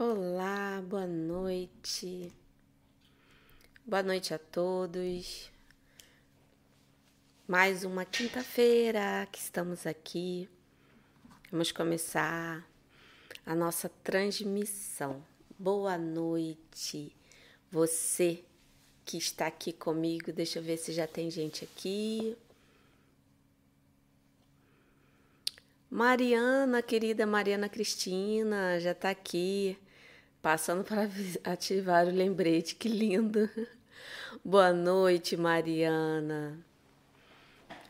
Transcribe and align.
Olá, 0.00 0.80
boa 0.86 1.08
noite. 1.08 2.32
Boa 3.84 4.00
noite 4.00 4.32
a 4.32 4.38
todos. 4.38 5.50
Mais 7.48 7.82
uma 7.82 8.04
quinta-feira 8.04 9.26
que 9.32 9.40
estamos 9.40 9.88
aqui. 9.88 10.48
Vamos 11.50 11.72
começar 11.72 12.64
a 13.44 13.56
nossa 13.56 13.88
transmissão. 14.04 15.20
Boa 15.58 15.98
noite, 15.98 17.12
você 17.68 18.44
que 19.04 19.18
está 19.18 19.48
aqui 19.48 19.72
comigo. 19.72 20.32
Deixa 20.32 20.60
eu 20.60 20.62
ver 20.62 20.76
se 20.76 20.92
já 20.92 21.08
tem 21.08 21.28
gente 21.28 21.64
aqui. 21.64 22.36
Mariana, 25.90 26.82
querida 26.82 27.26
Mariana 27.26 27.68
Cristina, 27.68 28.78
já 28.78 28.92
está 28.92 29.10
aqui, 29.10 29.76
passando 30.48 30.82
para 30.82 31.06
ativar 31.44 32.06
o 32.06 32.10
lembrete, 32.10 32.74
que 32.74 32.88
lindo. 32.88 33.50
Boa 34.42 34.72
noite, 34.72 35.36
Mariana. 35.36 36.58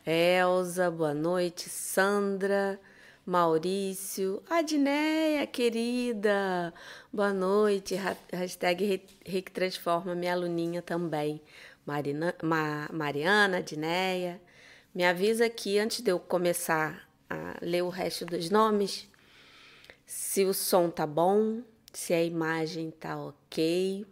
Elza, 0.05 0.91
boa 0.91 1.13
noite. 1.13 1.69
Sandra, 1.69 2.77
Maurício, 3.25 4.43
Adneia, 4.49 5.47
querida, 5.47 6.73
boa 7.13 7.31
noite. 7.31 7.95
Hashtag 8.29 9.07
Rick 9.25 9.51
Transforma, 9.51 10.13
minha 10.13 10.33
aluninha 10.33 10.81
também. 10.81 11.41
Marina, 11.85 12.35
Ma, 12.43 12.89
Mariana, 12.91 13.59
Adneia. 13.59 14.41
Me 14.93 15.05
avisa 15.05 15.45
aqui 15.45 15.79
antes 15.79 16.01
de 16.01 16.11
eu 16.11 16.19
começar 16.19 17.07
a 17.29 17.55
ler 17.61 17.83
o 17.83 17.89
resto 17.89 18.25
dos 18.25 18.49
nomes, 18.49 19.07
se 20.05 20.43
o 20.43 20.53
som 20.53 20.89
tá 20.89 21.07
bom, 21.07 21.61
se 21.93 22.13
a 22.13 22.23
imagem 22.23 22.91
tá 22.91 23.17
ok. 23.17 24.05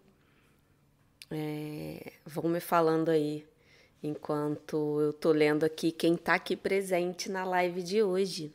É, 1.30 2.14
vão 2.26 2.50
me 2.50 2.60
falando 2.60 3.10
aí 3.10 3.46
enquanto 4.02 5.02
eu 5.02 5.14
tô 5.14 5.32
lendo 5.32 5.66
aqui 5.66 5.92
quem 5.92 6.16
tá 6.16 6.36
aqui 6.36 6.56
presente 6.56 7.30
na 7.30 7.44
live 7.44 7.82
de 7.84 8.02
hoje. 8.02 8.54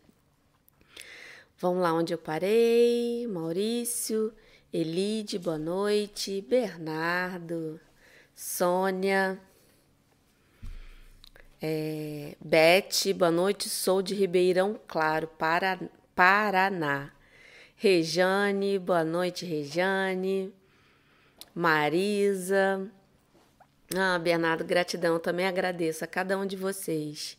Vamos 1.58 1.82
lá 1.82 1.92
onde 1.92 2.12
eu 2.12 2.18
parei. 2.18 3.26
Maurício, 3.26 4.32
Elide, 4.72 5.38
boa 5.38 5.58
noite. 5.58 6.40
Bernardo, 6.40 7.80
Sônia, 8.34 9.40
é, 11.64 12.34
Beth, 12.40 13.14
boa 13.14 13.30
noite. 13.30 13.68
Sou 13.68 14.02
de 14.02 14.14
Ribeirão 14.14 14.80
Claro, 14.88 15.28
para, 15.28 15.78
Paraná. 16.12 17.12
Rejane, 17.82 18.78
boa 18.78 19.02
noite, 19.02 19.44
Rejane. 19.44 20.54
Marisa. 21.52 22.88
Ah, 23.92 24.16
Bernardo, 24.20 24.64
gratidão. 24.64 25.18
Também 25.18 25.48
agradeço 25.48 26.04
a 26.04 26.06
cada 26.06 26.38
um 26.38 26.46
de 26.46 26.54
vocês. 26.54 27.36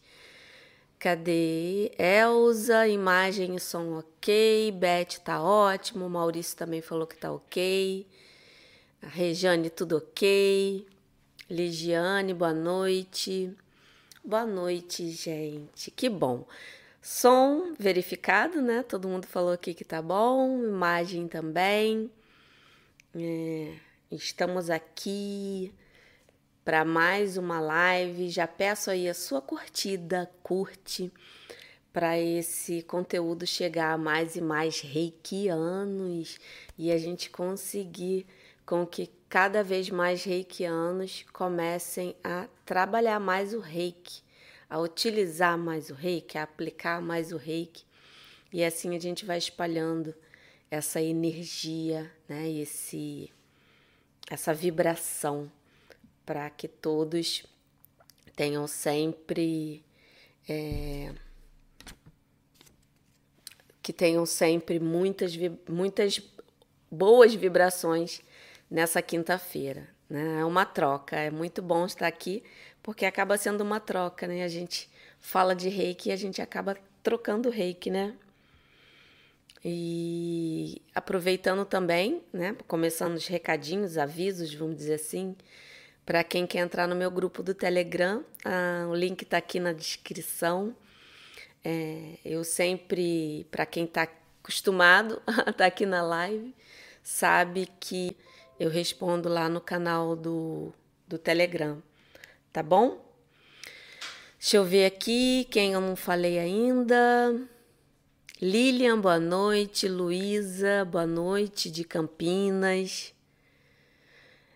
Cadê? 1.00 1.94
Elza, 1.98 2.86
imagem 2.90 3.56
e 3.56 3.60
som 3.62 4.00
ok. 4.00 4.70
Beth 4.74 5.22
tá 5.24 5.42
ótimo. 5.42 6.10
Maurício 6.10 6.58
também 6.58 6.82
falou 6.82 7.08
que 7.08 7.16
tá 7.16 7.32
ok. 7.32 8.06
A 9.02 9.08
Rejane, 9.08 9.70
tudo 9.70 9.96
ok. 9.96 10.86
Ligiane, 11.50 12.34
boa 12.34 12.54
noite. 12.54 13.50
Boa 14.22 14.46
noite, 14.46 15.10
gente. 15.10 15.90
Que 15.90 16.10
bom. 16.10 16.46
Som 17.06 17.74
verificado, 17.78 18.62
né? 18.62 18.82
Todo 18.82 19.10
mundo 19.10 19.28
falou 19.28 19.52
aqui 19.52 19.74
que 19.74 19.84
tá 19.84 20.02
bom. 20.02 20.64
Imagem 20.64 21.28
também. 21.28 22.10
É, 23.14 23.74
estamos 24.10 24.70
aqui 24.70 25.74
para 26.64 26.86
mais 26.86 27.36
uma 27.36 27.60
live. 27.60 28.30
Já 28.30 28.48
peço 28.48 28.90
aí 28.90 29.10
a 29.10 29.14
sua 29.14 29.42
curtida, 29.42 30.32
curte 30.42 31.12
para 31.92 32.18
esse 32.18 32.82
conteúdo 32.84 33.46
chegar 33.46 33.92
a 33.92 33.98
mais 33.98 34.38
e 34.38 34.42
mais 34.42 34.80
reikianos 34.80 36.40
e 36.78 36.90
a 36.90 36.98
gente 36.98 37.30
conseguir 37.30 38.26
com 38.66 38.88
que 38.88 39.12
cada 39.28 39.62
vez 39.62 39.90
mais 39.90 40.24
reikianos 40.24 41.26
comecem 41.34 42.16
a 42.24 42.48
trabalhar 42.66 43.20
mais 43.20 43.54
o 43.54 43.60
reiki, 43.60 44.23
a 44.74 44.80
utilizar 44.80 45.56
mais 45.56 45.92
o 45.92 45.94
reiki, 45.94 46.36
a 46.36 46.42
aplicar 46.42 47.00
mais 47.00 47.32
o 47.32 47.38
reiki. 47.38 47.86
E 48.52 48.64
assim 48.64 48.96
a 48.96 49.00
gente 49.00 49.24
vai 49.24 49.38
espalhando 49.38 50.16
essa 50.72 51.00
energia, 51.00 52.12
né, 52.28 52.50
esse, 52.50 53.32
essa 54.28 54.52
vibração 54.52 55.52
para 56.26 56.50
que 56.50 56.68
todos 56.68 57.46
tenham 58.36 58.66
sempre 58.66 59.86
é, 60.50 61.14
que 63.80 63.94
tenham 63.94 64.26
sempre 64.26 64.80
muitas, 64.80 65.34
muitas 65.70 66.20
boas 66.90 67.36
vibrações 67.36 68.24
nessa 68.72 69.04
quinta-feira. 69.04 69.88
Né? 70.10 70.40
É 70.40 70.46
uma 70.46 70.66
troca, 70.66 71.16
é 71.16 71.30
muito 71.30 71.62
bom 71.62 71.86
estar 71.86 72.08
aqui, 72.08 72.44
porque 72.84 73.06
acaba 73.06 73.38
sendo 73.38 73.62
uma 73.62 73.80
troca, 73.80 74.28
né? 74.28 74.44
A 74.44 74.48
gente 74.48 74.90
fala 75.20 75.56
de 75.56 75.70
reiki 75.70 76.10
e 76.10 76.12
a 76.12 76.18
gente 76.18 76.42
acaba 76.42 76.78
trocando 77.02 77.50
reiki, 77.50 77.90
né? 77.90 78.14
E 79.66 80.82
aproveitando 80.94 81.64
também, 81.64 82.22
né? 82.34 82.56
Começando 82.68 83.16
os 83.16 83.26
recadinhos, 83.28 83.98
avisos, 83.98 84.54
vamos 84.54 84.76
dizer 84.76 84.96
assim, 84.96 85.36
para 86.06 86.22
quem 86.22 86.46
quer 86.46 86.60
entrar 86.60 86.86
no 86.86 86.96
meu 86.96 87.10
grupo 87.10 87.42
do 87.42 87.54
Telegram, 87.54 88.26
ah, 88.44 88.86
o 88.90 88.94
link 88.94 89.22
está 89.22 89.38
aqui 89.38 89.60
na 89.60 89.72
descrição. 89.72 90.76
É, 91.64 92.18
eu 92.26 92.44
sempre, 92.44 93.48
para 93.50 93.66
quem 93.66 93.86
está 93.86 94.04
acostumado 94.42 95.22
a 95.26 95.32
estar 95.32 95.54
tá 95.54 95.66
aqui 95.66 95.86
na 95.86 96.02
live, 96.02 96.54
sabe 97.02 97.70
que 97.80 98.18
eu 98.60 98.70
respondo 98.70 99.30
lá 99.30 99.48
no 99.48 99.62
canal 99.62 100.14
do, 100.14 100.74
do 101.08 101.18
Telegram, 101.18 101.82
tá 102.54 102.62
bom? 102.62 103.04
Deixa 104.40 104.58
eu 104.58 104.64
ver 104.64 104.86
aqui 104.86 105.48
quem 105.50 105.74
eu 105.74 105.82
não 105.82 105.96
falei 105.96 106.38
ainda. 106.38 107.36
Lilian, 108.40 109.00
boa 109.00 109.20
noite. 109.20 109.88
Luísa, 109.88 110.86
boa 110.86 111.08
noite, 111.08 111.72
de 111.72 111.84
Campinas. 111.84 113.12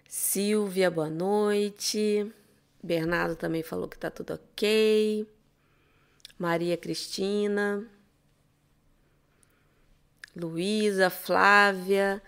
Silvia, 0.08 0.92
boa 0.92 1.10
noite. 1.10 2.32
Bernardo 2.84 3.36
também 3.36 3.64
falou 3.64 3.88
que 3.88 3.98
tá 3.98 4.12
tudo 4.12 4.36
ok. 4.36 5.28
Maria 6.38 6.78
Cristina. 6.78 7.84
Luísa, 10.36 11.10
Flávia. 11.10 12.22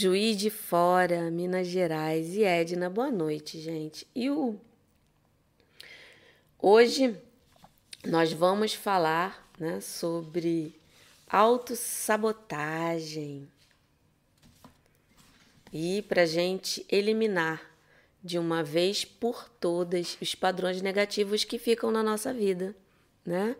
Juiz 0.00 0.36
de 0.36 0.48
Fora, 0.48 1.28
Minas 1.28 1.66
Gerais. 1.66 2.36
E 2.36 2.44
Edna, 2.44 2.88
boa 2.88 3.10
noite, 3.10 3.60
gente. 3.60 4.06
E 4.14 4.30
o... 4.30 4.56
hoje 6.56 7.20
nós 8.06 8.32
vamos 8.32 8.74
falar 8.74 9.50
né, 9.58 9.80
sobre 9.80 10.80
autossabotagem 11.28 13.50
e 15.72 16.00
para 16.02 16.24
gente 16.26 16.86
eliminar 16.88 17.60
de 18.22 18.38
uma 18.38 18.62
vez 18.62 19.04
por 19.04 19.48
todas 19.48 20.16
os 20.22 20.32
padrões 20.32 20.80
negativos 20.80 21.42
que 21.42 21.58
ficam 21.58 21.90
na 21.90 22.04
nossa 22.04 22.32
vida, 22.32 22.72
né? 23.26 23.56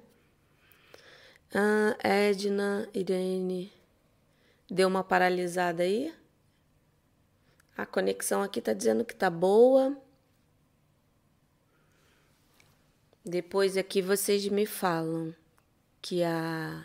Ah, 1.52 1.96
Edna, 2.00 2.88
Irene, 2.94 3.72
deu 4.70 4.86
uma 4.86 5.02
paralisada 5.02 5.82
aí? 5.82 6.14
A 7.78 7.86
conexão 7.86 8.42
aqui 8.42 8.60
tá 8.60 8.72
dizendo 8.72 9.04
que 9.04 9.14
tá 9.14 9.30
boa. 9.30 9.96
Depois 13.24 13.76
aqui 13.76 14.02
vocês 14.02 14.48
me 14.48 14.66
falam 14.66 15.32
que 16.02 16.24
a 16.24 16.84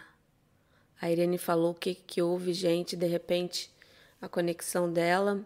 a 1.02 1.10
Irene 1.10 1.40
falou 1.40 1.74
que 1.74 1.96
que 1.96 2.22
houve, 2.22 2.54
gente, 2.54 2.96
de 2.96 3.08
repente 3.08 3.74
a 4.22 4.30
conexão 4.30 4.92
dela. 4.92 5.44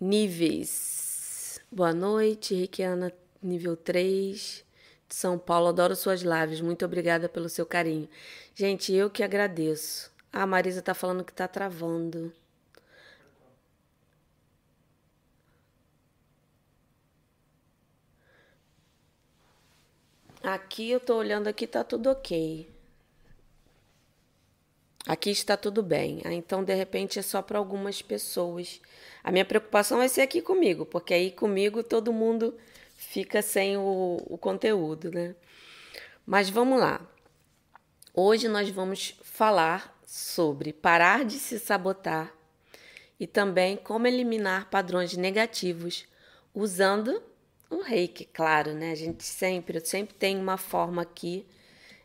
Níveis. 0.00 1.60
Boa 1.68 1.92
noite, 1.92 2.54
Riquiana, 2.54 3.12
nível 3.42 3.76
3 3.76 4.64
de 5.08 5.14
São 5.16 5.36
Paulo. 5.36 5.66
Adoro 5.66 5.96
suas 5.96 6.20
lives. 6.22 6.60
Muito 6.60 6.84
obrigada 6.84 7.28
pelo 7.28 7.48
seu 7.48 7.66
carinho. 7.66 8.08
Gente, 8.54 8.92
eu 8.92 9.10
que 9.10 9.24
agradeço. 9.24 10.12
A 10.32 10.46
Marisa 10.46 10.80
tá 10.80 10.94
falando 10.94 11.24
que 11.24 11.32
tá 11.32 11.48
travando. 11.48 12.32
Aqui 20.42 20.90
eu 20.90 21.00
tô 21.00 21.16
olhando 21.16 21.48
aqui, 21.48 21.66
tá 21.66 21.84
tudo 21.84 22.10
ok. 22.10 22.68
aqui 25.06 25.30
está 25.30 25.56
tudo 25.56 25.82
bem. 25.82 26.22
Ah, 26.24 26.32
então, 26.32 26.62
de 26.64 26.74
repente, 26.74 27.18
é 27.18 27.22
só 27.22 27.42
para 27.42 27.58
algumas 27.58 28.00
pessoas. 28.00 28.80
A 29.22 29.30
minha 29.30 29.44
preocupação 29.44 29.98
vai 29.98 30.08
ser 30.08 30.22
aqui 30.22 30.40
comigo, 30.40 30.86
porque 30.86 31.12
aí 31.12 31.30
comigo 31.30 31.82
todo 31.82 32.12
mundo 32.12 32.56
fica 32.96 33.42
sem 33.42 33.76
o, 33.76 34.18
o 34.26 34.38
conteúdo, 34.38 35.10
né? 35.10 35.34
Mas 36.24 36.48
vamos 36.48 36.78
lá. 36.78 37.00
Hoje 38.14 38.48
nós 38.48 38.68
vamos 38.70 39.16
falar 39.22 39.98
sobre 40.06 40.72
parar 40.72 41.24
de 41.24 41.38
se 41.38 41.58
sabotar 41.58 42.32
e 43.18 43.26
também 43.26 43.76
como 43.76 44.06
eliminar 44.06 44.70
padrões 44.70 45.16
negativos 45.16 46.06
usando 46.54 47.22
o 47.70 47.80
reiki, 47.82 48.24
claro, 48.24 48.74
né? 48.74 48.90
A 48.90 48.96
gente 48.96 49.22
sempre, 49.22 49.78
eu 49.78 49.86
sempre 49.86 50.14
tem 50.14 50.36
uma 50.36 50.56
forma 50.56 51.02
aqui, 51.02 51.46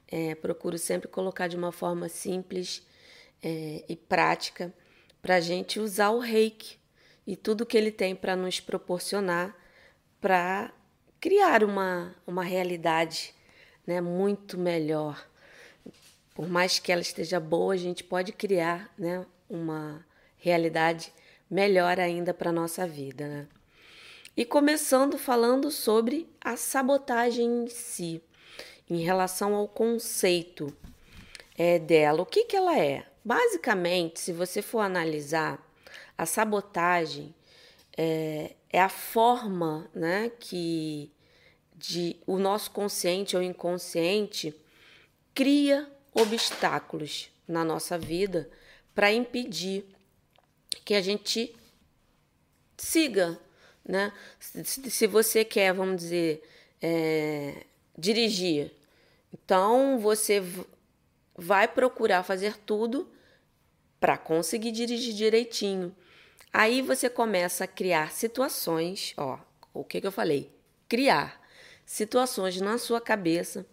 é, 0.08 0.36
procuro 0.36 0.78
sempre 0.78 1.08
colocar 1.08 1.48
de 1.48 1.58
uma 1.58 1.72
forma 1.72 2.08
simples 2.08 2.86
é, 3.44 3.84
e 3.90 3.96
prática 3.96 4.74
para 5.22 5.36
a 5.38 5.40
gente 5.40 5.80
usar 5.80 6.12
o 6.12 6.20
reiki 6.20 6.78
e 7.26 7.36
tudo 7.36 7.66
que 7.66 7.76
ele 7.76 7.92
tem 7.92 8.16
para 8.16 8.36
nos 8.36 8.60
proporcionar 8.60 9.56
para 10.22 10.72
criar 11.20 11.64
uma, 11.64 12.16
uma 12.28 12.44
realidade 12.44 13.34
né, 13.86 14.00
muito 14.00 14.58
melhor. 14.58 15.28
Por 16.36 16.48
mais 16.48 16.80
que 16.80 16.92
ela 16.92 17.02
esteja 17.02 17.40
boa, 17.40 17.74
a 17.74 17.78
gente 17.78 18.04
pode 18.04 18.32
criar 18.32 18.94
né, 18.98 19.26
uma 19.50 20.06
realidade 20.38 21.12
melhor 21.50 22.00
ainda 22.00 22.34
para 22.34 22.50
a 22.50 22.54
nossa 22.54 22.88
vida. 22.88 23.28
Né? 23.28 23.48
E 24.38 24.44
começando 24.44 25.18
falando 25.18 25.72
sobre 25.72 26.30
a 26.42 26.58
sabotagem 26.58 27.64
em 27.64 27.68
si, 27.70 28.22
em 28.90 29.02
relação 29.02 29.56
ao 29.56 29.66
conceito 29.66 30.76
é, 31.58 31.80
dela. 31.80 32.22
O 32.22 32.26
que, 32.26 32.44
que 32.44 32.56
ela 32.56 32.78
é? 32.78 33.06
Basicamente, 33.24 34.20
se 34.20 34.34
você 34.34 34.62
for 34.62 34.80
analisar, 34.80 35.66
a 36.18 36.26
sabotagem 36.26 37.34
é, 37.98 38.56
é 38.70 38.82
a 38.82 38.90
forma 38.90 39.90
né, 39.94 40.30
que 40.38 41.10
de, 41.74 42.18
o 42.28 42.38
nosso 42.38 42.72
consciente 42.72 43.38
ou 43.38 43.42
inconsciente 43.42 44.54
cria 45.34 45.90
obstáculos 46.14 47.30
na 47.48 47.64
nossa 47.64 47.98
vida 47.98 48.50
para 48.94 49.14
impedir 49.14 49.86
que 50.84 50.94
a 50.94 51.02
gente 51.02 51.56
siga 52.78 53.40
né? 53.88 54.12
Se, 54.40 54.90
se 54.90 55.08
você 55.08 55.46
quer, 55.46 55.74
vamos 55.74 55.98
dizer, 55.98 56.44
é, 56.82 57.64
dirigir, 57.98 58.72
então 59.34 60.00
você 60.00 60.44
vai 61.38 61.68
procurar 61.68 62.24
fazer 62.24 62.58
tudo 62.58 63.10
para 64.00 64.18
conseguir 64.18 64.72
dirigir 64.72 65.14
direitinho. 65.14 65.96
Aí 66.52 66.82
você 66.82 67.10
começa 67.10 67.66
a 67.66 67.68
criar 67.68 68.12
situações, 68.12 69.14
ó, 69.18 69.38
o 69.74 69.84
que, 69.84 70.00
que 70.00 70.08
eu 70.08 70.12
falei? 70.12 70.50
Criar 70.88 71.42
situações 71.86 72.60
na 72.62 72.78
sua 72.78 73.02
cabeça 73.02 73.66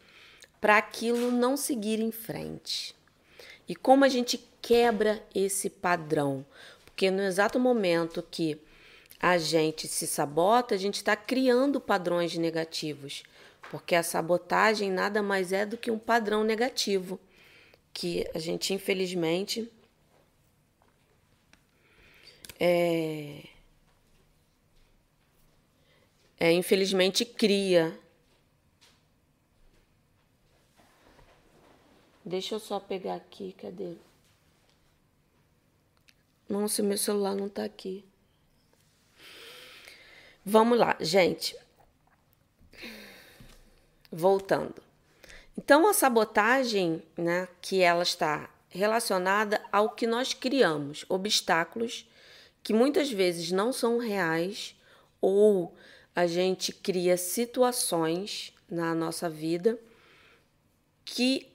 para 0.61 0.77
aquilo 0.77 1.31
não 1.31 1.57
seguir 1.57 2.01
em 2.01 2.11
frente. 2.11 2.95
E 3.69 3.75
como 3.75 4.05
a 4.05 4.09
gente 4.09 4.39
quebra 4.61 5.25
esse 5.35 5.71
padrão? 5.71 6.45
Porque 6.85 7.11
no 7.11 7.23
exato 7.23 7.59
momento 7.59 8.23
que 8.31 8.61
a 9.23 9.39
gente 9.39 9.87
se 9.87 10.05
sabota, 10.05 10.75
a 10.75 10.79
gente 10.79 10.97
está 10.97 11.15
criando 11.15 11.81
padrões 11.81 12.37
negativos, 12.37 13.23
porque 13.71 13.95
a 13.95 14.03
sabotagem 14.03 14.91
nada 14.91 15.23
mais 15.23 15.53
é 15.53 15.65
do 15.65 15.79
que 15.79 15.93
um 15.93 15.99
padrão 15.99 16.43
negativo 16.43 17.21
que 17.95 18.29
a 18.35 18.39
gente 18.41 18.75
infelizmente 18.75 19.71
é, 22.59 23.45
é 26.41 26.53
infelizmente 26.53 27.25
cria. 27.25 27.97
Deixa 32.25 32.57
eu 32.57 32.61
só 32.61 32.81
pegar 32.81 33.17
aqui, 33.17 33.53
cadê? 33.53 33.95
Nossa, 36.49 36.83
meu 36.83 36.99
celular 36.99 37.35
não 37.37 37.47
está 37.47 37.65
aqui. 37.65 38.05
Vamos 40.45 40.79
lá, 40.79 40.97
gente. 41.01 41.57
Voltando. 44.11 44.83
Então, 45.57 45.87
a 45.87 45.93
sabotagem, 45.93 47.03
né, 47.17 47.47
que 47.61 47.81
ela 47.81 48.03
está 48.03 48.51
relacionada 48.69 49.61
ao 49.71 49.91
que 49.91 50.07
nós 50.07 50.33
criamos, 50.33 51.05
obstáculos 51.09 52.09
que 52.63 52.73
muitas 52.73 53.11
vezes 53.11 53.53
não 53.53 53.73
são 53.73 53.99
reais 53.99 54.75
ou 55.21 55.75
a 56.15 56.27
gente 56.27 56.73
cria 56.73 57.17
situações 57.17 58.53
na 58.71 58.95
nossa 58.95 59.29
vida 59.29 59.79
que 61.05 61.51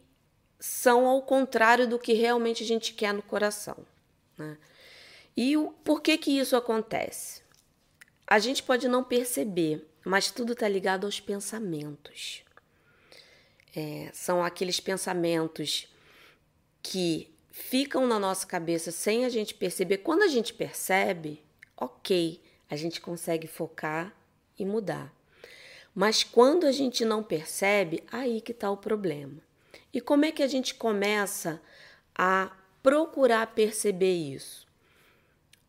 são 0.59 1.07
ao 1.07 1.21
contrário 1.21 1.87
do 1.87 1.97
que 1.97 2.13
realmente 2.13 2.63
a 2.63 2.67
gente 2.67 2.93
quer 2.93 3.13
no 3.13 3.21
coração. 3.21 3.77
Né? 4.37 4.57
E 5.35 5.55
o, 5.57 5.71
por 5.83 6.01
que 6.01 6.17
que 6.17 6.37
isso 6.37 6.55
acontece? 6.55 7.41
A 8.27 8.39
gente 8.39 8.61
pode 8.61 8.89
não 8.89 9.05
perceber, 9.05 9.89
mas 10.03 10.29
tudo 10.29 10.51
está 10.51 10.67
ligado 10.67 11.05
aos 11.05 11.19
pensamentos. 11.19 12.43
É, 13.73 14.09
são 14.13 14.43
aqueles 14.43 14.81
pensamentos 14.81 15.87
que 16.83 17.33
ficam 17.49 18.05
na 18.05 18.19
nossa 18.19 18.45
cabeça 18.45 18.91
sem 18.91 19.23
a 19.23 19.29
gente 19.29 19.53
perceber. 19.53 19.99
Quando 19.99 20.23
a 20.23 20.27
gente 20.27 20.53
percebe, 20.53 21.41
ok, 21.77 22.41
a 22.69 22.75
gente 22.75 22.99
consegue 22.99 23.47
focar 23.47 24.13
e 24.59 24.65
mudar. 24.65 25.13
Mas 25.95 26.23
quando 26.23 26.65
a 26.65 26.71
gente 26.71 27.05
não 27.05 27.23
percebe, 27.23 28.03
aí 28.11 28.41
que 28.41 28.51
está 28.51 28.69
o 28.69 28.77
problema. 28.77 29.41
E 29.93 30.01
como 30.01 30.25
é 30.25 30.31
que 30.31 30.43
a 30.43 30.47
gente 30.47 30.75
começa 30.75 31.61
a 32.13 32.55
procurar 32.83 33.55
perceber 33.55 34.13
isso? 34.13 34.67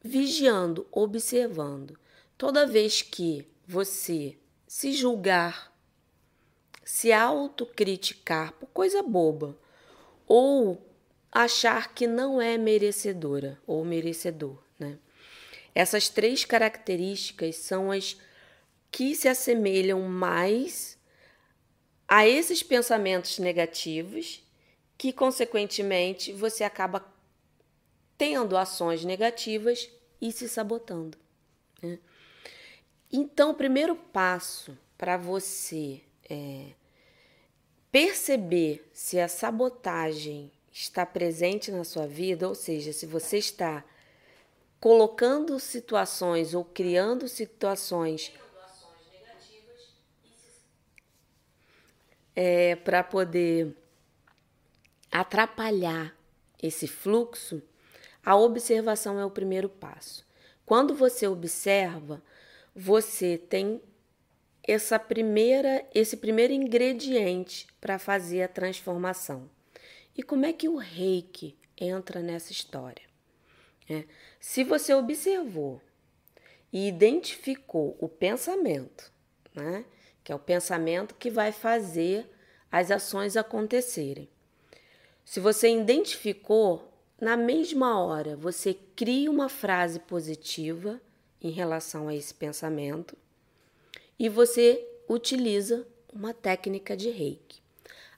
Vigiando, 0.03 0.87
observando. 0.91 1.99
Toda 2.39 2.69
vez 2.69 3.03
que 3.03 3.45
você 3.67 4.39
se 4.65 4.93
julgar, 4.93 5.77
se 6.85 7.13
autocriticar 7.13 8.53
por 8.53 8.69
coisa 8.69 9.03
boba 9.03 9.59
ou 10.25 10.81
achar 11.33 11.93
que 11.93 12.07
não 12.07 12.41
é 12.41 12.57
merecedora 12.57 13.61
ou 13.67 13.85
merecedor, 13.85 14.63
né? 14.79 14.99
Essas 15.75 16.09
três 16.09 16.45
características 16.45 17.57
são 17.57 17.91
as 17.91 18.17
que 18.91 19.15
se 19.17 19.29
assemelham 19.29 20.01
mais 20.03 20.97
a 22.07 22.27
esses 22.27 22.63
pensamentos 22.63 23.39
negativos 23.39 24.43
que, 24.97 25.13
consequentemente, 25.13 26.33
você 26.33 26.65
acaba 26.65 27.05
tendo 28.17 28.57
ações 28.57 29.05
negativas 29.05 29.91
e 30.21 30.33
se 30.33 30.49
sabotando. 30.49 31.19
Né? 31.83 31.99
Então, 33.11 33.51
o 33.51 33.55
primeiro 33.55 33.97
passo 33.97 34.77
para 34.97 35.17
você 35.17 36.03
é, 36.29 36.73
perceber 37.91 38.89
se 38.93 39.19
a 39.19 39.29
sabotagem 39.29 40.53
está 40.71 41.07
presente 41.07 41.71
na 41.71 41.85
sua 41.85 42.07
vida, 42.07 42.47
ou 42.47 42.55
seja, 42.55 42.93
se 42.93 43.07
você 43.07 43.39
está 43.39 43.83
colocando 44.79 45.59
situações 45.59 46.55
ou 46.55 46.65
criando 46.65 47.27
situações 47.27 48.33
é, 52.37 52.77
para 52.77 53.03
poder 53.03 53.75
atrapalhar 55.11 56.15
esse 56.63 56.87
fluxo, 56.87 57.63
a 58.25 58.37
observação 58.37 59.19
é 59.19 59.25
o 59.25 59.31
primeiro 59.31 59.69
passo. 59.69 60.27
Quando 60.65 60.95
você 60.95 61.27
observa, 61.27 62.23
você 62.81 63.37
tem 63.37 63.83
essa 64.63 65.01
primeira, 65.01 65.85
esse 65.93 66.17
primeiro 66.17 66.53
ingrediente 66.53 67.67
para 67.81 67.99
fazer 67.99 68.43
a 68.43 68.49
transformação. 68.49 69.51
E 70.17 70.23
como 70.23 70.47
é 70.47 70.53
que 70.53 70.69
o 70.69 70.77
reiki 70.77 71.59
entra 71.77 72.21
nessa 72.21 72.53
história? 72.53 73.03
É, 73.91 74.05
se 74.39 74.63
você 74.63 74.95
observou 74.95 75.83
e 76.73 76.87
identificou 76.87 77.97
o 77.99 78.09
pensamento, 78.09 79.11
né, 79.53 79.85
que 80.23 80.31
é 80.31 80.35
o 80.37 80.39
pensamento 80.39 81.17
que 81.17 81.31
vai 81.31 81.51
fazer 81.51 82.31
as 82.71 82.93
ações 82.93 83.37
acontecerem. 83.37 84.29
Se 85.25 85.41
você 85.41 85.69
identificou, 85.69 86.93
na 87.21 87.37
mesma 87.37 88.01
hora 88.01 88.37
você 88.37 88.73
cria 88.95 89.29
uma 89.29 89.49
frase 89.49 89.99
positiva 89.99 91.01
em 91.43 91.51
relação 91.51 92.09
a 92.09 92.15
esse 92.15 92.35
pensamento 92.35 93.17
e 94.19 94.29
você 94.29 94.87
utiliza 95.09 95.87
uma 96.13 96.35
técnica 96.35 96.97
de 96.97 97.11
reiki. 97.11 97.63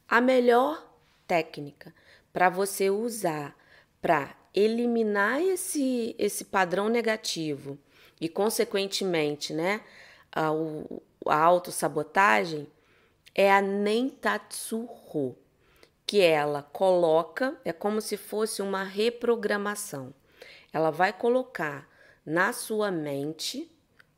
A 0.09 0.21
melhor 0.21 0.87
técnica 1.27 1.95
para 2.33 2.49
você 2.49 2.91
usar 2.91 3.57
para 4.01 4.35
eliminar 4.55 5.41
esse, 5.41 6.15
esse 6.19 6.45
padrão 6.45 6.89
negativo 6.89 7.79
e, 8.21 8.29
consequentemente, 8.29 9.53
né, 9.53 9.83
a, 10.33 10.49
a 11.27 11.37
autossabotagem, 11.37 12.67
é 13.35 13.53
a 13.53 13.63
Nentatsu-Ho, 13.63 15.37
que 16.07 16.21
ela 16.21 16.63
coloca, 16.63 17.57
é 17.65 17.73
como 17.73 18.01
se 18.01 18.17
fosse 18.17 18.61
uma 18.61 18.83
reprogramação. 18.83 20.13
Ela 20.73 20.91
vai 20.91 21.13
colocar 21.13 21.89
na 22.25 22.53
sua 22.53 22.91
mente, 22.91 23.71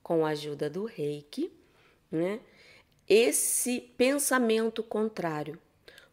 com 0.02 0.26
a 0.26 0.30
ajuda 0.30 0.68
do 0.68 0.85
reiki, 0.85 1.52
né, 2.11 2.40
esse 3.09 3.80
pensamento 3.97 4.82
contrário, 4.82 5.59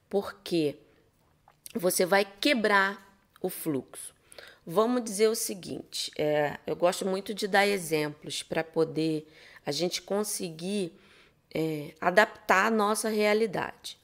porque 0.10 0.76
você 1.76 2.06
vai 2.06 2.26
quebrar 2.26 3.22
o 3.42 3.50
fluxo. 3.50 4.14
Vamos 4.66 5.04
dizer 5.04 5.28
o 5.28 5.36
seguinte: 5.36 6.12
é, 6.18 6.60
eu 6.66 6.76
gosto 6.76 7.06
muito 7.06 7.34
de 7.34 7.48
dar 7.48 7.68
exemplos 7.68 8.44
para 8.44 8.64
poder 8.64 9.28
a 9.66 9.72
gente 9.72 10.02
conseguir 10.02 10.94
é, 11.54 11.94
adaptar 12.00 12.68
a 12.68 12.72
nossa 12.72 13.10
realidade. 13.10 13.98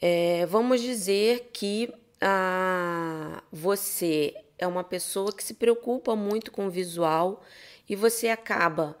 É, 0.00 0.46
vamos 0.46 0.80
dizer 0.80 1.50
que 1.52 1.92
ah, 2.20 3.42
você 3.50 4.34
é 4.58 4.66
uma 4.66 4.82
pessoa 4.82 5.32
que 5.32 5.42
se 5.42 5.54
preocupa 5.54 6.16
muito 6.16 6.50
com 6.50 6.66
o 6.66 6.70
visual 6.70 7.42
e 7.88 7.94
você 7.94 8.28
acaba, 8.28 8.98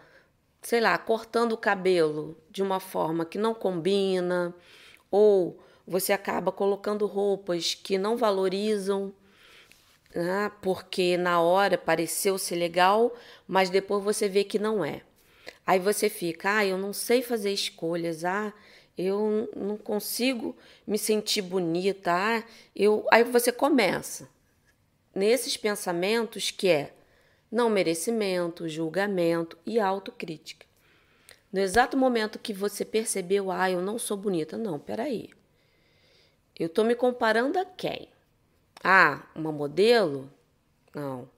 sei 0.62 0.80
lá, 0.80 0.96
cortando 0.96 1.52
o 1.52 1.58
cabelo 1.58 2.38
de 2.50 2.62
uma 2.62 2.78
forma 2.78 3.24
que 3.24 3.36
não 3.36 3.52
combina, 3.52 4.54
ou 5.10 5.58
você 5.86 6.12
acaba 6.12 6.52
colocando 6.52 7.06
roupas 7.06 7.74
que 7.74 7.98
não 7.98 8.16
valorizam, 8.16 9.12
né? 10.14 10.50
porque 10.62 11.16
na 11.16 11.40
hora 11.40 11.76
pareceu 11.76 12.38
ser 12.38 12.56
legal, 12.56 13.14
mas 13.46 13.68
depois 13.68 14.02
você 14.04 14.28
vê 14.28 14.44
que 14.44 14.58
não 14.58 14.84
é. 14.84 15.02
Aí 15.66 15.78
você 15.78 16.08
fica, 16.08 16.58
ah, 16.58 16.66
eu 16.66 16.78
não 16.78 16.92
sei 16.92 17.20
fazer 17.20 17.52
escolhas, 17.52 18.24
ah, 18.24 18.52
eu 18.96 19.50
não 19.54 19.76
consigo 19.76 20.56
me 20.86 20.98
sentir 20.98 21.42
bonita, 21.42 22.12
ah, 22.12 22.42
eu... 22.74 23.06
aí 23.10 23.24
você 23.24 23.52
começa 23.52 24.28
nesses 25.18 25.56
pensamentos 25.56 26.52
que 26.52 26.68
é 26.68 26.94
não 27.50 27.68
merecimento, 27.68 28.68
julgamento 28.68 29.58
e 29.66 29.80
autocrítica. 29.80 30.64
No 31.52 31.58
exato 31.58 31.96
momento 31.96 32.38
que 32.38 32.52
você 32.52 32.84
percebeu, 32.84 33.50
ah, 33.50 33.70
eu 33.70 33.82
não 33.82 33.98
sou 33.98 34.16
bonita, 34.16 34.56
não, 34.56 34.78
peraí. 34.78 35.30
Eu 36.56 36.66
estou 36.66 36.84
me 36.84 36.94
comparando 36.94 37.58
a 37.58 37.64
quem? 37.64 38.08
Ah, 38.84 39.26
uma 39.34 39.50
modelo? 39.50 40.30
Não. 40.94 41.28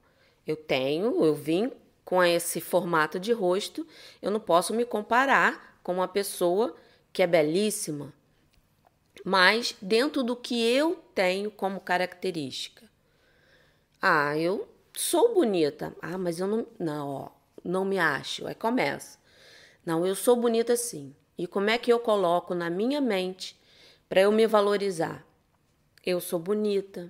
Eu 0.47 0.57
tenho, 0.57 1.25
eu 1.25 1.35
vim 1.35 1.73
com 2.05 2.23
esse 2.23 2.61
formato 2.61 3.19
de 3.19 3.33
rosto, 3.33 3.87
eu 4.21 4.31
não 4.31 4.41
posso 4.41 4.75
me 4.75 4.85
comparar 4.85 5.79
com 5.83 5.95
uma 5.95 6.09
pessoa 6.09 6.77
que 7.13 7.23
é 7.23 7.27
belíssima, 7.27 8.13
mas 9.25 9.77
dentro 9.81 10.23
do 10.23 10.35
que 10.35 10.61
eu 10.61 10.97
tenho 11.15 11.51
como 11.51 11.81
característica. 11.81 12.90
Ah, 14.01 14.37
eu 14.39 14.69
sou 14.95 15.35
bonita. 15.35 15.95
Ah, 16.01 16.19
mas 16.19 16.41
eu 16.41 16.47
não, 16.47 16.67
não, 16.79 17.09
ó, 17.09 17.29
não 17.65 17.85
me 17.85 17.99
acho. 17.99 18.47
Aí 18.47 18.55
começa. 18.55 19.19
Não, 19.85 20.07
eu 20.07 20.15
sou 20.15 20.37
bonita 20.37 20.77
sim. 20.77 21.15
E 21.37 21.47
como 21.47 21.71
é 21.71 21.79
que 21.79 21.93
eu 21.93 22.01
coloco 22.01 22.55
na 22.55 22.69
minha 22.69 23.01
mente 23.01 23.61
para 24.11 24.23
eu 24.23 24.33
me 24.33 24.45
valorizar. 24.45 25.25
Eu 26.05 26.21
sou 26.21 26.41
bonita. 26.41 27.09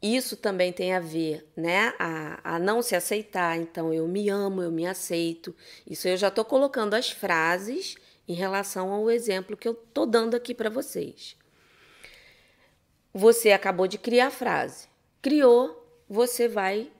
Isso 0.00 0.34
também 0.34 0.72
tem 0.72 0.94
a 0.94 1.00
ver, 1.00 1.46
né? 1.54 1.92
A, 1.98 2.54
a 2.54 2.58
não 2.58 2.80
se 2.80 2.96
aceitar. 2.96 3.58
Então, 3.58 3.92
eu 3.92 4.08
me 4.08 4.30
amo, 4.30 4.62
eu 4.62 4.72
me 4.72 4.86
aceito. 4.86 5.54
Isso 5.86 6.08
eu 6.08 6.16
já 6.16 6.28
estou 6.28 6.44
colocando 6.44 6.94
as 6.94 7.10
frases 7.10 7.96
em 8.26 8.32
relação 8.32 8.90
ao 8.90 9.10
exemplo 9.10 9.58
que 9.58 9.68
eu 9.68 9.72
estou 9.72 10.06
dando 10.06 10.34
aqui 10.34 10.54
para 10.54 10.70
vocês. 10.70 11.36
Você 13.12 13.52
acabou 13.52 13.86
de 13.86 13.98
criar 13.98 14.28
a 14.28 14.30
frase. 14.30 14.87
Criou, 15.20 15.84
você 16.08 16.46
vai 16.46 16.92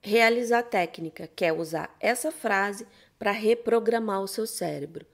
realizar 0.00 0.60
a 0.60 0.62
técnica, 0.62 1.26
que 1.26 1.44
é 1.44 1.52
usar 1.52 1.94
essa 1.98 2.30
frase 2.30 2.86
para 3.18 3.32
reprogramar 3.32 4.20
o 4.22 4.28
seu 4.28 4.46
cérebro. 4.46 5.04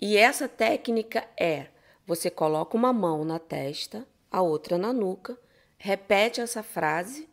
E 0.00 0.16
essa 0.16 0.48
técnica 0.48 1.28
é 1.36 1.66
você 2.06 2.30
coloca 2.30 2.76
uma 2.76 2.92
mão 2.92 3.24
na 3.24 3.38
testa, 3.40 4.06
a 4.30 4.40
outra 4.40 4.78
na 4.78 4.92
nuca, 4.92 5.36
repete 5.76 6.40
essa 6.40 6.62
frase 6.62 7.28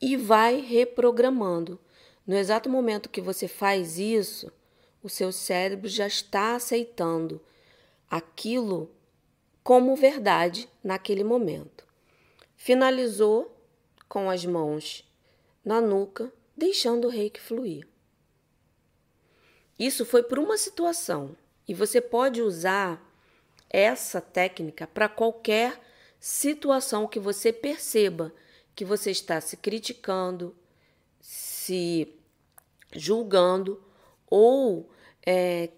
e 0.00 0.16
vai 0.16 0.60
reprogramando. 0.60 1.78
No 2.26 2.34
exato 2.34 2.70
momento 2.70 3.10
que 3.10 3.20
você 3.20 3.46
faz 3.46 3.98
isso, 3.98 4.50
o 5.02 5.10
seu 5.10 5.30
cérebro 5.30 5.88
já 5.88 6.06
está 6.06 6.56
aceitando 6.56 7.40
aquilo 8.10 8.90
como 9.62 9.94
verdade 9.94 10.68
naquele 10.82 11.22
momento. 11.22 11.85
Finalizou 12.56 13.54
com 14.08 14.30
as 14.30 14.44
mãos 14.44 15.04
na 15.64 15.80
nuca, 15.80 16.32
deixando 16.56 17.06
o 17.06 17.10
reiki 17.10 17.40
fluir. 17.40 17.86
Isso 19.78 20.04
foi 20.04 20.22
por 20.22 20.38
uma 20.38 20.56
situação. 20.56 21.36
E 21.68 21.74
você 21.74 22.00
pode 22.00 22.40
usar 22.40 23.02
essa 23.68 24.20
técnica 24.20 24.86
para 24.86 25.08
qualquer 25.08 25.80
situação 26.18 27.06
que 27.06 27.18
você 27.18 27.52
perceba 27.52 28.32
que 28.74 28.84
você 28.84 29.10
está 29.10 29.40
se 29.40 29.56
criticando, 29.56 30.54
se 31.20 32.14
julgando 32.92 33.82
ou 34.28 34.90
é, 35.24 35.70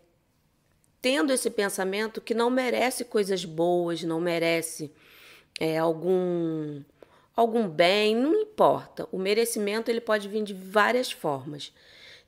tendo 1.00 1.32
esse 1.32 1.49
pensamento 1.49 2.20
que 2.20 2.35
não 2.35 2.50
merece 2.50 3.04
coisas 3.04 3.44
boas, 3.44 4.02
não 4.02 4.20
merece 4.20 4.92
é, 5.59 5.79
algum 5.79 6.83
algum 7.35 7.69
bem, 7.69 8.17
não 8.17 8.35
importa. 8.35 9.09
O 9.12 9.19
merecimento 9.19 9.91
ele 9.91 10.00
pode 10.00 10.29
vir 10.29 10.43
de 10.43 10.53
várias 10.53 11.12
formas. 11.12 11.73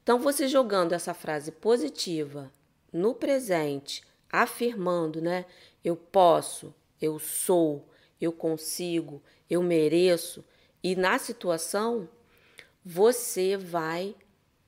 Então 0.02 0.20
você 0.20 0.46
jogando 0.46 0.92
essa 0.92 1.12
frase 1.12 1.50
positiva 1.50 2.52
no 2.92 3.14
presente, 3.14 4.02
afirmando, 4.30 5.20
né? 5.20 5.46
Eu 5.84 5.96
posso, 5.96 6.72
eu 7.00 7.18
sou, 7.18 7.88
eu 8.20 8.32
consigo, 8.32 9.20
eu 9.48 9.62
mereço, 9.62 10.44
e 10.82 10.94
na 10.94 11.18
situação 11.18 12.08
você 12.84 13.56
vai 13.56 14.14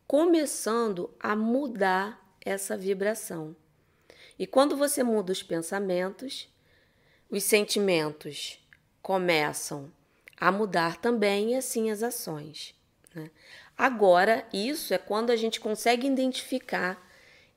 começando 0.06 1.10
a 1.18 1.34
mudar 1.34 2.36
essa 2.44 2.76
vibração. 2.76 3.54
E 4.38 4.46
quando 4.46 4.76
você 4.76 5.02
muda 5.02 5.32
os 5.32 5.42
pensamentos, 5.42 6.51
os 7.32 7.44
sentimentos 7.44 8.58
começam 9.00 9.90
a 10.36 10.52
mudar 10.52 10.98
também 10.98 11.52
e 11.52 11.56
assim 11.56 11.90
as 11.90 12.02
ações. 12.02 12.74
Né? 13.14 13.30
Agora, 13.76 14.46
isso 14.52 14.92
é 14.92 14.98
quando 14.98 15.30
a 15.30 15.36
gente 15.36 15.58
consegue 15.58 16.06
identificar 16.06 17.02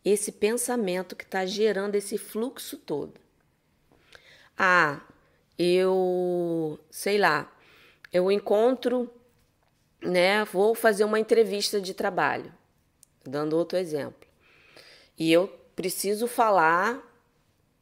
esse 0.04 0.32
pensamento 0.32 1.14
que 1.16 1.26
está 1.26 1.46
gerando 1.46 1.96
esse 1.96 2.18
fluxo 2.18 2.78
todo. 2.78 3.20
Ah, 4.58 5.02
eu 5.60 6.80
sei 6.90 7.18
lá, 7.18 7.52
eu 8.14 8.32
encontro, 8.32 9.12
né? 10.02 10.46
Vou 10.46 10.74
fazer 10.74 11.04
uma 11.04 11.20
entrevista 11.20 11.82
de 11.82 11.94
trabalho, 11.94 12.54
dando 13.26 13.58
outro 13.58 13.78
exemplo, 13.78 14.26
e 15.18 15.34
eu 15.34 15.48
preciso 15.76 16.28
falar 16.28 17.04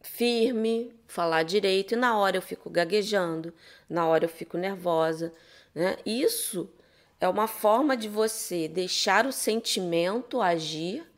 firme, 0.03 0.93
falar 1.07 1.43
direito, 1.43 1.93
e 1.93 1.98
na 1.98 2.15
hora 2.17 2.38
eu 2.38 2.41
fico 2.41 2.69
gaguejando, 2.69 3.53
na 3.89 4.05
hora 4.05 4.25
eu 4.25 4.29
fico 4.29 4.57
nervosa, 4.57 5.33
né? 5.74 5.98
Isso 6.05 6.69
é 7.19 7.27
uma 7.27 7.48
forma 7.48 7.95
de 7.95 8.10
você 8.10 8.67
deixar 8.67 9.25
o 9.25 9.31
sentimento 9.31 10.41
agir 10.41 11.10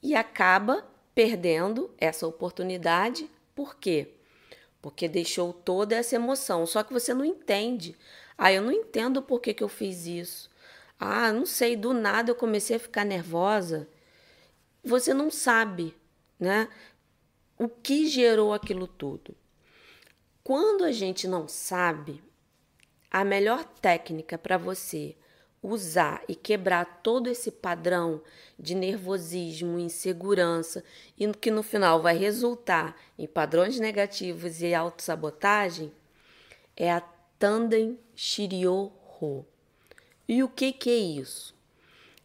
e 0.00 0.14
acaba 0.14 0.86
perdendo 1.14 1.90
essa 1.98 2.26
oportunidade. 2.26 3.28
Por 3.54 3.76
quê? 3.76 4.14
Porque 4.80 5.08
deixou 5.08 5.52
toda 5.52 5.96
essa 5.96 6.14
emoção. 6.14 6.64
Só 6.64 6.84
que 6.84 6.92
você 6.92 7.12
não 7.12 7.24
entende. 7.24 7.96
Ah, 8.38 8.52
eu 8.52 8.62
não 8.62 8.70
entendo 8.70 9.20
por 9.20 9.40
que, 9.40 9.52
que 9.52 9.64
eu 9.64 9.68
fiz 9.68 10.06
isso. 10.06 10.48
Ah, 11.00 11.32
não 11.32 11.44
sei, 11.44 11.74
do 11.76 11.92
nada 11.92 12.30
eu 12.30 12.36
comecei 12.36 12.76
a 12.76 12.80
ficar 12.80 13.04
nervosa. 13.04 13.88
Você 14.84 15.12
não 15.12 15.30
sabe, 15.30 15.96
né? 16.38 16.68
O 17.58 17.68
que 17.68 18.06
gerou 18.06 18.54
aquilo 18.54 18.86
tudo. 18.86 19.34
Quando 20.44 20.84
a 20.84 20.92
gente 20.92 21.26
não 21.26 21.48
sabe, 21.48 22.22
a 23.10 23.24
melhor 23.24 23.64
técnica 23.64 24.38
para 24.38 24.56
você 24.56 25.16
usar 25.62 26.22
e 26.28 26.34
quebrar 26.34 27.00
todo 27.02 27.28
esse 27.28 27.50
padrão 27.50 28.22
de 28.56 28.74
nervosismo, 28.74 29.78
insegurança 29.78 30.84
e 31.18 31.26
que 31.32 31.50
no 31.50 31.62
final 31.62 32.00
vai 32.00 32.16
resultar 32.16 32.96
em 33.18 33.26
padrões 33.26 33.80
negativos 33.80 34.62
e 34.62 34.72
autossabotagem, 34.72 35.92
é 36.76 36.92
a 36.92 37.00
Tanden 37.38 37.98
Shiryo-ho. 38.14 39.44
E 40.28 40.42
o 40.42 40.48
que, 40.48 40.72
que 40.72 40.90
é 40.90 40.96
isso? 40.96 41.54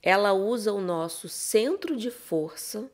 Ela 0.01 0.33
usa 0.33 0.71
o 0.73 0.81
nosso 0.81 1.27
centro 1.27 1.95
de 1.95 2.11
força, 2.11 2.89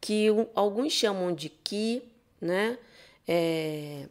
que 0.00 0.28
alguns 0.54 0.92
chamam 0.92 1.34
de 1.34 1.48
Ki, 1.48 2.02
né? 2.40 2.78
É, 3.26 4.06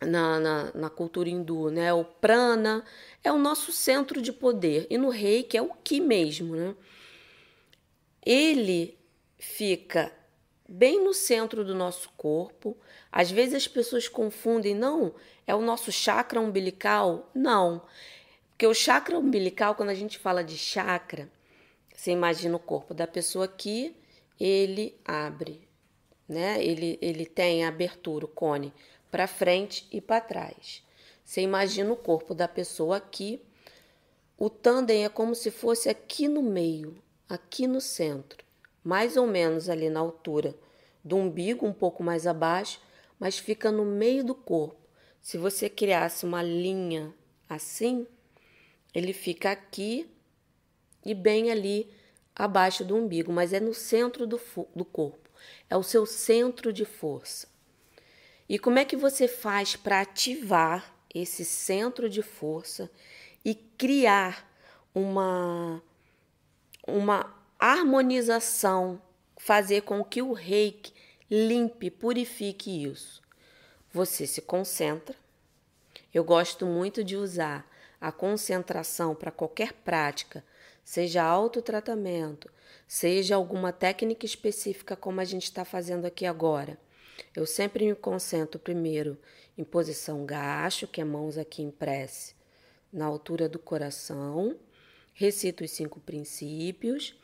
na, 0.00 0.40
na, 0.40 0.72
na, 0.72 0.90
cultura 0.90 1.28
hindu, 1.28 1.70
né? 1.70 1.92
O 1.92 2.04
prana 2.04 2.84
é 3.22 3.30
o 3.30 3.38
nosso 3.38 3.72
centro 3.72 4.22
de 4.22 4.32
poder. 4.32 4.86
E 4.88 4.96
no 4.96 5.10
reiki 5.10 5.56
é 5.56 5.62
o 5.62 5.70
Ki 5.74 6.00
mesmo, 6.00 6.56
né? 6.56 6.74
Ele 8.24 8.96
fica 9.38 10.12
bem 10.68 11.02
no 11.02 11.12
centro 11.12 11.64
do 11.64 11.74
nosso 11.74 12.10
corpo. 12.16 12.76
Às 13.10 13.30
vezes 13.30 13.54
as 13.54 13.68
pessoas 13.68 14.08
confundem, 14.08 14.74
não, 14.74 15.14
é 15.46 15.54
o 15.54 15.60
nosso 15.60 15.90
chakra 15.90 16.40
umbilical? 16.40 17.28
Não. 17.34 17.82
Porque 18.50 18.66
o 18.66 18.74
chakra 18.74 19.18
umbilical, 19.18 19.74
quando 19.74 19.88
a 19.88 19.94
gente 19.94 20.18
fala 20.18 20.44
de 20.44 20.56
chakra, 20.56 21.28
você 21.92 22.12
imagina 22.12 22.54
o 22.56 22.60
corpo 22.60 22.94
da 22.94 23.06
pessoa 23.06 23.46
aqui, 23.46 23.94
ele 24.40 24.98
abre, 25.04 25.68
né? 26.26 26.64
Ele, 26.64 26.98
ele 27.02 27.26
tem 27.26 27.64
a 27.64 27.68
abertura, 27.68 28.24
o 28.24 28.28
cone, 28.28 28.72
para 29.10 29.26
frente 29.26 29.86
e 29.92 30.00
para 30.00 30.20
trás. 30.20 30.82
Você 31.22 31.42
imagina 31.42 31.92
o 31.92 31.96
corpo 31.96 32.34
da 32.34 32.48
pessoa 32.48 32.96
aqui, 32.96 33.42
o 34.38 34.48
tandem 34.48 35.04
é 35.04 35.08
como 35.08 35.34
se 35.34 35.50
fosse 35.50 35.88
aqui 35.90 36.26
no 36.26 36.42
meio, 36.42 36.96
aqui 37.28 37.66
no 37.66 37.80
centro, 37.80 38.42
mais 38.82 39.16
ou 39.16 39.26
menos 39.26 39.68
ali 39.68 39.90
na 39.90 40.00
altura 40.00 40.56
do 41.04 41.16
umbigo, 41.16 41.66
um 41.66 41.72
pouco 41.72 42.02
mais 42.02 42.26
abaixo, 42.26 42.80
mas 43.18 43.38
fica 43.38 43.70
no 43.70 43.84
meio 43.84 44.24
do 44.24 44.34
corpo. 44.34 44.80
Se 45.20 45.36
você 45.36 45.68
criasse 45.68 46.24
uma 46.24 46.42
linha 46.42 47.14
assim, 47.48 48.06
ele 48.94 49.12
fica 49.12 49.50
aqui 49.50 50.10
e 51.04 51.14
bem 51.14 51.50
ali 51.50 51.90
abaixo 52.34 52.84
do 52.84 52.96
umbigo, 52.96 53.32
mas 53.32 53.52
é 53.52 53.60
no 53.60 53.74
centro 53.74 54.26
do, 54.26 54.40
do 54.74 54.84
corpo. 54.84 55.28
É 55.68 55.76
o 55.76 55.82
seu 55.82 56.06
centro 56.06 56.72
de 56.72 56.84
força. 56.84 57.48
E 58.48 58.58
como 58.58 58.78
é 58.78 58.84
que 58.84 58.96
você 58.96 59.28
faz 59.28 59.76
para 59.76 60.00
ativar 60.00 60.94
esse 61.14 61.44
centro 61.44 62.08
de 62.08 62.22
força 62.22 62.90
e 63.44 63.54
criar 63.54 64.48
uma, 64.94 65.82
uma 66.86 67.32
harmonização, 67.58 69.00
fazer 69.36 69.82
com 69.82 70.04
que 70.04 70.20
o 70.20 70.32
reiki 70.32 70.92
limpe, 71.30 71.90
purifique 71.90 72.84
isso? 72.84 73.22
Você 73.92 74.26
se 74.26 74.42
concentra. 74.42 75.16
Eu 76.12 76.24
gosto 76.24 76.66
muito 76.66 77.04
de 77.04 77.16
usar 77.16 77.68
a 78.00 78.10
concentração 78.10 79.14
para 79.14 79.30
qualquer 79.30 79.72
prática, 79.72 80.44
seja 80.90 81.22
autotratamento, 81.22 82.50
seja 82.88 83.36
alguma 83.36 83.72
técnica 83.72 84.26
específica 84.26 84.96
como 84.96 85.20
a 85.20 85.24
gente 85.24 85.44
está 85.44 85.64
fazendo 85.64 86.04
aqui 86.04 86.26
agora. 86.26 86.76
Eu 87.32 87.46
sempre 87.46 87.86
me 87.86 87.94
concentro 87.94 88.58
primeiro 88.58 89.16
em 89.56 89.62
posição 89.62 90.26
gacho, 90.26 90.88
que 90.88 91.00
é 91.00 91.04
mãos 91.04 91.38
aqui 91.38 91.62
em 91.62 91.70
prece, 91.70 92.34
na 92.92 93.06
altura 93.06 93.48
do 93.48 93.56
coração, 93.56 94.58
recito 95.14 95.62
os 95.62 95.70
cinco 95.70 96.00
princípios, 96.00 97.16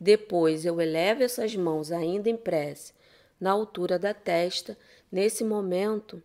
depois 0.00 0.64
eu 0.64 0.80
elevo 0.80 1.22
essas 1.22 1.54
mãos 1.54 1.92
ainda 1.92 2.30
em 2.30 2.36
prece, 2.38 2.94
na 3.38 3.50
altura 3.50 3.98
da 3.98 4.14
testa. 4.14 4.74
Nesse 5.10 5.44
momento, 5.44 6.22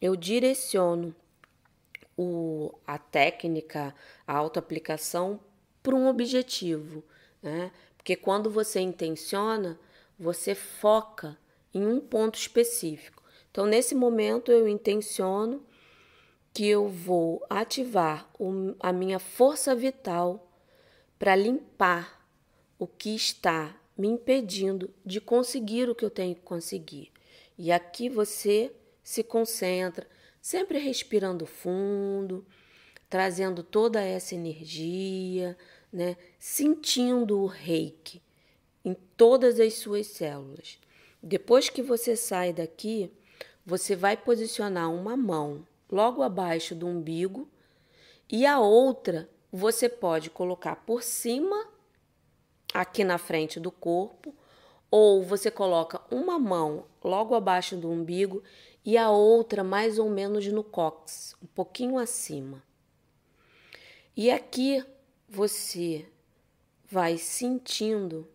eu 0.00 0.16
direciono 0.16 1.14
o, 2.16 2.72
a 2.86 2.96
técnica, 2.96 3.94
a 4.26 4.34
autoaplicação 4.34 5.38
para 5.82 5.94
um 5.94 6.06
objetivo, 6.06 7.02
né? 7.42 7.70
Porque 7.96 8.16
quando 8.16 8.50
você 8.50 8.80
intenciona, 8.80 9.78
você 10.18 10.54
foca 10.54 11.38
em 11.72 11.86
um 11.86 12.00
ponto 12.00 12.38
específico. 12.38 13.22
Então, 13.50 13.66
nesse 13.66 13.94
momento, 13.94 14.50
eu 14.50 14.68
intenciono 14.68 15.64
que 16.52 16.66
eu 16.66 16.88
vou 16.88 17.44
ativar 17.48 18.28
o, 18.38 18.74
a 18.80 18.92
minha 18.92 19.18
força 19.18 19.74
vital 19.74 20.50
para 21.18 21.36
limpar 21.36 22.26
o 22.78 22.86
que 22.86 23.14
está 23.14 23.74
me 23.96 24.08
impedindo 24.08 24.92
de 25.04 25.20
conseguir 25.20 25.88
o 25.88 25.94
que 25.94 26.04
eu 26.04 26.10
tenho 26.10 26.34
que 26.34 26.40
conseguir. 26.42 27.12
E 27.56 27.70
aqui 27.70 28.08
você 28.08 28.72
se 29.02 29.22
concentra, 29.22 30.06
sempre 30.40 30.78
respirando 30.78 31.46
fundo, 31.46 32.44
trazendo 33.08 33.62
toda 33.62 34.00
essa 34.00 34.34
energia, 34.34 35.56
né? 35.92 36.16
Sentindo 36.38 37.38
o 37.40 37.46
reiki 37.46 38.22
em 38.84 38.94
todas 39.16 39.60
as 39.60 39.74
suas 39.74 40.06
células. 40.06 40.78
Depois 41.22 41.68
que 41.68 41.82
você 41.82 42.16
sai 42.16 42.52
daqui, 42.52 43.12
você 43.64 43.94
vai 43.94 44.16
posicionar 44.16 44.92
uma 44.92 45.16
mão 45.16 45.66
logo 45.90 46.22
abaixo 46.22 46.74
do 46.74 46.86
umbigo 46.86 47.48
e 48.28 48.46
a 48.46 48.58
outra 48.58 49.28
você 49.52 49.88
pode 49.88 50.30
colocar 50.30 50.76
por 50.76 51.02
cima, 51.02 51.68
aqui 52.72 53.04
na 53.04 53.18
frente 53.18 53.60
do 53.60 53.70
corpo, 53.70 54.34
ou 54.90 55.22
você 55.22 55.50
coloca 55.50 56.00
uma 56.10 56.38
mão 56.38 56.86
logo 57.04 57.34
abaixo 57.34 57.76
do 57.76 57.90
umbigo 57.90 58.42
e 58.84 58.96
a 58.96 59.10
outra 59.10 59.62
mais 59.62 59.98
ou 59.98 60.08
menos 60.08 60.46
no 60.48 60.64
cóccix, 60.64 61.36
um 61.42 61.46
pouquinho 61.46 61.98
acima. 61.98 62.62
E 64.16 64.30
aqui 64.30 64.84
você 65.34 66.06
vai 66.90 67.16
sentindo 67.16 68.28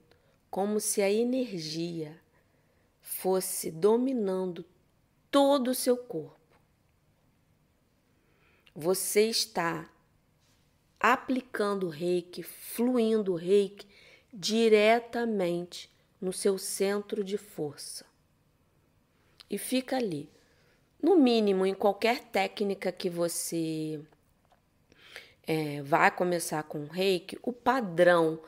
como 0.50 0.80
se 0.80 1.00
a 1.00 1.12
energia 1.12 2.20
fosse 3.00 3.70
dominando 3.70 4.66
todo 5.30 5.68
o 5.68 5.76
seu 5.76 5.96
corpo. 5.96 6.58
Você 8.76 9.30
está 9.30 9.88
aplicando 11.00 11.86
o 11.86 11.92
reiki, 11.92 12.42
fluindo 12.42 13.34
o 13.34 13.36
reiki 13.36 13.86
diretamente 14.34 15.92
no 16.20 16.34
seu 16.34 16.58
centro 16.58 17.24
de 17.24 17.38
força. 17.38 18.08
E 19.48 19.60
fica 19.60 19.98
ali 19.98 20.28
no 21.00 21.16
mínimo, 21.16 21.64
em 21.64 21.76
qualquer 21.76 22.24
técnica 22.24 22.92
que 22.92 23.08
você 23.08 24.04
é, 25.48 25.82
vai 25.82 26.12
começar 26.12 26.62
com 26.64 26.86
reiki, 26.86 27.40
o 27.42 27.54
padrão, 27.54 28.40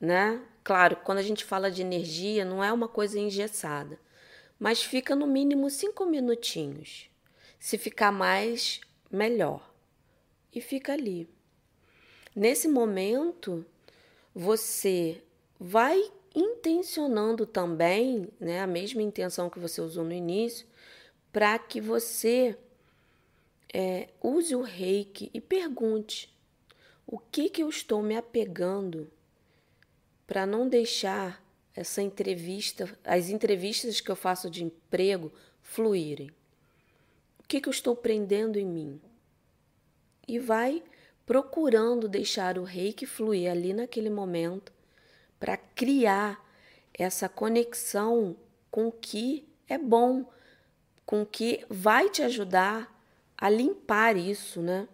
né? 0.00 0.42
Claro, 0.64 0.96
quando 1.04 1.18
a 1.18 1.22
gente 1.22 1.44
fala 1.44 1.70
de 1.70 1.82
energia, 1.82 2.44
não 2.44 2.64
é 2.64 2.72
uma 2.72 2.88
coisa 2.88 3.20
engessada, 3.20 4.00
mas 4.58 4.82
fica 4.82 5.14
no 5.14 5.26
mínimo 5.26 5.68
cinco 5.68 6.06
minutinhos. 6.06 7.10
Se 7.60 7.76
ficar 7.76 8.10
mais, 8.10 8.80
melhor. 9.10 9.70
E 10.52 10.60
fica 10.60 10.94
ali. 10.94 11.28
Nesse 12.34 12.66
momento, 12.66 13.64
você 14.34 15.22
vai 15.60 16.10
intencionando 16.34 17.46
também, 17.46 18.28
né, 18.40 18.60
a 18.60 18.66
mesma 18.66 19.02
intenção 19.02 19.48
que 19.48 19.58
você 19.58 19.80
usou 19.80 20.04
no 20.04 20.12
início, 20.12 20.66
para 21.32 21.58
que 21.58 21.80
você 21.80 22.56
é, 23.72 24.08
use 24.22 24.54
o 24.54 24.62
reiki 24.62 25.30
e 25.32 25.40
pergunte 25.40 26.35
o 27.06 27.18
que, 27.18 27.48
que 27.48 27.62
eu 27.62 27.68
estou 27.68 28.02
me 28.02 28.16
apegando 28.16 29.10
para 30.26 30.44
não 30.44 30.68
deixar 30.68 31.44
essa 31.74 32.02
entrevista, 32.02 32.98
as 33.04 33.28
entrevistas 33.28 34.00
que 34.00 34.10
eu 34.10 34.16
faço 34.16 34.50
de 34.50 34.64
emprego 34.64 35.30
fluírem. 35.62 36.30
O 37.38 37.44
que, 37.46 37.60
que 37.60 37.68
eu 37.68 37.70
estou 37.70 37.94
prendendo 37.94 38.58
em 38.58 38.66
mim? 38.66 39.00
E 40.26 40.38
vai 40.38 40.82
procurando 41.24 42.08
deixar 42.08 42.58
o 42.58 42.64
reiki 42.64 43.06
fluir 43.06 43.50
ali 43.50 43.72
naquele 43.72 44.10
momento 44.10 44.72
para 45.38 45.56
criar 45.56 46.44
essa 46.94 47.28
conexão 47.28 48.36
com 48.70 48.88
o 48.88 48.92
que 48.92 49.46
é 49.68 49.76
bom, 49.76 50.28
com 51.04 51.24
que 51.26 51.64
vai 51.68 52.08
te 52.08 52.22
ajudar 52.22 52.92
a 53.36 53.50
limpar 53.50 54.16
isso, 54.16 54.62
né? 54.62 54.88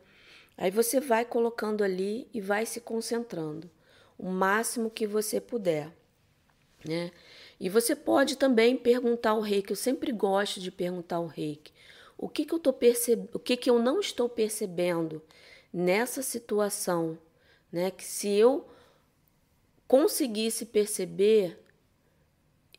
Aí 0.57 0.71
você 0.71 1.01
vai 1.01 1.25
colocando 1.25 1.83
ali 1.83 2.29
e 2.33 2.41
vai 2.41 2.67
se 2.67 2.81
concentrando 2.81 3.71
o 4.19 4.29
máximo 4.29 4.91
que 4.91 5.07
você 5.07 5.41
puder, 5.41 5.91
né? 6.85 7.11
E 7.59 7.69
você 7.69 7.95
pode 7.95 8.37
também 8.37 8.77
perguntar 8.77 9.31
ao 9.31 9.41
reiki, 9.41 9.71
eu 9.71 9.77
sempre 9.77 10.13
gosto 10.13 10.61
de 10.61 10.71
perguntar 10.71 11.17
ao 11.17 11.27
reiki, 11.27 11.73
o 12.19 12.29
que 12.29 12.45
que 12.45 12.53
eu 12.53 12.59
tô 12.59 12.73
percebendo, 12.73 13.31
o 13.35 13.39
que 13.39 13.57
que 13.57 13.71
eu 13.71 13.79
não 13.79 14.01
estou 14.01 14.29
percebendo 14.29 15.23
nessa 15.73 16.23
situação, 16.23 17.19
né? 17.71 17.91
Que 17.91 18.05
se 18.05 18.29
eu 18.29 18.69
conseguisse 19.89 20.67
perceber, 20.67 21.59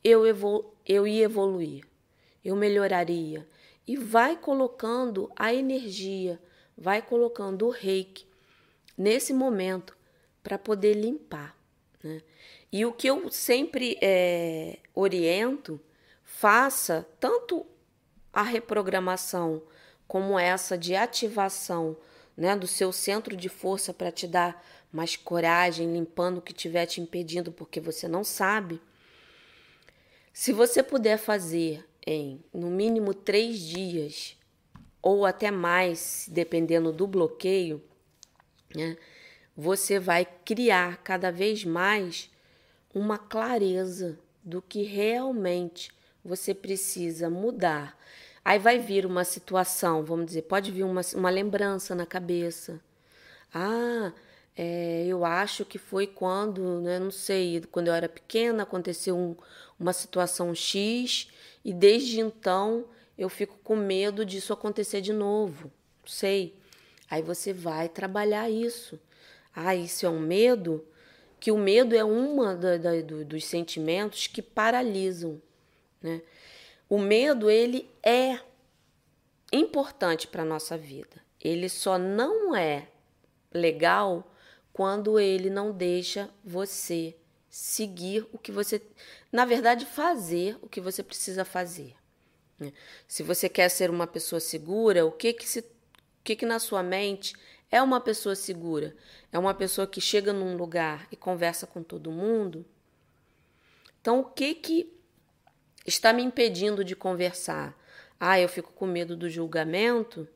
eu, 0.04 0.26
evolu 0.26 0.74
eu 0.86 1.08
ia 1.08 1.24
evoluir 1.24 1.86
eu 2.44 2.56
melhoraria, 2.56 3.48
e 3.88 3.96
vai 3.96 4.36
colocando 4.36 5.32
a 5.36 5.54
energia, 5.54 6.42
vai 6.78 7.02
colocando 7.02 7.68
o 7.68 7.70
reiki 7.70 8.26
nesse 8.98 9.34
momento 9.34 9.96
para 10.42 10.58
poder 10.58 10.94
limpar. 10.94 11.56
Né? 12.04 12.22
E 12.72 12.86
o 12.86 12.92
que 12.92 13.08
eu 13.08 13.32
sempre 13.32 13.98
é, 14.02 14.80
oriento, 14.94 15.80
faça 16.24 17.08
tanto 17.20 17.66
a 18.32 18.42
reprogramação 18.42 19.62
como 20.08 20.38
essa 20.38 20.78
de 20.78 20.96
ativação 20.96 21.96
né, 22.36 22.56
do 22.56 22.68
seu 22.68 22.92
centro 22.92 23.36
de 23.36 23.48
força 23.48 23.94
para 23.94 24.12
te 24.12 24.28
dar 24.28 24.64
mais 24.92 25.16
coragem, 25.16 25.92
limpando 25.92 26.38
o 26.38 26.42
que 26.42 26.52
estiver 26.52 26.86
te 26.86 27.02
impedindo, 27.02 27.52
porque 27.52 27.80
você 27.80 28.08
não 28.08 28.24
sabe. 28.24 28.82
Se 30.32 30.52
você 30.52 30.84
puder 30.84 31.18
fazer 31.18 31.86
em 32.06 32.44
no 32.54 32.70
mínimo 32.70 33.14
três 33.14 33.60
dias, 33.60 34.38
ou 35.04 35.26
até 35.26 35.52
mais, 35.52 36.30
dependendo 36.32 36.94
do 36.94 37.06
bloqueio, 37.06 37.84
né, 38.74 38.98
você 39.56 40.00
vai 40.00 40.26
criar 40.46 40.98
cada 41.04 41.30
vez 41.30 41.66
mais 41.66 42.32
uma 42.96 43.18
clareza 43.18 44.18
do 44.42 44.62
que 44.62 44.82
realmente 44.84 45.92
você 46.24 46.54
precisa 46.54 47.30
mudar. 47.30 48.00
Aí 48.46 48.58
vai 48.58 48.80
vir 48.80 49.06
uma 49.06 49.26
situação, 49.26 50.04
vamos 50.06 50.28
dizer, 50.28 50.44
pode 50.44 50.72
vir 50.72 50.84
uma, 50.84 51.02
uma 51.16 51.30
lembrança 51.30 51.94
na 51.94 52.06
cabeça. 52.06 52.80
Ah, 53.54 54.14
é, 54.56 55.06
eu 55.06 55.26
acho 55.26 55.66
que 55.66 55.78
foi 55.78 56.08
quando, 56.08 56.80
né, 56.80 56.98
não 56.98 57.12
sei, 57.12 57.62
quando 57.72 57.90
eu 57.90 57.94
era 57.94 58.08
pequena 58.08 58.64
aconteceu 58.64 59.18
um, 59.18 59.36
uma 59.78 59.92
situação 59.92 60.56
X 60.56 61.30
e 61.64 61.74
desde 61.74 62.22
então 62.22 62.86
eu 63.18 63.30
fico 63.30 63.58
com 63.64 63.76
medo 63.76 64.26
disso 64.26 64.54
acontecer 64.54 65.02
de 65.02 65.14
novo. 65.14 65.72
Sei. 66.06 66.56
Aí 67.10 67.22
você 67.22 67.54
vai 67.54 67.88
trabalhar 67.88 68.50
isso. 68.50 69.00
Ah, 69.56 69.76
isso 69.76 70.06
é 70.06 70.10
um 70.10 70.20
medo? 70.20 70.86
Que 71.40 71.52
o 71.52 71.58
medo 71.58 71.96
é 71.96 72.78
da, 72.78 73.02
do, 73.02 73.24
dos 73.24 73.46
sentimentos 73.46 74.28
que 74.28 74.42
paralisam. 74.42 75.42
Né? 76.02 76.22
O 76.90 76.98
medo, 76.98 77.50
ele 77.50 77.90
é 78.02 78.40
importante 79.52 80.28
para 80.28 80.42
a 80.42 80.46
nossa 80.46 80.78
vida. 80.78 81.22
Ele 81.40 81.70
só 81.70 81.98
não 81.98 82.56
é 82.56 82.88
legal 83.54 84.32
quando 84.72 85.20
ele 85.20 85.50
não 85.50 85.72
deixa 85.72 86.30
você 86.44 87.16
seguir 87.50 88.26
o 88.34 88.40
que 88.40 88.52
você, 88.52 88.82
na 89.32 89.46
verdade, 89.46 89.86
fazer 89.86 90.58
o 90.62 90.68
que 90.68 90.82
você 90.82 91.04
precisa 91.04 91.46
fazer. 91.46 91.94
Né? 92.60 92.72
Se 93.08 93.24
você 93.24 93.50
quer 93.50 93.70
ser 93.70 93.90
uma 93.90 94.08
pessoa 94.08 94.40
segura, 94.40 95.06
o 95.06 95.12
que 95.12 95.34
que 95.34 95.48
se, 95.48 95.60
o 95.60 96.24
que 96.24 96.36
que 96.36 96.46
na 96.46 96.60
sua 96.60 96.84
mente 96.84 97.34
é 97.72 97.82
uma 97.82 98.00
pessoa 98.00 98.36
segura? 98.36 98.96
É 99.32 99.40
uma 99.40 99.54
pessoa 99.54 99.88
que 99.88 100.00
chega 100.00 100.32
num 100.32 100.56
lugar 100.56 101.08
e 101.12 101.16
conversa 101.16 101.66
com 101.66 101.82
todo 101.82 102.12
mundo? 102.12 102.66
Então, 104.00 104.20
o 104.20 104.26
que 104.26 104.54
que 104.54 104.94
está 105.86 106.14
me 106.14 106.22
impedindo 106.22 106.84
de 106.84 106.96
conversar? 106.96 107.78
Ah, 108.20 108.40
eu 108.40 108.48
fico 108.48 108.72
com 108.74 108.86
medo 108.86 109.18
do 109.18 109.30
julgamento? 109.30 110.28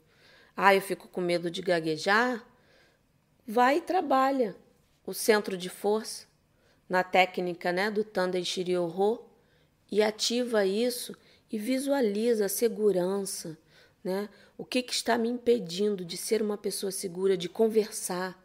Ah, 0.55 0.73
eu 0.73 0.81
fico 0.81 1.07
com 1.07 1.21
medo 1.21 1.51
de 1.51 1.61
gaguejar? 1.61 2.43
Vai 3.45 3.77
e 3.77 3.81
trabalha 3.81 4.55
o 5.05 5.13
centro 5.13 5.55
de 5.55 5.69
força 5.69 6.25
na 6.89 7.03
técnica 7.03 7.71
né, 7.71 7.91
do 7.91 8.03
Tanda 8.03 8.43
Shiryo 8.43 9.23
e 9.91 10.01
ativa 10.01 10.65
isso 10.65 11.15
e 11.51 11.57
visualiza 11.57 12.45
a 12.45 12.49
segurança, 12.49 13.57
né? 14.03 14.29
O 14.57 14.65
que, 14.65 14.81
que 14.81 14.93
está 14.93 15.17
me 15.17 15.29
impedindo 15.29 16.03
de 16.03 16.17
ser 16.17 16.41
uma 16.41 16.57
pessoa 16.57 16.91
segura, 16.91 17.37
de 17.37 17.47
conversar? 17.47 18.41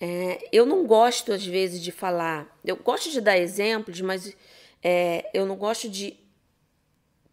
É, 0.00 0.48
eu 0.50 0.66
não 0.66 0.84
gosto, 0.84 1.32
às 1.32 1.46
vezes, 1.46 1.80
de 1.80 1.92
falar. 1.92 2.58
Eu 2.64 2.76
gosto 2.76 3.10
de 3.10 3.20
dar 3.20 3.38
exemplos, 3.38 4.00
mas 4.00 4.36
é, 4.82 5.30
eu 5.32 5.46
não 5.46 5.56
gosto 5.56 5.88
de 5.88 6.18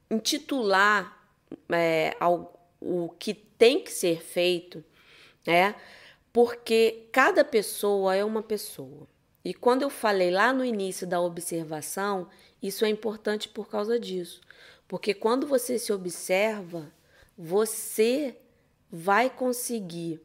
intitular 0.09 1.27
é, 1.71 2.15
ao, 2.19 2.69
o 2.79 3.09
que 3.17 3.33
tem 3.33 3.83
que 3.83 3.91
ser 3.91 4.21
feito, 4.21 4.83
né? 5.45 5.75
Porque 6.31 7.07
cada 7.11 7.43
pessoa 7.43 8.15
é 8.15 8.23
uma 8.23 8.43
pessoa. 8.43 9.07
E 9.43 9.53
quando 9.53 9.81
eu 9.81 9.89
falei 9.89 10.29
lá 10.29 10.53
no 10.53 10.63
início 10.63 11.07
da 11.07 11.19
observação, 11.19 12.29
isso 12.61 12.85
é 12.85 12.89
importante 12.89 13.47
por 13.47 13.67
causa 13.69 13.99
disso. 13.99 14.41
Porque 14.87 15.13
quando 15.13 15.47
você 15.47 15.77
se 15.77 15.93
observa, 15.93 16.91
você 17.37 18.35
vai 18.91 19.29
conseguir, 19.29 20.19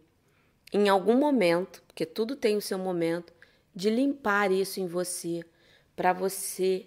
em 0.72 0.88
algum 0.88 1.16
momento, 1.16 1.82
porque 1.86 2.06
tudo 2.06 2.34
tem 2.34 2.56
o 2.56 2.62
seu 2.62 2.78
momento, 2.78 3.32
de 3.74 3.90
limpar 3.90 4.50
isso 4.50 4.80
em 4.80 4.86
você, 4.86 5.44
para 5.94 6.12
você 6.12 6.86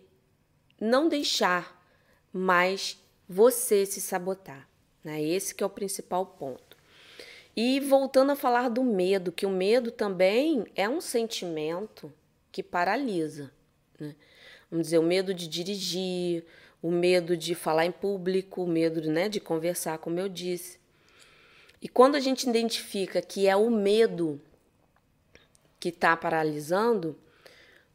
não 0.79 1.07
deixar 1.07 1.77
mais 2.31 2.97
você 3.27 3.85
se 3.85 4.01
sabotar. 4.01 4.67
Né? 5.03 5.21
Esse 5.21 5.53
que 5.53 5.63
é 5.63 5.67
o 5.67 5.69
principal 5.69 6.25
ponto. 6.25 6.77
E 7.55 7.79
voltando 7.79 8.31
a 8.31 8.35
falar 8.35 8.69
do 8.69 8.83
medo, 8.83 9.31
que 9.31 9.45
o 9.45 9.49
medo 9.49 9.91
também 9.91 10.65
é 10.75 10.87
um 10.87 11.01
sentimento 11.01 12.13
que 12.51 12.61
paralisa. 12.61 13.51
Né? 13.99 14.15
Vamos 14.69 14.87
dizer, 14.87 14.97
o 14.97 15.03
medo 15.03 15.33
de 15.33 15.47
dirigir, 15.47 16.45
o 16.81 16.91
medo 16.91 17.35
de 17.35 17.55
falar 17.55 17.85
em 17.85 17.91
público, 17.91 18.63
o 18.63 18.67
medo 18.67 19.01
né, 19.09 19.29
de 19.29 19.39
conversar, 19.39 19.97
como 19.97 20.19
eu 20.19 20.27
disse. 20.27 20.79
E 21.81 21.87
quando 21.87 22.15
a 22.15 22.19
gente 22.19 22.47
identifica 22.47 23.21
que 23.21 23.47
é 23.47 23.55
o 23.55 23.69
medo 23.69 24.41
que 25.79 25.89
está 25.89 26.17
paralisando, 26.17 27.17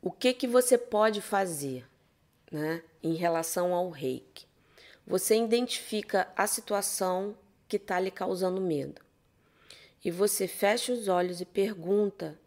o 0.01 0.11
que, 0.11 0.33
que 0.33 0.47
você 0.47 0.79
pode 0.79 1.21
fazer 1.21 1.87
né, 2.51 2.83
em 3.03 3.15
relação 3.15 3.75
ao 3.75 3.91
reiki? 3.91 4.47
Você 5.07 5.37
identifica 5.37 6.29
a 6.37 6.47
situação 6.47 7.37
que 7.69 7.77
está 7.77 7.99
lhe 7.99 8.11
causando 8.11 8.61
medo 8.61 9.03
e 10.05 10.11
você 10.11 10.49
fecha 10.49 10.93
os 10.93 11.09
olhos 11.09 11.41
e 11.41 11.45
pergunta 11.45 12.39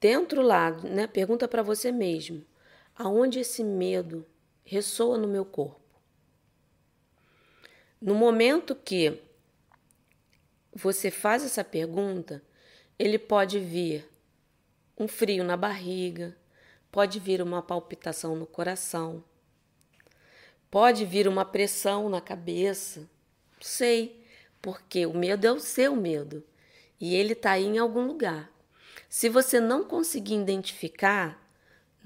dentro 0.00 0.42
lá, 0.42 0.70
né? 0.70 1.06
Pergunta 1.06 1.48
para 1.48 1.62
você 1.62 1.90
mesmo, 1.90 2.44
aonde 2.96 3.40
esse 3.40 3.62
medo 3.62 4.26
ressoa 4.64 5.18
no 5.18 5.28
meu 5.28 5.44
corpo. 5.44 5.80
No 8.00 8.14
momento 8.14 8.74
que 8.74 9.22
você 10.74 11.10
faz 11.10 11.44
essa 11.44 11.62
pergunta, 11.62 12.42
ele 12.98 13.18
pode 13.18 13.58
vir 13.58 14.08
um 14.98 15.06
frio 15.06 15.44
na 15.44 15.56
barriga, 15.56 16.36
pode 16.90 17.20
vir 17.20 17.42
uma 17.42 17.62
palpitação 17.62 18.34
no 18.34 18.46
coração, 18.46 19.22
pode 20.70 21.04
vir 21.04 21.28
uma 21.28 21.44
pressão 21.44 22.08
na 22.08 22.20
cabeça. 22.20 23.08
Sei, 23.60 24.24
porque 24.60 25.06
o 25.06 25.14
medo 25.14 25.46
é 25.46 25.52
o 25.52 25.60
seu 25.60 25.94
medo 25.94 26.42
e 27.00 27.14
ele 27.14 27.32
está 27.32 27.52
aí 27.52 27.64
em 27.64 27.78
algum 27.78 28.06
lugar. 28.06 28.50
Se 29.08 29.28
você 29.28 29.60
não 29.60 29.84
conseguir 29.84 30.34
identificar, 30.34 31.45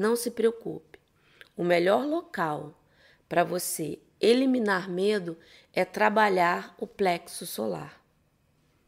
não 0.00 0.16
se 0.16 0.30
preocupe. 0.30 0.98
O 1.56 1.62
melhor 1.62 2.06
local 2.06 2.74
para 3.28 3.44
você 3.44 3.98
eliminar 4.20 4.88
medo 4.88 5.36
é 5.74 5.84
trabalhar 5.84 6.74
o 6.78 6.86
plexo 6.86 7.46
solar. 7.46 8.02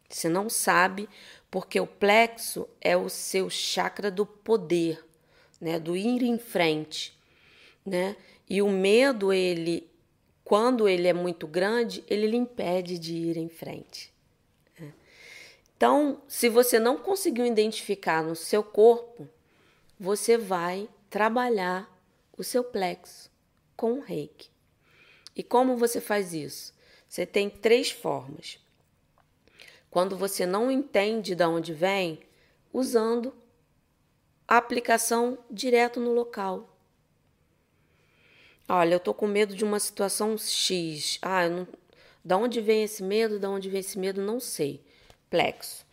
Você 0.09 0.29
não 0.29 0.49
sabe, 0.49 1.09
porque 1.51 1.79
o 1.79 1.87
plexo 1.87 2.69
é 2.81 2.97
o 2.97 3.09
seu 3.09 3.49
chakra 3.51 4.11
do 4.11 4.25
poder, 4.25 5.05
né, 5.61 5.79
do 5.79 5.97
ir 5.97 6.23
em 6.23 6.39
frente, 6.39 7.17
né? 7.85 8.17
E 8.49 8.61
o 8.61 8.69
medo 8.69 9.33
ele 9.33 9.89
quando 10.45 10.89
ele 10.89 11.09
é 11.09 11.13
muito 11.13 11.47
grande, 11.47 12.05
ele 12.09 12.27
lhe 12.27 12.37
impede 12.37 12.99
de 12.99 13.15
ir 13.15 13.37
em 13.37 13.49
frente. 13.49 14.13
Então, 15.77 16.21
se 16.29 16.49
você 16.49 16.79
não 16.79 16.97
conseguiu 16.99 17.47
identificar 17.47 18.23
no 18.23 18.37
seu 18.37 18.63
corpo, 18.63 19.29
você 19.99 20.37
vai 20.37 20.89
trabalhar 21.13 21.95
o 22.39 22.43
seu 22.43 22.65
plexo 22.65 23.31
com 23.77 23.93
o 23.93 24.01
reiki. 24.01 24.51
E 25.37 25.43
como 25.43 25.77
você 25.77 26.01
faz 26.01 26.33
isso? 26.33 26.75
Você 27.07 27.27
tem 27.27 27.51
três 27.51 27.91
formas. 27.91 28.59
Quando 29.91 30.17
você 30.17 30.47
não 30.47 30.71
entende 30.71 31.35
de 31.35 31.45
onde 31.45 31.75
vem, 31.75 32.19
usando 32.73 33.35
a 34.49 34.57
aplicação 34.57 35.37
direto 35.51 36.01
no 36.01 36.15
local. 36.15 36.75
Olha, 38.67 38.95
eu 38.95 39.01
tô 39.01 39.13
com 39.13 39.27
medo 39.27 39.55
de 39.55 39.65
uma 39.65 39.79
situação 39.79 40.39
X. 40.39 41.19
Ah, 41.21 41.47
não... 41.47 41.69
da 42.25 42.39
onde 42.39 42.59
vem 42.63 42.85
esse 42.85 43.03
medo? 43.03 43.39
Da 43.39 43.51
onde 43.51 43.69
vem 43.69 43.81
esse 43.81 43.99
medo? 43.99 44.23
Não 44.23 44.41
sei 44.41 44.83
plexo. 45.29 45.85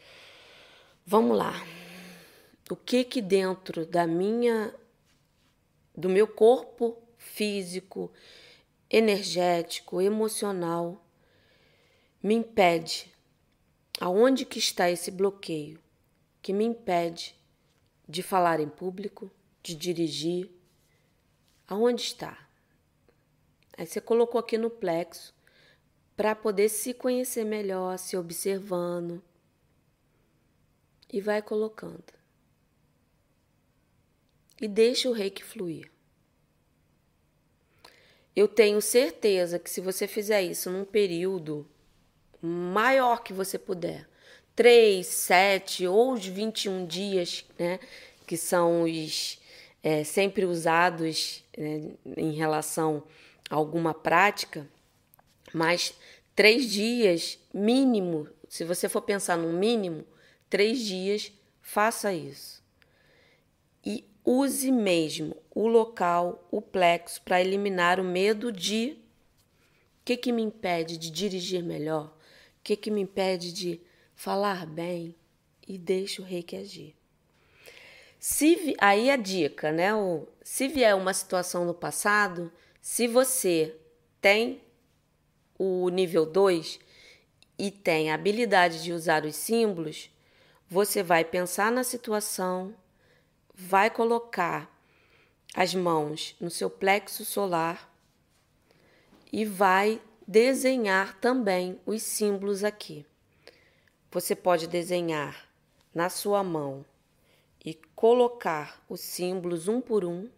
Vamos 1.06 1.38
lá. 1.38 1.62
O 2.70 2.76
que 2.78 3.04
que 3.04 3.22
dentro 3.22 3.86
da 3.86 4.08
minha 4.08 4.74
do 6.00 6.10
meu 6.10 6.28
corpo 6.28 6.98
físico, 7.18 8.12
energético, 8.90 10.02
emocional 10.02 11.06
me 12.24 12.36
impede? 12.36 13.14
Aonde 14.00 14.46
que 14.46 14.60
está 14.60 14.90
esse 14.90 15.12
bloqueio 15.12 15.80
que 16.42 16.54
me 16.54 16.64
impede 16.64 17.36
de 18.08 18.24
falar 18.24 18.62
em 18.62 18.70
público, 18.70 19.30
de 19.62 19.76
dirigir? 19.76 20.50
Aonde 21.68 22.02
está? 22.02 22.48
Aí 23.78 23.86
você 23.86 24.00
colocou 24.00 24.40
aqui 24.40 24.58
no 24.58 24.70
plexo 24.70 25.34
para 26.16 26.34
poder 26.34 26.70
se 26.70 26.94
conhecer 26.94 27.44
melhor, 27.44 27.98
se 28.00 28.16
observando 28.16 29.22
e 31.12 31.20
vai 31.20 31.42
colocando. 31.42 32.19
E 34.62 34.68
deixa 34.68 35.10
o 35.10 35.14
reiki 35.14 35.44
fluir. 35.44 35.90
Eu 38.36 38.48
tenho 38.48 38.82
certeza 38.82 39.60
que 39.60 39.70
se 39.70 39.82
você 39.82 40.08
fizer 40.08 40.42
isso 40.42 40.70
num 40.70 40.86
período 40.86 41.68
maior 42.42 43.24
que 43.24 43.34
você 43.34 43.58
puder, 43.58 44.08
3, 44.56 45.06
7 45.06 45.88
ou 45.88 46.14
os 46.14 46.26
21 46.26 46.86
dias, 46.86 47.46
né, 47.58 47.80
que 48.28 48.38
são 48.38 48.84
os 48.84 49.40
é, 49.82 50.04
sempre 50.04 50.46
usados 50.46 51.44
né, 51.58 51.92
em 52.18 52.32
relação 52.32 53.04
a 53.50 53.56
alguma 53.56 53.94
prática, 53.94 54.68
mas 55.54 55.94
três 56.36 56.70
dias 56.70 57.40
mínimo, 57.54 58.28
se 58.48 58.64
você 58.64 58.88
for 58.88 59.02
pensar 59.02 59.38
no 59.38 59.52
mínimo, 59.52 60.06
três 60.50 60.80
dias, 60.80 61.32
faça 61.62 62.14
isso. 62.14 62.59
Use 64.32 64.72
mesmo 64.72 65.36
o 65.50 65.68
local, 65.68 66.48
o 66.52 66.62
plexo, 66.62 67.20
para 67.24 67.42
eliminar 67.42 68.00
o 68.00 68.04
medo 68.04 68.52
de 68.52 68.96
o 70.02 70.06
que, 70.06 70.16
que 70.16 70.32
me 70.32 70.44
impede 70.44 71.00
de 71.00 71.10
dirigir 71.10 71.64
melhor, 71.64 72.16
o 72.60 72.64
que, 72.64 72.76
que 72.76 72.92
me 72.92 73.02
impede 73.02 73.52
de 73.52 73.82
falar 74.16 74.68
bem 74.68 75.16
e 75.68 75.80
deixa 75.80 76.22
o 76.22 76.26
reiki 76.26 76.56
agir. 76.56 76.96
Se 78.20 78.76
aí 78.78 79.10
a 79.10 79.16
dica, 79.16 79.72
né? 79.72 79.96
O, 79.96 80.28
se 80.44 80.68
vier 80.68 80.96
uma 80.96 81.12
situação 81.12 81.66
no 81.66 81.74
passado, 81.74 82.52
se 82.80 83.08
você 83.08 83.76
tem 84.22 84.62
o 85.58 85.90
nível 85.90 86.28
2 86.28 86.80
e 87.58 87.72
tem 87.72 88.12
a 88.12 88.14
habilidade 88.14 88.84
de 88.84 88.94
usar 88.94 89.26
os 89.26 89.36
símbolos, 89.36 90.12
você 90.70 91.02
vai 91.02 91.26
pensar 91.26 91.72
na 91.72 91.84
situação, 91.84 92.76
vai 93.62 93.90
colocar 93.90 94.74
as 95.54 95.76
mãos 95.76 96.34
no 96.40 96.50
seu 96.50 96.70
plexo 96.70 97.26
solar 97.26 97.94
e 99.34 99.44
vai 99.44 100.02
desenhar 100.26 101.20
também 101.20 101.78
os 101.86 102.02
símbolos 102.02 102.64
aqui. 102.64 103.06
Você 104.12 104.34
pode 104.34 104.66
desenhar 104.66 105.46
na 105.94 106.10
sua 106.10 106.42
mão 106.42 106.86
e 107.64 107.74
colocar 107.94 108.82
os 108.88 109.02
símbolos 109.02 109.68
um 109.68 109.82
por 109.82 110.06
um. 110.06 110.30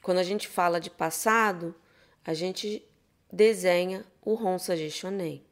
Quando 0.00 0.18
a 0.18 0.22
gente 0.22 0.46
fala 0.46 0.80
de 0.80 0.90
passado, 0.90 1.74
a 2.24 2.34
gente 2.34 2.86
desenha 3.32 4.06
o 4.22 4.34
Ronsa 4.34 4.76
Geshonen. 4.76 5.44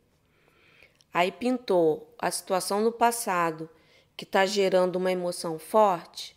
Aí 1.12 1.32
pintou 1.32 2.14
a 2.16 2.30
situação 2.30 2.84
do 2.84 2.92
passado 2.92 3.68
que 4.16 4.24
está 4.24 4.46
gerando 4.46 4.96
uma 4.96 5.10
emoção 5.10 5.58
forte. 5.58 6.36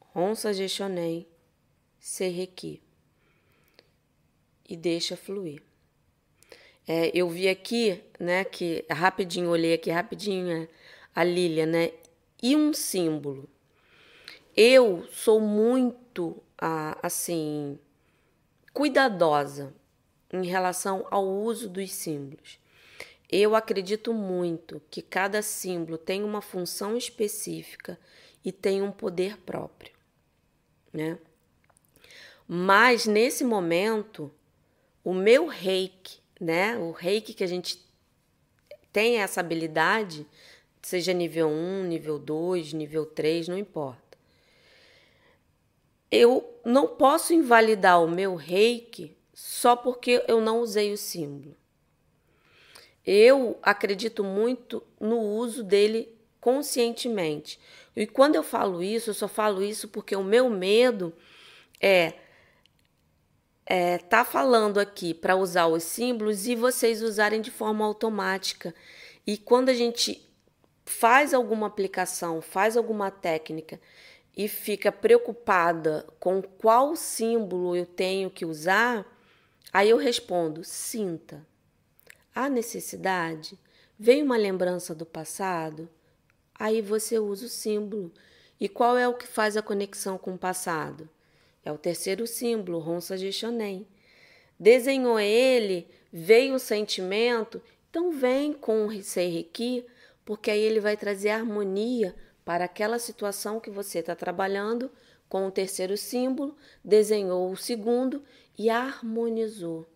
Ronsa 0.00 0.52
Geshonen, 0.52 1.26
Seireki. 1.98 2.82
E 4.68 4.76
deixa 4.76 5.16
fluir. 5.16 5.62
É, 6.86 7.10
eu 7.14 7.28
vi 7.28 7.48
aqui, 7.48 8.02
né, 8.18 8.44
que 8.44 8.84
rapidinho, 8.90 9.50
olhei 9.50 9.74
aqui 9.74 9.90
rapidinho 9.90 10.50
é, 10.50 10.68
a 11.14 11.22
Lília, 11.22 11.64
né, 11.64 11.92
e 12.42 12.56
um 12.56 12.72
símbolo. 12.72 13.48
Eu 14.56 15.06
sou 15.10 15.40
muito, 15.40 16.42
assim, 17.02 17.78
cuidadosa 18.72 19.72
em 20.32 20.44
relação 20.46 21.06
ao 21.10 21.26
uso 21.26 21.68
dos 21.68 21.92
símbolos. 21.92 22.58
Eu 23.34 23.56
acredito 23.56 24.12
muito 24.12 24.82
que 24.90 25.00
cada 25.00 25.40
símbolo 25.40 25.96
tem 25.96 26.22
uma 26.22 26.42
função 26.42 26.98
específica 26.98 27.98
e 28.44 28.52
tem 28.52 28.82
um 28.82 28.92
poder 28.92 29.38
próprio, 29.38 29.90
né? 30.92 31.18
Mas 32.46 33.06
nesse 33.06 33.42
momento, 33.42 34.30
o 35.02 35.14
meu 35.14 35.46
reiki, 35.46 36.20
né? 36.38 36.76
O 36.76 36.90
reiki 36.90 37.32
que 37.32 37.42
a 37.42 37.46
gente 37.46 37.82
tem 38.92 39.22
essa 39.22 39.40
habilidade, 39.40 40.26
seja 40.82 41.14
nível 41.14 41.48
1, 41.48 41.84
nível 41.84 42.18
2, 42.18 42.74
nível 42.74 43.06
3, 43.06 43.48
não 43.48 43.56
importa. 43.56 44.18
Eu 46.10 46.60
não 46.66 46.86
posso 46.86 47.32
invalidar 47.32 48.02
o 48.04 48.10
meu 48.10 48.34
reiki 48.34 49.16
só 49.32 49.74
porque 49.74 50.22
eu 50.28 50.42
não 50.42 50.60
usei 50.60 50.92
o 50.92 50.98
símbolo. 50.98 51.56
Eu 53.06 53.58
acredito 53.62 54.22
muito 54.22 54.82
no 55.00 55.18
uso 55.18 55.62
dele 55.64 56.08
conscientemente. 56.40 57.58
E 57.94 58.06
quando 58.06 58.34
eu 58.34 58.42
falo 58.42 58.82
isso, 58.82 59.10
eu 59.10 59.14
só 59.14 59.28
falo 59.28 59.62
isso 59.62 59.88
porque 59.88 60.14
o 60.16 60.24
meu 60.24 60.48
medo 60.48 61.12
é 61.80 62.14
é, 63.64 63.98
tá 63.98 64.24
falando 64.24 64.78
aqui 64.78 65.14
para 65.14 65.36
usar 65.36 65.66
os 65.66 65.84
símbolos 65.84 66.46
e 66.46 66.54
vocês 66.54 67.00
usarem 67.00 67.40
de 67.40 67.50
forma 67.50 67.84
automática. 67.84 68.74
E 69.26 69.38
quando 69.38 69.68
a 69.68 69.74
gente 69.74 70.20
faz 70.84 71.32
alguma 71.32 71.68
aplicação, 71.68 72.40
faz 72.40 72.76
alguma 72.76 73.10
técnica 73.10 73.80
e 74.36 74.48
fica 74.48 74.90
preocupada 74.90 76.06
com 76.18 76.42
qual 76.42 76.96
símbolo 76.96 77.76
eu 77.76 77.86
tenho 77.86 78.30
que 78.30 78.44
usar, 78.44 79.06
aí 79.72 79.90
eu 79.90 79.96
respondo: 79.96 80.64
sinta. 80.64 81.46
Há 82.34 82.48
necessidade? 82.48 83.58
Vem 83.98 84.22
uma 84.22 84.38
lembrança 84.38 84.94
do 84.94 85.04
passado? 85.04 85.86
Aí 86.54 86.80
você 86.80 87.18
usa 87.18 87.44
o 87.44 87.48
símbolo. 87.48 88.10
E 88.58 88.70
qual 88.70 88.96
é 88.96 89.06
o 89.06 89.12
que 89.12 89.26
faz 89.26 89.54
a 89.54 89.62
conexão 89.62 90.16
com 90.16 90.32
o 90.32 90.38
passado? 90.38 91.10
É 91.62 91.70
o 91.70 91.76
terceiro 91.76 92.26
símbolo, 92.26 92.78
Ronsa 92.78 93.18
Geshonen. 93.18 93.86
Desenhou 94.58 95.20
ele, 95.20 95.86
veio 96.10 96.54
o 96.54 96.58
sentimento, 96.58 97.60
então 97.90 98.10
vem 98.10 98.54
com 98.54 98.86
o 98.86 99.02
Seireki, 99.02 99.84
porque 100.24 100.50
aí 100.50 100.60
ele 100.60 100.80
vai 100.80 100.96
trazer 100.96 101.30
harmonia 101.30 102.14
para 102.46 102.64
aquela 102.64 102.98
situação 102.98 103.60
que 103.60 103.68
você 103.68 103.98
está 103.98 104.16
trabalhando 104.16 104.90
com 105.28 105.46
o 105.46 105.50
terceiro 105.50 105.98
símbolo, 105.98 106.56
desenhou 106.82 107.50
o 107.50 107.56
segundo 107.56 108.22
e 108.58 108.70
harmonizou. 108.70 109.91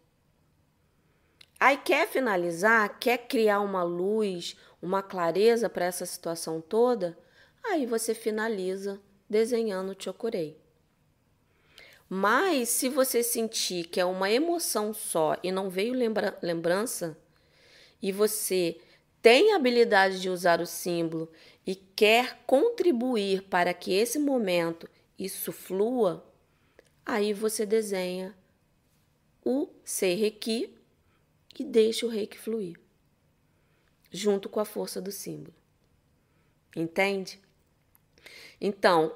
Aí 1.59 1.79
quer 1.79 2.07
finalizar, 2.07 2.99
quer 2.99 3.19
criar 3.27 3.61
uma 3.61 3.83
luz, 3.83 4.57
uma 4.81 5.03
clareza 5.03 5.69
para 5.71 5.87
essa 5.87 6.05
situação 6.05 6.61
toda, 6.61 7.19
aí 7.65 7.87
você 7.87 8.15
finaliza 8.15 9.01
desenhando 9.29 9.93
o 9.93 10.03
chokurei. 10.03 10.61
Mas 12.09 12.69
se 12.69 12.89
você 12.89 13.23
sentir 13.23 13.89
que 13.89 13.99
é 13.99 14.05
uma 14.05 14.31
emoção 14.31 14.93
só 14.95 15.37
e 15.43 15.51
não 15.51 15.69
veio 15.69 15.95
lembra 15.95 16.39
lembrança, 16.43 17.19
e 18.01 18.13
você 18.13 18.79
tem 19.21 19.55
habilidade 19.55 20.21
de 20.21 20.31
usar 20.31 20.61
o 20.61 20.67
símbolo 20.67 21.29
e 21.67 21.75
quer 21.75 22.45
contribuir 22.47 23.43
para 23.43 23.75
que 23.75 23.93
esse 23.93 24.19
momento 24.19 24.89
isso 25.19 25.51
flua, 25.51 26.25
aí 27.05 27.33
você 27.33 27.67
desenha 27.67 28.37
o 29.45 29.69
Seireki 29.83 30.76
e 31.63 31.65
deixa 31.65 32.07
o 32.07 32.09
reiki 32.09 32.39
fluir, 32.39 32.79
junto 34.11 34.49
com 34.49 34.61
a 34.61 34.65
força 34.65 35.01
do 35.01 35.13
símbolo. 35.13 35.55
Entende? 36.75 37.41
Então, 38.61 39.15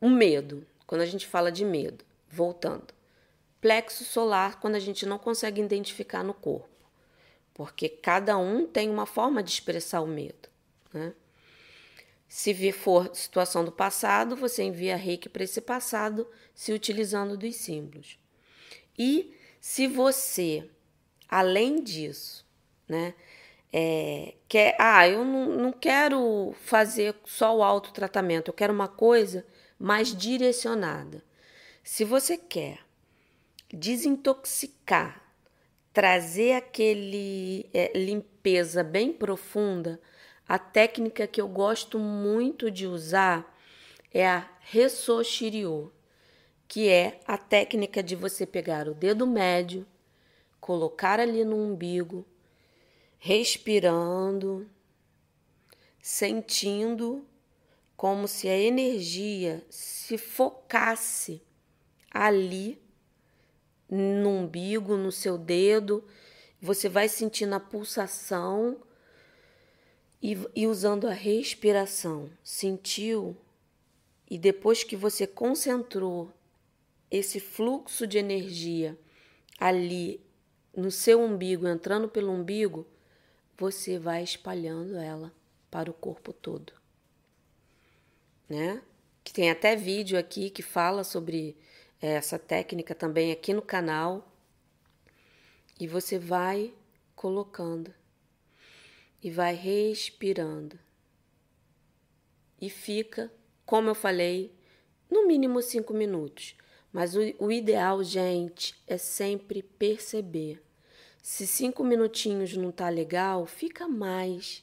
o 0.00 0.08
medo, 0.08 0.66
quando 0.86 1.02
a 1.02 1.06
gente 1.06 1.26
fala 1.26 1.50
de 1.50 1.64
medo, 1.64 2.04
voltando. 2.28 2.92
Plexo 3.60 4.04
solar, 4.04 4.60
quando 4.60 4.74
a 4.74 4.80
gente 4.80 5.06
não 5.06 5.18
consegue 5.18 5.62
identificar 5.62 6.22
no 6.22 6.34
corpo, 6.34 6.68
porque 7.54 7.88
cada 7.88 8.36
um 8.36 8.66
tem 8.66 8.90
uma 8.90 9.06
forma 9.06 9.42
de 9.42 9.50
expressar 9.50 10.00
o 10.00 10.06
medo. 10.06 10.48
Né? 10.92 11.14
Se 12.28 12.72
for 12.72 13.14
situação 13.14 13.64
do 13.64 13.72
passado, 13.72 14.36
você 14.36 14.64
envia 14.64 14.96
reiki 14.96 15.28
para 15.28 15.44
esse 15.44 15.60
passado 15.60 16.26
se 16.54 16.72
utilizando 16.72 17.36
dos 17.36 17.54
símbolos. 17.56 18.18
E 18.98 19.34
se 19.60 19.86
você 19.86 20.68
Além 21.28 21.82
disso, 21.82 22.46
né? 22.88 23.14
É, 23.72 24.34
quer, 24.48 24.76
ah, 24.78 25.08
eu 25.08 25.24
não, 25.24 25.48
não 25.56 25.72
quero 25.72 26.54
fazer 26.60 27.16
só 27.24 27.56
o 27.56 27.62
autotratamento, 27.62 28.50
eu 28.50 28.54
quero 28.54 28.72
uma 28.72 28.86
coisa 28.86 29.44
mais 29.78 30.16
direcionada. 30.16 31.24
Se 31.82 32.04
você 32.04 32.36
quer 32.36 32.78
desintoxicar 33.72 35.24
trazer 35.92 36.54
aquele 36.54 37.70
é, 37.72 37.96
limpeza 37.96 38.82
bem 38.82 39.12
profunda, 39.12 40.00
a 40.46 40.58
técnica 40.58 41.26
que 41.26 41.40
eu 41.40 41.48
gosto 41.48 41.98
muito 41.98 42.68
de 42.68 42.86
usar 42.86 43.56
é 44.12 44.26
a 44.26 44.48
Ressoshiryo, 44.60 45.92
que 46.66 46.88
é 46.88 47.20
a 47.26 47.38
técnica 47.38 48.02
de 48.02 48.16
você 48.16 48.44
pegar 48.44 48.88
o 48.88 48.94
dedo 48.94 49.26
médio, 49.26 49.86
colocar 50.64 51.20
ali 51.20 51.44
no 51.44 51.56
umbigo, 51.56 52.24
respirando, 53.18 54.66
sentindo 56.00 57.22
como 57.94 58.26
se 58.26 58.48
a 58.48 58.58
energia 58.58 59.62
se 59.68 60.16
focasse 60.16 61.42
ali 62.10 62.80
no 63.90 64.30
umbigo, 64.30 64.96
no 64.96 65.12
seu 65.12 65.36
dedo. 65.36 66.02
Você 66.62 66.88
vai 66.88 67.10
sentindo 67.10 67.54
a 67.54 67.60
pulsação 67.60 68.80
e, 70.22 70.34
e 70.56 70.66
usando 70.66 71.06
a 71.06 71.12
respiração. 71.12 72.30
Sentiu? 72.42 73.36
E 74.30 74.38
depois 74.38 74.82
que 74.82 74.96
você 74.96 75.26
concentrou 75.26 76.32
esse 77.10 77.38
fluxo 77.38 78.06
de 78.06 78.16
energia 78.16 78.98
ali 79.58 80.23
no 80.76 80.90
seu 80.90 81.20
umbigo, 81.20 81.66
entrando 81.66 82.08
pelo 82.08 82.32
umbigo, 82.32 82.86
você 83.56 83.98
vai 83.98 84.22
espalhando 84.22 84.96
ela 84.96 85.32
para 85.70 85.90
o 85.90 85.94
corpo 85.94 86.32
todo. 86.32 86.72
Né? 88.48 88.82
Que 89.22 89.32
tem 89.32 89.50
até 89.50 89.74
vídeo 89.74 90.18
aqui 90.18 90.50
que 90.50 90.62
fala 90.62 91.04
sobre 91.04 91.56
essa 92.00 92.38
técnica 92.38 92.94
também 92.94 93.32
aqui 93.32 93.52
no 93.52 93.62
canal. 93.62 94.30
E 95.78 95.86
você 95.86 96.18
vai 96.18 96.72
colocando 97.14 97.92
e 99.22 99.30
vai 99.30 99.54
respirando. 99.54 100.78
E 102.60 102.68
fica, 102.68 103.32
como 103.64 103.88
eu 103.88 103.94
falei, 103.94 104.54
no 105.10 105.26
mínimo 105.26 105.60
cinco 105.62 105.94
minutos. 105.94 106.56
Mas 106.92 107.16
o, 107.16 107.20
o 107.38 107.50
ideal, 107.50 108.04
gente, 108.04 108.74
é 108.86 108.96
sempre 108.96 109.62
perceber. 109.62 110.63
Se 111.24 111.46
cinco 111.46 111.82
minutinhos 111.82 112.54
não 112.54 112.70
tá 112.70 112.90
legal, 112.90 113.46
fica 113.46 113.88
mais. 113.88 114.62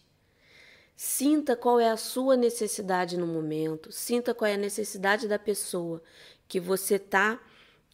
Sinta 0.96 1.56
qual 1.56 1.80
é 1.80 1.90
a 1.90 1.98
sua 1.98 2.38
necessidade 2.38 3.18
no 3.18 3.26
momento, 3.26 3.92
sinta 3.92 4.32
qual 4.32 4.48
é 4.48 4.54
a 4.54 4.58
necessidade 4.58 5.28
da 5.28 5.40
pessoa 5.40 6.04
que 6.48 6.60
você 6.60 7.00
tá 7.00 7.42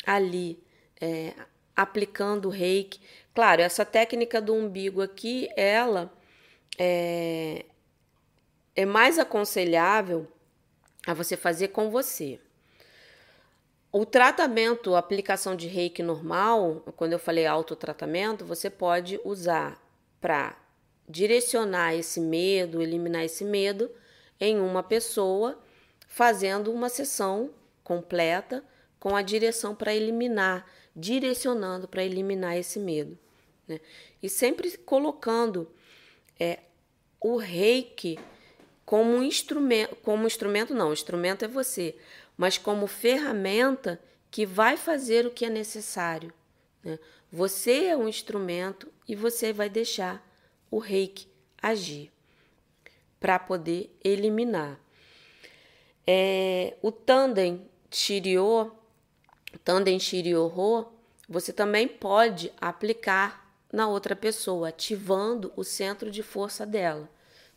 ali 0.05 0.61
é, 0.99 1.33
aplicando 1.73 2.49
o 2.49 2.51
reiki. 2.51 2.99
Claro, 3.33 3.61
essa 3.61 3.85
técnica 3.85 4.41
do 4.41 4.53
umbigo 4.53 5.01
aqui, 5.01 5.47
ela 5.55 6.13
é, 6.77 7.63
é 8.75 8.85
mais 8.85 9.17
aconselhável 9.17 10.27
a 11.07 11.13
você 11.13 11.37
fazer 11.37 11.69
com 11.69 11.89
você. 11.89 12.37
O 13.97 14.05
tratamento, 14.05 14.93
a 14.93 14.99
aplicação 14.99 15.55
de 15.55 15.67
reiki 15.67 16.03
normal, 16.03 16.83
quando 16.95 17.13
eu 17.13 17.17
falei 17.17 17.47
autotratamento, 17.47 18.45
você 18.45 18.69
pode 18.69 19.19
usar 19.25 19.83
para 20.21 20.55
direcionar 21.09 21.95
esse 21.95 22.21
medo, 22.21 22.79
eliminar 22.79 23.25
esse 23.25 23.43
medo 23.43 23.89
em 24.39 24.59
uma 24.59 24.83
pessoa, 24.83 25.59
fazendo 26.07 26.71
uma 26.71 26.89
sessão 26.89 27.49
completa 27.83 28.63
com 28.99 29.15
a 29.15 29.23
direção 29.23 29.73
para 29.73 29.95
eliminar, 29.95 30.69
direcionando 30.95 31.87
para 31.87 32.03
eliminar 32.03 32.55
esse 32.55 32.77
medo. 32.77 33.17
Né? 33.67 33.79
E 34.21 34.29
sempre 34.29 34.77
colocando 34.77 35.71
é, 36.39 36.59
o 37.19 37.35
reiki 37.37 38.19
como 38.85 39.15
um 39.15 39.23
instrumento, 39.23 39.95
como 40.03 40.27
instrumento 40.27 40.75
não, 40.75 40.93
instrumento 40.93 41.43
é 41.43 41.47
você, 41.47 41.95
mas 42.37 42.57
como 42.57 42.85
ferramenta 42.85 43.99
que 44.29 44.45
vai 44.45 44.77
fazer 44.77 45.25
o 45.25 45.31
que 45.31 45.45
é 45.45 45.49
necessário. 45.49 46.31
Né? 46.83 46.99
Você 47.31 47.85
é 47.85 47.97
um 47.97 48.07
instrumento 48.07 48.91
e 49.07 49.15
você 49.15 49.51
vai 49.51 49.69
deixar 49.69 50.23
o 50.69 50.77
reiki 50.77 51.27
agir 51.61 52.11
para 53.19 53.39
poder 53.39 53.97
eliminar. 54.03 54.79
É, 56.05 56.77
o 56.81 56.91
tandem 56.91 57.67
Shiryo, 57.89 58.71
Tandem 59.63 59.99
Shiryo 59.99 60.51
você 61.27 61.51
também 61.51 61.87
pode 61.87 62.53
aplicar 62.59 63.51
na 63.71 63.87
outra 63.87 64.15
pessoa, 64.15 64.69
ativando 64.69 65.51
o 65.55 65.63
centro 65.63 66.09
de 66.09 66.23
força 66.23 66.65
dela. 66.65 67.09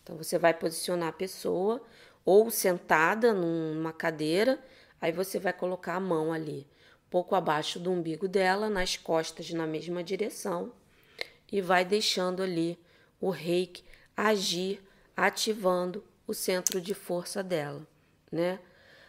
Então 0.02 0.16
você 0.16 0.38
vai 0.38 0.52
posicionar 0.52 1.10
a 1.10 1.12
pessoa 1.12 1.80
ou 2.24 2.50
sentada 2.50 3.32
numa 3.32 3.92
cadeira, 3.92 4.58
aí 5.00 5.12
você 5.12 5.38
vai 5.38 5.52
colocar 5.52 5.94
a 5.94 6.00
mão 6.00 6.32
ali, 6.32 6.66
pouco 7.10 7.34
abaixo 7.34 7.78
do 7.78 7.90
umbigo 7.90 8.28
dela, 8.28 8.68
nas 8.68 8.96
costas 8.96 9.50
na 9.50 9.66
mesma 9.66 10.02
direção, 10.02 10.72
e 11.50 11.60
vai 11.60 11.84
deixando 11.84 12.42
ali 12.42 12.78
o 13.20 13.30
reiki 13.30 13.84
agir, 14.16 14.82
ativando 15.16 16.04
o 16.26 16.34
centro 16.34 16.80
de 16.80 16.94
força 16.94 17.42
dela, 17.42 17.86
né? 18.30 18.60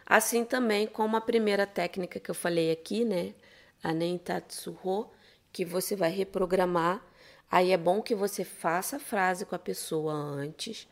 Assim 0.04 0.44
também 0.44 0.86
como 0.86 1.16
a 1.16 1.20
primeira 1.20 1.66
técnica 1.66 2.18
que 2.18 2.30
eu 2.30 2.34
falei 2.34 2.70
aqui, 2.72 3.04
né? 3.04 3.34
A 3.82 3.92
Nentatsuho, 3.92 5.10
que 5.52 5.64
você 5.64 5.94
vai 5.94 6.10
reprogramar. 6.10 7.04
Aí 7.50 7.70
é 7.70 7.76
bom 7.76 8.02
que 8.02 8.14
você 8.14 8.44
faça 8.44 8.96
a 8.96 9.00
frase 9.00 9.44
com 9.44 9.54
a 9.54 9.58
pessoa 9.58 10.12
antes, 10.12 10.88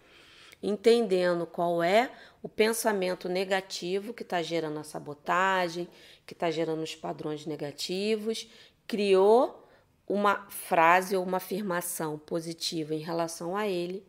entendendo 0.62 1.46
qual 1.46 1.82
é 1.82 2.10
o 2.42 2.48
pensamento 2.48 3.28
negativo 3.28 4.12
que 4.12 4.22
está 4.22 4.42
gerando 4.42 4.78
a 4.78 4.84
sabotagem, 4.84 5.88
que 6.26 6.32
está 6.32 6.50
gerando 6.50 6.82
os 6.82 6.94
padrões 6.94 7.46
negativos, 7.46 8.48
criou 8.86 9.68
uma 10.06 10.46
frase 10.50 11.16
ou 11.16 11.24
uma 11.24 11.36
afirmação 11.36 12.18
positiva 12.18 12.94
em 12.94 12.98
relação 12.98 13.56
a 13.56 13.68
ele. 13.68 14.04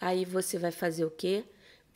Aí 0.00 0.24
você 0.24 0.58
vai 0.58 0.70
fazer 0.70 1.04
o 1.04 1.10
quê? 1.10 1.44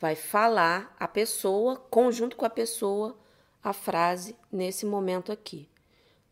vai 0.01 0.15
falar 0.15 0.95
a 0.99 1.07
pessoa, 1.07 1.75
conjunto 1.75 2.35
com 2.35 2.43
a 2.43 2.49
pessoa, 2.49 3.15
a 3.63 3.71
frase 3.71 4.35
nesse 4.51 4.83
momento 4.83 5.31
aqui. 5.31 5.69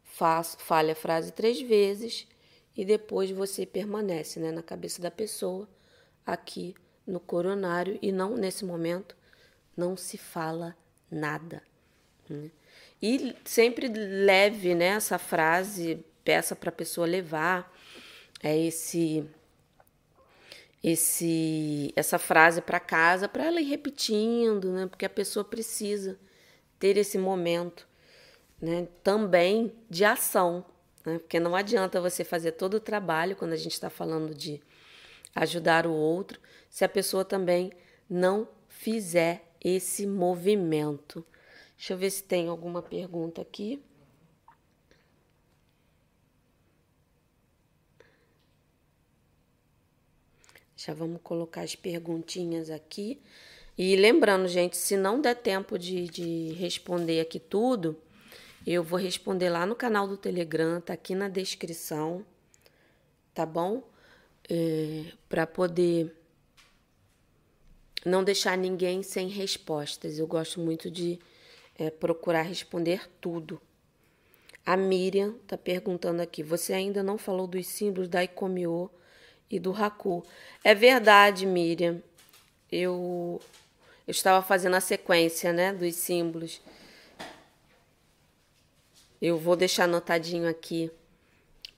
Faz, 0.03 0.57
fale 0.59 0.91
a 0.91 0.95
frase 0.95 1.31
três 1.31 1.61
vezes 1.61 2.27
e 2.75 2.83
depois 2.83 3.29
você 3.29 3.67
permanece 3.67 4.39
né, 4.39 4.51
na 4.51 4.63
cabeça 4.63 4.99
da 4.99 5.11
pessoa, 5.11 5.69
aqui 6.25 6.73
no 7.09 7.19
coronário, 7.19 7.97
e 8.01 8.11
não 8.11 8.35
nesse 8.35 8.63
momento 8.63 9.15
não 9.75 9.97
se 9.97 10.17
fala 10.17 10.75
nada. 11.09 11.63
Né? 12.29 12.51
E 13.01 13.35
sempre 13.45 13.87
leve 13.87 14.75
né, 14.75 14.87
essa 14.87 15.17
frase, 15.17 16.05
peça 16.23 16.55
para 16.55 16.69
a 16.69 16.73
pessoa 16.73 17.07
levar 17.07 17.73
é 18.41 18.57
esse 18.57 19.25
esse 20.81 21.91
essa 21.95 22.17
frase 22.17 22.61
para 22.61 22.79
casa 22.79 23.27
para 23.27 23.45
ela 23.45 23.59
ir 23.59 23.65
repetindo, 23.65 24.71
né? 24.71 24.87
Porque 24.87 25.05
a 25.05 25.09
pessoa 25.09 25.43
precisa 25.43 26.17
ter 26.77 26.95
esse 26.97 27.17
momento, 27.17 27.87
né? 28.61 28.87
Também 29.03 29.73
de 29.89 30.05
ação, 30.05 30.65
né? 31.05 31.19
Porque 31.19 31.39
não 31.39 31.55
adianta 31.55 31.99
você 31.99 32.23
fazer 32.23 32.53
todo 32.53 32.75
o 32.75 32.79
trabalho 32.79 33.35
quando 33.35 33.53
a 33.53 33.57
gente 33.57 33.73
está 33.73 33.89
falando 33.89 34.33
de 34.33 34.61
ajudar 35.35 35.85
o 35.85 35.93
outro, 35.93 36.39
se 36.69 36.85
a 36.85 36.89
pessoa 36.89 37.25
também 37.25 37.71
não 38.09 38.47
fizer 38.67 39.43
esse 39.63 40.05
movimento. 40.05 41.25
Deixa 41.75 41.93
eu 41.93 41.97
ver 41.97 42.09
se 42.11 42.23
tem 42.23 42.47
alguma 42.47 42.81
pergunta 42.81 43.41
aqui. 43.41 43.81
Já 50.75 50.93
vamos 50.93 51.19
colocar 51.21 51.61
as 51.61 51.75
perguntinhas 51.75 52.69
aqui. 52.69 53.21
E 53.77 53.95
lembrando, 53.95 54.47
gente, 54.47 54.77
se 54.77 54.95
não 54.97 55.21
der 55.21 55.35
tempo 55.35 55.77
de, 55.77 56.07
de 56.07 56.53
responder 56.53 57.19
aqui 57.21 57.39
tudo, 57.39 57.97
eu 58.67 58.83
vou 58.83 58.99
responder 58.99 59.49
lá 59.49 59.65
no 59.65 59.75
canal 59.75 60.07
do 60.07 60.17
Telegram, 60.17 60.81
tá 60.81 60.93
aqui 60.93 61.15
na 61.15 61.29
descrição, 61.29 62.25
tá 63.33 63.45
bom? 63.45 63.83
É, 64.49 65.05
Para 65.27 65.47
poder 65.47 66.13
não 68.05 68.23
deixar 68.23 68.57
ninguém 68.57 69.03
sem 69.03 69.27
respostas. 69.27 70.19
Eu 70.19 70.27
gosto 70.27 70.59
muito 70.59 70.89
de 70.89 71.19
é, 71.77 71.89
procurar 71.89 72.43
responder 72.43 73.09
tudo. 73.21 73.61
A 74.65 74.77
Miriam 74.77 75.33
tá 75.47 75.57
perguntando 75.57 76.21
aqui: 76.21 76.43
você 76.43 76.73
ainda 76.73 77.01
não 77.01 77.17
falou 77.17 77.47
dos 77.47 77.67
símbolos 77.67 78.09
da 78.09 78.23
Ikomio 78.23 78.89
e 79.49 79.59
do 79.59 79.73
Haku. 79.73 80.23
É 80.63 80.75
verdade, 80.75 81.45
Miriam. 81.45 82.01
Eu, 82.71 83.41
eu 84.07 84.11
estava 84.11 84.45
fazendo 84.45 84.75
a 84.75 84.81
sequência 84.81 85.51
né, 85.51 85.73
dos 85.73 85.95
símbolos. 85.95 86.61
Eu 89.21 89.37
vou 89.37 89.55
deixar 89.55 89.85
anotadinho 89.85 90.47
aqui 90.47 90.91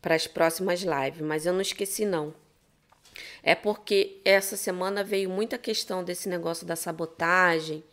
para 0.02 0.16
as 0.16 0.28
próximas 0.28 0.82
lives, 0.82 1.22
mas 1.22 1.46
eu 1.46 1.54
não 1.54 1.62
esqueci 1.62 2.06
não. 2.06 2.34
É 3.44 3.56
porque 3.56 4.20
essa 4.24 4.56
semana 4.56 5.04
veio 5.04 5.30
muita 5.30 5.58
questão 5.58 6.04
desse 6.04 6.30
negócio 6.30 6.66
da 6.66 6.76
sabotagem, 6.76 7.84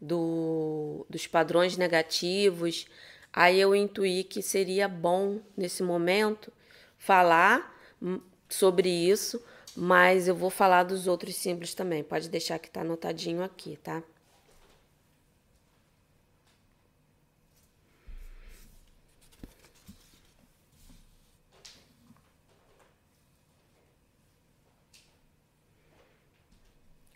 do, 0.00 1.06
dos 1.08 1.26
padrões 1.26 1.76
negativos. 1.76 2.86
Aí 3.32 3.60
eu 3.60 3.74
intuí 3.74 4.24
que 4.24 4.42
seria 4.42 4.88
bom 4.88 5.40
nesse 5.56 5.82
momento 5.82 6.52
falar 6.98 7.74
sobre 8.48 8.88
isso, 8.88 9.42
mas 9.76 10.28
eu 10.28 10.34
vou 10.34 10.50
falar 10.50 10.84
dos 10.84 11.06
outros 11.06 11.36
símbolos 11.36 11.74
também. 11.74 12.02
Pode 12.02 12.28
deixar 12.28 12.58
que 12.58 12.70
tá 12.70 12.80
anotadinho 12.80 13.42
aqui, 13.42 13.78
tá? 13.82 14.02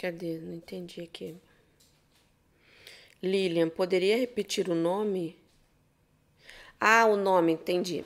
Cadê? 0.00 0.38
Não 0.38 0.54
entendi 0.54 1.02
aqui. 1.02 1.36
Lilian, 3.22 3.68
poderia 3.68 4.16
repetir 4.16 4.70
o 4.70 4.74
nome? 4.74 5.38
Ah, 6.80 7.04
o 7.04 7.16
nome, 7.16 7.52
entendi. 7.52 8.02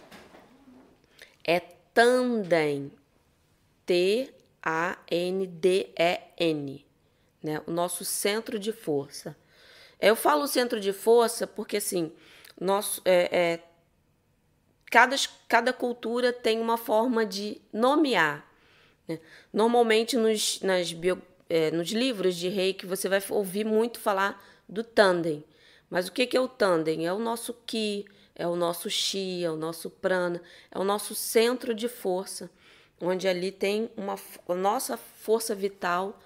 É 1.44 1.60
Tandem. 1.60 2.90
T-A-N-D-E-N. 3.86 4.34
Né? 7.40 7.62
O 7.64 7.70
nosso 7.70 8.04
centro 8.04 8.58
de 8.58 8.72
força. 8.72 9.36
Eu 10.00 10.16
falo 10.16 10.48
centro 10.48 10.80
de 10.80 10.92
força 10.92 11.46
porque, 11.46 11.76
assim, 11.76 12.12
nosso, 12.60 13.00
é, 13.04 13.28
é, 13.30 13.60
cada, 14.90 15.14
cada 15.46 15.72
cultura 15.72 16.32
tem 16.32 16.60
uma 16.60 16.76
forma 16.76 17.24
de 17.24 17.62
nomear. 17.72 18.52
Né? 19.06 19.20
Normalmente, 19.52 20.16
nos, 20.16 20.60
nas 20.60 20.92
é, 21.48 21.70
nos 21.70 21.90
livros 21.90 22.36
de 22.36 22.48
reiki, 22.48 22.86
você 22.86 23.08
vai 23.08 23.22
ouvir 23.30 23.64
muito 23.64 24.00
falar 24.00 24.42
do 24.68 24.82
tandem. 24.82 25.44
Mas 25.90 26.08
o 26.08 26.12
que, 26.12 26.26
que 26.26 26.36
é 26.36 26.40
o 26.40 26.48
tandem? 26.48 27.06
É 27.06 27.12
o 27.12 27.18
nosso 27.18 27.54
ki, 27.66 28.04
é 28.34 28.46
o 28.46 28.56
nosso 28.56 28.90
chi, 28.90 29.44
é 29.44 29.50
o 29.50 29.56
nosso 29.56 29.90
prana, 29.90 30.42
é 30.70 30.78
o 30.78 30.84
nosso 30.84 31.14
centro 31.14 31.74
de 31.74 31.88
força, 31.88 32.50
onde 33.00 33.28
ali 33.28 33.52
tem 33.52 33.90
uma 33.96 34.16
a 34.48 34.54
nossa 34.54 34.96
força 34.96 35.54
vital 35.54 36.18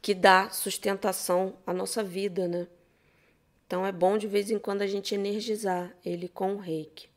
que 0.00 0.14
dá 0.14 0.50
sustentação 0.50 1.54
à 1.66 1.72
nossa 1.72 2.02
vida, 2.02 2.48
né? 2.48 2.66
Então 3.66 3.86
é 3.86 3.92
bom 3.92 4.18
de 4.18 4.26
vez 4.26 4.50
em 4.50 4.58
quando 4.58 4.82
a 4.82 4.86
gente 4.86 5.14
energizar 5.14 5.94
ele 6.04 6.28
com 6.28 6.54
o 6.54 6.58
reiki. 6.58 7.11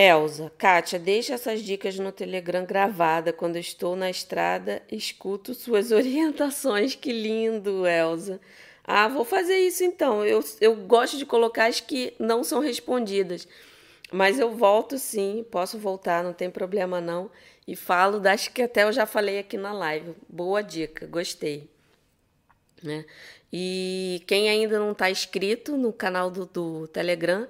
Elza, 0.00 0.50
Kátia, 0.56 0.98
deixa 0.98 1.34
essas 1.34 1.62
dicas 1.62 1.98
no 1.98 2.10
Telegram 2.10 2.64
gravada. 2.64 3.34
Quando 3.34 3.56
estou 3.56 3.94
na 3.94 4.08
estrada, 4.08 4.80
escuto 4.90 5.52
suas 5.52 5.92
orientações. 5.92 6.94
Que 6.94 7.12
lindo, 7.12 7.86
Elza. 7.86 8.40
Ah, 8.82 9.08
vou 9.08 9.26
fazer 9.26 9.58
isso 9.58 9.84
então. 9.84 10.24
Eu, 10.24 10.42
eu 10.58 10.74
gosto 10.74 11.18
de 11.18 11.26
colocar 11.26 11.66
as 11.66 11.80
que 11.80 12.14
não 12.18 12.42
são 12.42 12.60
respondidas. 12.60 13.46
Mas 14.10 14.38
eu 14.38 14.56
volto 14.56 14.96
sim, 14.98 15.44
posso 15.50 15.78
voltar, 15.78 16.24
não 16.24 16.32
tem 16.32 16.48
problema 16.48 16.98
não. 16.98 17.30
E 17.68 17.76
falo 17.76 18.18
das 18.18 18.48
que 18.48 18.62
até 18.62 18.84
eu 18.84 18.92
já 18.92 19.04
falei 19.04 19.38
aqui 19.38 19.58
na 19.58 19.74
live. 19.74 20.14
Boa 20.26 20.62
dica, 20.62 21.06
gostei. 21.06 21.68
Né? 22.82 23.04
E 23.52 24.22
quem 24.26 24.48
ainda 24.48 24.78
não 24.78 24.92
está 24.92 25.10
inscrito 25.10 25.76
no 25.76 25.92
canal 25.92 26.30
do, 26.30 26.46
do 26.46 26.88
Telegram, 26.88 27.46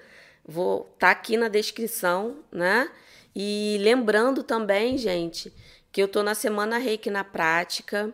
Vou 0.51 0.93
tá 0.99 1.13
aqui 1.13 1.37
na 1.37 1.47
descrição, 1.47 2.39
né? 2.51 2.91
E 3.37 3.79
lembrando 3.81 4.43
também, 4.43 4.99
gente, 4.99 5.53
que 5.93 6.03
eu 6.03 6.09
tô 6.09 6.25
na 6.25 6.35
semana 6.35 6.77
Reiki 6.77 7.09
na 7.09 7.23
prática. 7.23 8.13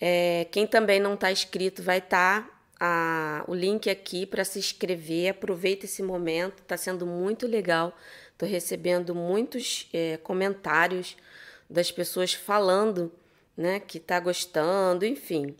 É, 0.00 0.46
quem 0.50 0.66
também 0.66 0.98
não 0.98 1.12
está 1.12 1.30
inscrito 1.30 1.82
vai 1.82 1.98
estar 1.98 2.42
tá 2.78 3.44
o 3.46 3.54
link 3.54 3.90
aqui 3.90 4.24
para 4.24 4.46
se 4.46 4.58
inscrever. 4.58 5.32
Aproveita 5.32 5.84
esse 5.84 6.02
momento, 6.02 6.62
está 6.62 6.78
sendo 6.78 7.04
muito 7.04 7.46
legal. 7.46 7.94
Estou 8.32 8.48
recebendo 8.48 9.14
muitos 9.14 9.90
é, 9.92 10.16
comentários 10.16 11.18
das 11.68 11.92
pessoas 11.92 12.32
falando, 12.32 13.12
né, 13.54 13.78
que 13.78 13.98
está 13.98 14.18
gostando, 14.20 15.04
enfim. 15.04 15.54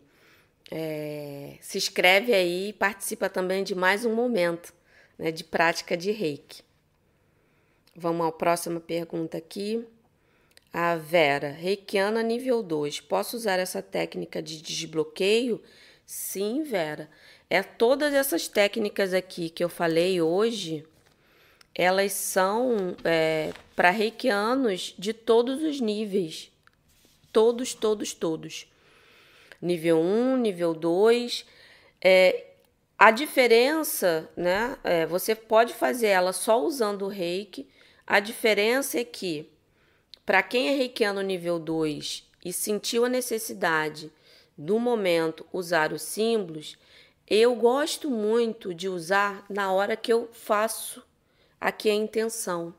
É, 0.71 1.53
se 1.61 1.77
inscreve 1.77 2.33
aí 2.33 2.69
e 2.69 2.73
participa 2.73 3.29
também 3.29 3.63
de 3.63 3.75
mais 3.75 4.05
um 4.05 4.15
momento 4.15 4.75
né, 5.17 5.31
de 5.31 5.43
prática 5.43 5.97
de 5.97 6.11
reiki. 6.11 6.63
Vamos 7.95 8.27
à 8.27 8.31
próxima 8.31 8.79
pergunta 8.79 9.37
aqui. 9.37 9.83
A 10.71 10.95
Vera, 10.95 11.49
reikiana 11.49 12.21
nível 12.21 12.61
2, 12.61 12.99
posso 13.01 13.35
usar 13.35 13.57
essa 13.57 13.81
técnica 13.81 14.41
de 14.41 14.61
desbloqueio? 14.61 15.61
Sim, 16.05 16.61
Vera. 16.63 17.09
É 17.49 17.63
todas 17.63 18.13
essas 18.13 18.47
técnicas 18.47 19.13
aqui 19.13 19.49
que 19.49 19.63
eu 19.63 19.69
falei 19.69 20.21
hoje, 20.21 20.85
elas 21.73 22.13
são 22.13 22.95
é, 23.03 23.53
para 23.75 23.89
reikianos 23.89 24.93
de 24.97 25.13
todos 25.13 25.63
os 25.63 25.79
níveis. 25.79 26.51
Todos, 27.31 27.73
todos, 27.73 28.13
todos. 28.13 28.67
Nível 29.61 29.99
1, 29.99 30.37
nível 30.37 30.73
2. 30.73 31.45
É, 32.01 32.45
a 32.97 33.11
diferença, 33.11 34.27
né? 34.35 34.77
É, 34.83 35.05
você 35.05 35.35
pode 35.35 35.73
fazer 35.73 36.07
ela 36.07 36.33
só 36.33 36.59
usando 36.59 37.03
o 37.03 37.09
reiki. 37.09 37.69
A 38.07 38.19
diferença 38.19 38.99
é 38.99 39.03
que, 39.03 39.47
para 40.25 40.41
quem 40.41 40.69
é 40.69 40.75
reikiano 40.75 41.21
nível 41.21 41.59
2 41.59 42.27
e 42.43 42.51
sentiu 42.51 43.05
a 43.05 43.09
necessidade 43.09 44.11
do 44.57 44.79
momento 44.79 45.45
usar 45.53 45.93
os 45.93 46.01
símbolos, 46.01 46.75
eu 47.27 47.53
gosto 47.55 48.09
muito 48.09 48.73
de 48.73 48.89
usar 48.89 49.45
na 49.47 49.71
hora 49.71 49.95
que 49.95 50.11
eu 50.11 50.29
faço 50.31 51.05
aqui 51.61 51.89
a 51.89 51.93
intenção. 51.93 52.73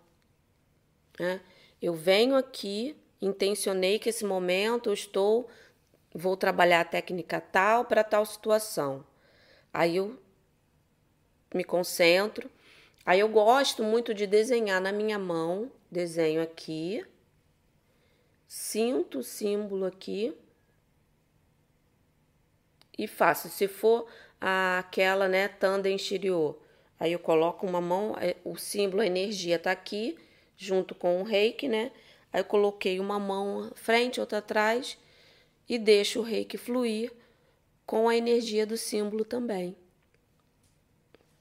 Né? 1.21 1.41
Eu 1.81 1.95
venho 1.95 2.35
aqui, 2.35 2.97
intencionei 3.23 4.01
que 4.01 4.09
esse 4.09 4.25
momento 4.25 4.89
eu 4.89 4.95
estou, 4.95 5.49
vou 6.13 6.37
trabalhar 6.37 6.81
a 6.81 6.85
técnica 6.85 7.41
tal 7.41 7.85
para 7.85 8.03
tal 8.03 8.27
situação. 8.27 9.05
Aí 9.73 9.97
eu 9.97 10.19
me 11.55 11.65
concentro. 11.65 12.51
Aí 13.05 13.21
eu 13.21 13.29
gosto 13.29 13.83
muito 13.83 14.13
de 14.13 14.27
desenhar 14.27 14.81
na 14.81 14.93
minha 14.93 15.19
mão, 15.19 15.71
desenho 15.91 16.43
aqui, 16.43 17.05
sinto 18.47 19.21
o 19.21 19.23
símbolo 19.23 19.87
aqui 19.87 20.37
e 22.97 23.07
faço. 23.07 23.49
Se 23.49 23.67
for 23.67 24.07
aquela, 24.41 25.27
né, 25.27 25.49
tanda 25.49 25.89
exterior, 25.89 26.59
aí 27.01 27.13
eu 27.13 27.19
coloco 27.19 27.67
uma 27.67 27.81
mão, 27.81 28.15
é, 28.21 28.37
o 28.45 28.57
símbolo, 28.57 29.03
a 29.03 29.07
energia 29.07 29.59
tá 29.59 29.71
aqui, 29.71 30.19
junto 30.57 30.95
com 30.95 31.21
o 31.21 31.25
reiki, 31.25 31.69
né? 31.69 31.93
Aí 32.33 32.41
eu 32.41 32.45
coloquei 32.45 33.01
uma 33.01 33.19
mão 33.19 33.71
frente, 33.75 34.21
outra 34.21 34.39
atrás 34.39 34.99
e 35.69 35.79
deixo 35.79 36.21
o 36.21 36.23
reiki 36.23 36.59
fluir 36.59 37.13
com 37.89 38.07
a 38.07 38.15
energia 38.15 38.67
do 38.67 38.77
símbolo 38.77 39.25
também. 39.25 39.75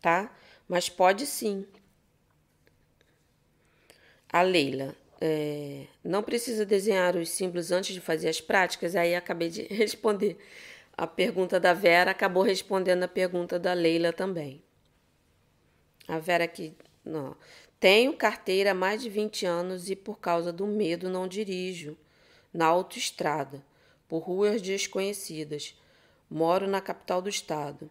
Tá? 0.01 0.33
Mas 0.65 0.87
pode 0.87 1.25
sim. 1.25 1.67
A 4.31 4.41
Leila, 4.41 4.95
é, 5.19 5.87
não 6.01 6.23
precisa 6.23 6.65
desenhar 6.65 7.17
os 7.17 7.31
símbolos 7.31 7.69
antes 7.73 7.93
de 7.93 7.99
fazer 7.99 8.29
as 8.29 8.39
práticas? 8.39 8.95
Aí 8.95 9.13
acabei 9.13 9.49
de 9.49 9.63
responder 9.75 10.37
a 10.97 11.05
pergunta 11.05 11.59
da 11.59 11.73
Vera, 11.73 12.11
acabou 12.11 12.43
respondendo 12.43 13.03
a 13.03 13.09
pergunta 13.09 13.59
da 13.59 13.73
Leila 13.73 14.13
também. 14.13 14.63
A 16.07 16.17
Vera 16.17 16.45
aqui, 16.45 16.73
não. 17.03 17.35
Tenho 17.77 18.13
carteira 18.13 18.71
há 18.71 18.73
mais 18.73 19.01
de 19.01 19.09
20 19.09 19.45
anos 19.45 19.89
e 19.89 19.97
por 19.97 20.17
causa 20.17 20.53
do 20.53 20.65
medo 20.65 21.09
não 21.09 21.27
dirijo 21.27 21.97
na 22.53 22.67
autoestrada, 22.67 23.61
por 24.07 24.19
ruas 24.19 24.61
desconhecidas. 24.61 25.75
Moro 26.29 26.67
na 26.67 26.81
capital 26.81 27.21
do 27.21 27.29
estado. 27.29 27.89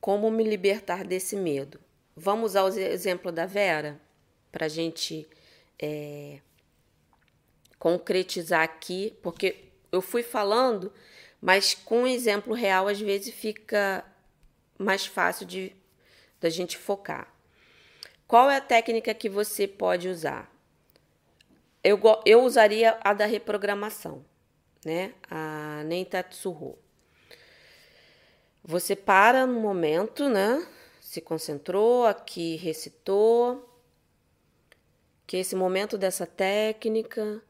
Como 0.00 0.30
me 0.30 0.44
libertar 0.44 1.04
desse 1.04 1.34
medo? 1.36 1.80
Vamos 2.16 2.52
usar 2.52 2.64
o 2.64 2.68
exemplo 2.68 3.32
da 3.32 3.46
Vera 3.46 4.00
para 4.52 4.66
a 4.66 4.68
gente 4.68 5.26
é, 5.80 6.40
concretizar 7.78 8.62
aqui, 8.62 9.16
porque 9.22 9.64
eu 9.90 10.00
fui 10.00 10.22
falando, 10.22 10.92
mas 11.40 11.74
com 11.74 12.02
um 12.02 12.06
exemplo 12.06 12.54
real 12.54 12.86
às 12.86 13.00
vezes 13.00 13.34
fica 13.34 14.04
mais 14.78 15.06
fácil 15.06 15.46
de 15.46 15.72
da 16.40 16.50
gente 16.50 16.76
focar. 16.76 17.32
Qual 18.26 18.50
é 18.50 18.56
a 18.56 18.60
técnica 18.60 19.14
que 19.14 19.28
você 19.28 19.66
pode 19.66 20.08
usar? 20.08 20.52
Eu, 21.82 22.00
eu 22.24 22.42
usaria 22.42 22.98
a 23.02 23.12
da 23.12 23.26
reprogramação, 23.26 24.24
né? 24.84 25.14
A 25.30 25.82
Nentatsuho. 25.84 26.78
Você 28.66 28.96
para 28.96 29.46
no 29.46 29.60
momento, 29.60 30.26
né? 30.26 30.66
Se 30.98 31.20
concentrou, 31.20 32.06
aqui 32.06 32.56
recitou, 32.56 33.68
que 35.26 35.36
esse 35.36 35.54
momento 35.54 35.98
dessa 35.98 36.26
técnica 36.26 37.42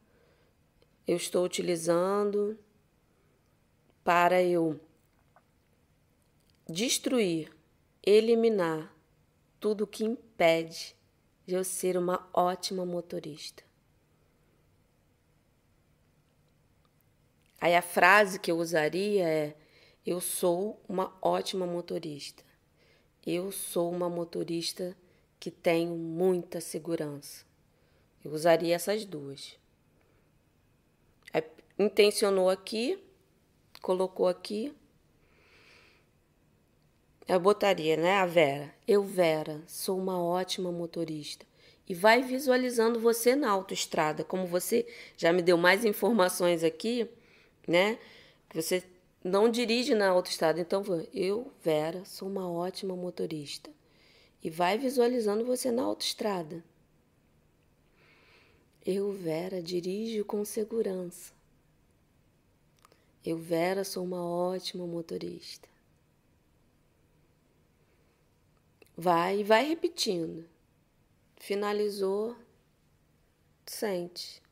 eu 1.06 1.16
estou 1.16 1.44
utilizando 1.44 2.58
para 4.02 4.42
eu 4.42 4.80
destruir, 6.68 7.52
eliminar 8.04 8.92
tudo 9.60 9.86
que 9.86 10.04
impede 10.04 10.96
de 11.46 11.54
eu 11.54 11.62
ser 11.62 11.96
uma 11.96 12.28
ótima 12.32 12.84
motorista. 12.84 13.62
Aí 17.60 17.76
a 17.76 17.82
frase 17.82 18.40
que 18.40 18.50
eu 18.50 18.58
usaria 18.58 19.28
é: 19.28 19.56
Eu 20.06 20.20
sou 20.20 20.78
uma 20.86 21.16
ótima 21.22 21.66
motorista. 21.66 22.44
Eu 23.26 23.50
sou 23.50 23.90
uma 23.90 24.10
motorista 24.10 24.94
que 25.40 25.50
tenho 25.50 25.96
muita 25.96 26.60
segurança. 26.60 27.46
Eu 28.22 28.32
usaria 28.32 28.74
essas 28.74 29.06
duas. 29.06 29.58
Aí, 31.32 31.42
intencionou 31.78 32.50
aqui, 32.50 33.02
colocou 33.80 34.28
aqui. 34.28 34.74
Eu 37.26 37.40
botaria, 37.40 37.96
né, 37.96 38.16
a 38.16 38.26
Vera? 38.26 38.74
Eu, 38.86 39.02
Vera, 39.02 39.62
sou 39.66 39.98
uma 39.98 40.22
ótima 40.22 40.70
motorista. 40.70 41.46
E 41.88 41.94
vai 41.94 42.20
visualizando 42.20 43.00
você 43.00 43.34
na 43.34 43.50
autoestrada. 43.50 44.22
Como 44.22 44.46
você 44.46 44.86
já 45.16 45.32
me 45.32 45.40
deu 45.40 45.56
mais 45.56 45.82
informações 45.82 46.62
aqui, 46.62 47.08
né? 47.66 47.98
Você 48.52 48.84
não 49.24 49.48
dirige 49.48 49.94
na 49.94 50.10
autoestrada. 50.10 50.60
Então, 50.60 50.84
eu, 51.14 51.50
Vera, 51.62 52.04
sou 52.04 52.28
uma 52.28 52.48
ótima 52.48 52.94
motorista. 52.94 53.70
E 54.42 54.50
vai 54.50 54.76
visualizando 54.76 55.46
você 55.46 55.70
na 55.70 55.82
autoestrada. 55.82 56.62
Eu, 58.84 59.10
Vera, 59.12 59.62
dirijo 59.62 60.22
com 60.26 60.44
segurança. 60.44 61.32
Eu, 63.24 63.38
Vera, 63.38 63.82
sou 63.82 64.04
uma 64.04 64.22
ótima 64.22 64.86
motorista. 64.86 65.66
Vai 68.94 69.40
e 69.40 69.44
vai 69.44 69.66
repetindo. 69.66 70.44
Finalizou, 71.38 72.36
sente. 73.64 74.43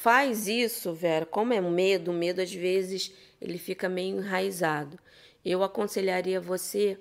Faz 0.00 0.46
isso, 0.46 0.94
Vera. 0.94 1.26
Como 1.26 1.52
é 1.52 1.60
medo, 1.60 2.12
o 2.12 2.14
medo 2.14 2.40
às 2.40 2.54
vezes 2.54 3.12
ele 3.40 3.58
fica 3.58 3.88
meio 3.88 4.18
enraizado. 4.18 4.96
Eu 5.44 5.60
aconselharia 5.64 6.40
você 6.40 6.96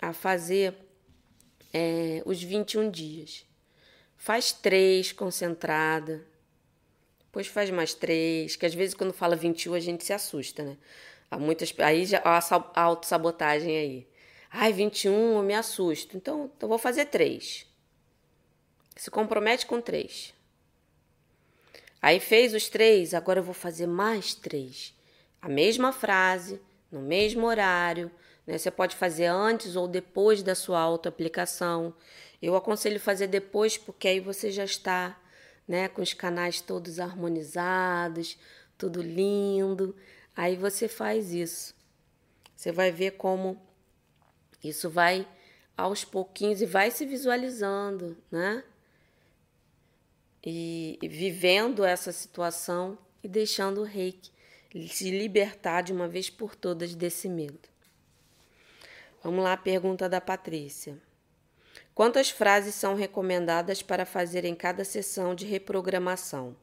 a 0.00 0.12
fazer 0.12 0.72
é, 1.72 2.22
os 2.24 2.40
21 2.40 2.88
dias. 2.88 3.44
Faz 4.16 4.52
três 4.52 5.10
concentrada, 5.10 6.24
depois 7.18 7.48
faz 7.48 7.68
mais 7.70 7.94
três, 7.94 8.54
que 8.54 8.64
às 8.64 8.74
vezes 8.74 8.94
quando 8.94 9.12
fala 9.12 9.34
21 9.34 9.74
a 9.74 9.80
gente 9.80 10.04
se 10.04 10.12
assusta, 10.12 10.62
né? 10.62 10.76
Há 11.28 11.36
muitas, 11.36 11.74
aí 11.78 12.06
já 12.06 12.22
há 12.24 12.38
a 12.38 12.80
autossabotagem 12.80 13.76
aí. 13.76 14.08
Ai, 14.52 14.72
21, 14.72 15.36
eu 15.36 15.42
me 15.42 15.54
assusto. 15.54 16.16
Então, 16.16 16.48
eu 16.60 16.68
vou 16.68 16.78
fazer 16.78 17.06
três. 17.06 17.66
Se 18.94 19.10
compromete 19.10 19.66
com 19.66 19.80
três. 19.80 20.32
Aí 22.02 22.18
fez 22.18 22.54
os 22.54 22.68
três, 22.68 23.12
agora 23.12 23.40
eu 23.40 23.44
vou 23.44 23.54
fazer 23.54 23.86
mais 23.86 24.34
três. 24.34 24.94
A 25.40 25.48
mesma 25.48 25.92
frase, 25.92 26.60
no 26.90 27.00
mesmo 27.00 27.46
horário. 27.46 28.10
Né? 28.46 28.58
Você 28.58 28.70
pode 28.70 28.96
fazer 28.96 29.26
antes 29.26 29.76
ou 29.76 29.86
depois 29.86 30.42
da 30.42 30.54
sua 30.54 30.80
autoaplicação. 30.80 31.94
Eu 32.40 32.56
aconselho 32.56 32.98
fazer 32.98 33.26
depois, 33.26 33.76
porque 33.76 34.08
aí 34.08 34.20
você 34.20 34.50
já 34.50 34.64
está 34.64 35.18
né, 35.68 35.88
com 35.88 36.02
os 36.02 36.12
canais 36.12 36.60
todos 36.60 36.98
harmonizados, 36.98 38.38
tudo 38.76 39.02
lindo. 39.02 39.94
Aí 40.34 40.56
você 40.56 40.88
faz 40.88 41.32
isso. 41.32 41.74
Você 42.56 42.72
vai 42.72 42.90
ver 42.90 43.12
como 43.12 43.60
isso 44.62 44.90
vai 44.90 45.26
aos 45.76 46.04
pouquinhos 46.04 46.60
e 46.60 46.66
vai 46.66 46.90
se 46.90 47.06
visualizando, 47.06 48.16
né? 48.30 48.62
E 50.44 50.98
vivendo 51.02 51.84
essa 51.84 52.12
situação 52.12 52.98
e 53.22 53.28
deixando 53.28 53.82
o 53.82 53.84
reiki 53.84 54.30
se 54.88 55.10
libertar 55.10 55.82
de 55.82 55.92
uma 55.92 56.06
vez 56.06 56.30
por 56.30 56.54
todas 56.54 56.94
desse 56.94 57.28
medo. 57.28 57.68
Vamos 59.22 59.42
lá, 59.42 59.56
pergunta 59.56 60.08
da 60.08 60.20
Patrícia. 60.20 60.96
Quantas 61.94 62.30
frases 62.30 62.74
são 62.74 62.94
recomendadas 62.94 63.82
para 63.82 64.06
fazer 64.06 64.44
em 64.44 64.54
cada 64.54 64.84
sessão 64.84 65.34
de 65.34 65.44
reprogramação? 65.44 66.56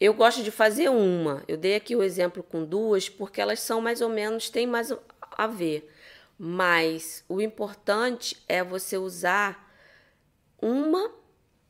Eu 0.00 0.14
gosto 0.14 0.42
de 0.42 0.50
fazer 0.50 0.88
uma. 0.88 1.44
Eu 1.46 1.56
dei 1.56 1.76
aqui 1.76 1.94
o 1.94 2.02
exemplo 2.02 2.42
com 2.42 2.64
duas 2.64 3.08
porque 3.08 3.40
elas 3.40 3.60
são 3.60 3.80
mais 3.80 4.00
ou 4.00 4.08
menos, 4.08 4.48
têm 4.48 4.66
mais 4.66 4.92
a 5.20 5.46
ver. 5.46 5.92
Mas 6.38 7.24
o 7.28 7.40
importante 7.40 8.42
é 8.48 8.62
você 8.62 8.96
usar 8.96 9.68
uma 10.60 11.17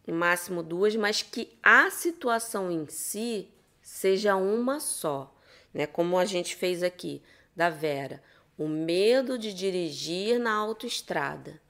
no 0.09 0.15
máximo 0.15 0.63
duas, 0.63 0.97
mas 0.97 1.21
que 1.21 1.57
a 1.63 1.91
situação 1.91 2.71
em 2.71 2.89
si 2.89 3.49
seja 3.83 4.37
uma 4.37 4.81
só, 4.81 5.37
né? 5.73 5.87
Como 5.87 6.17
a 6.19 6.25
gente 6.25 6.57
fez 6.57 6.83
aqui 6.83 7.23
da 7.55 7.69
Vera, 7.69 8.23
o 8.57 8.67
medo 8.67 9.39
de 9.39 9.53
dirigir 9.53 10.41
na 10.41 10.55
autoestrada, 10.55 11.61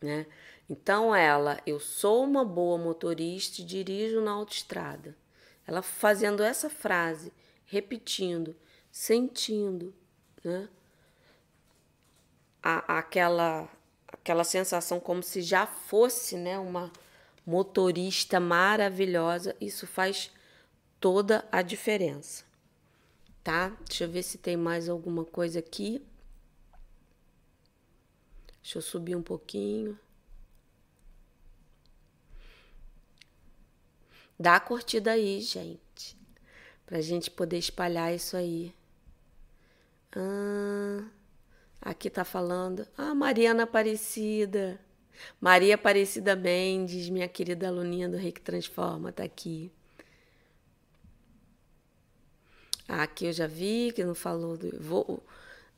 né? 0.00 0.26
Então 0.68 1.14
ela, 1.14 1.60
eu 1.66 1.78
sou 1.78 2.24
uma 2.24 2.44
boa 2.44 2.78
motorista 2.78 3.60
e 3.60 3.64
dirijo 3.64 4.20
na 4.22 4.30
autoestrada. 4.30 5.16
Ela 5.66 5.82
fazendo 5.82 6.42
essa 6.42 6.70
frase, 6.70 7.32
repetindo, 7.66 8.56
sentindo, 8.90 9.94
né? 10.42 10.68
A, 12.62 12.98
aquela 12.98 13.68
aquela 14.30 14.44
sensação 14.44 15.00
como 15.00 15.24
se 15.24 15.42
já 15.42 15.66
fosse, 15.66 16.36
né, 16.36 16.56
uma 16.56 16.92
motorista 17.44 18.38
maravilhosa. 18.38 19.56
Isso 19.60 19.88
faz 19.88 20.30
toda 21.00 21.44
a 21.50 21.62
diferença. 21.62 22.44
Tá? 23.42 23.70
Deixa 23.88 24.04
eu 24.04 24.08
ver 24.08 24.22
se 24.22 24.38
tem 24.38 24.56
mais 24.56 24.88
alguma 24.88 25.24
coisa 25.24 25.58
aqui. 25.58 26.00
Deixa 28.62 28.78
eu 28.78 28.82
subir 28.82 29.16
um 29.16 29.22
pouquinho. 29.22 29.98
Dá 34.38 34.54
a 34.54 34.60
curtida 34.60 35.10
aí, 35.10 35.40
gente. 35.40 36.16
Pra 36.86 37.00
gente 37.00 37.32
poder 37.32 37.58
espalhar 37.58 38.14
isso 38.14 38.36
aí. 38.36 38.72
Ah. 40.14 41.19
Aqui 41.80 42.10
tá 42.10 42.24
falando, 42.24 42.86
ah, 42.96 43.14
Mariana 43.14 43.62
Aparecida. 43.64 44.78
Maria 45.40 45.74
Aparecida 45.74 46.34
Mendes, 46.36 47.08
minha 47.10 47.28
querida 47.28 47.68
aluninha 47.68 48.08
do 48.08 48.16
Reiki 48.16 48.40
Transforma, 48.40 49.12
tá 49.12 49.22
aqui. 49.24 49.70
Ah, 52.88 53.02
aqui 53.04 53.26
eu 53.26 53.32
já 53.32 53.46
vi 53.46 53.92
que 53.94 54.04
não 54.04 54.14
falou 54.14 54.56
do. 54.56 54.78
Vou, 54.80 55.22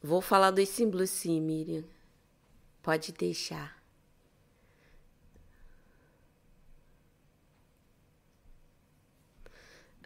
vou 0.02 0.20
falar 0.20 0.50
dos 0.50 0.68
símbolos 0.68 1.10
sim, 1.10 1.40
Miriam. 1.40 1.84
Pode 2.82 3.12
deixar. 3.12 3.80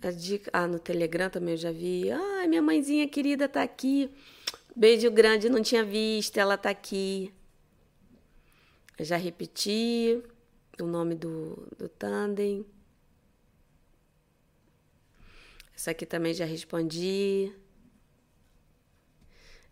A 0.03 0.11
dica, 0.11 0.51
ah, 0.53 0.66
no 0.66 0.78
Telegram 0.78 1.30
também 1.30 1.55
eu 1.55 1.59
já 1.59 1.72
vi. 1.72 2.11
Ah, 2.11 2.47
minha 2.49 2.61
mãezinha 2.62 3.09
querida 3.09 3.49
tá 3.49 3.62
aqui. 3.62 4.11
Beijo 4.79 5.11
grande, 5.11 5.49
não 5.49 5.62
tinha 5.62 5.83
visto, 5.83 6.37
ela 6.37 6.59
tá 6.59 6.68
aqui. 6.68 7.33
Eu 8.99 9.07
já 9.07 9.16
repeti 9.16 10.22
o 10.79 10.85
nome 10.85 11.14
do, 11.14 11.66
do 11.79 11.89
tandem. 11.89 12.62
Essa 15.74 15.93
aqui 15.93 16.05
também 16.05 16.35
já 16.35 16.45
respondi. 16.45 17.51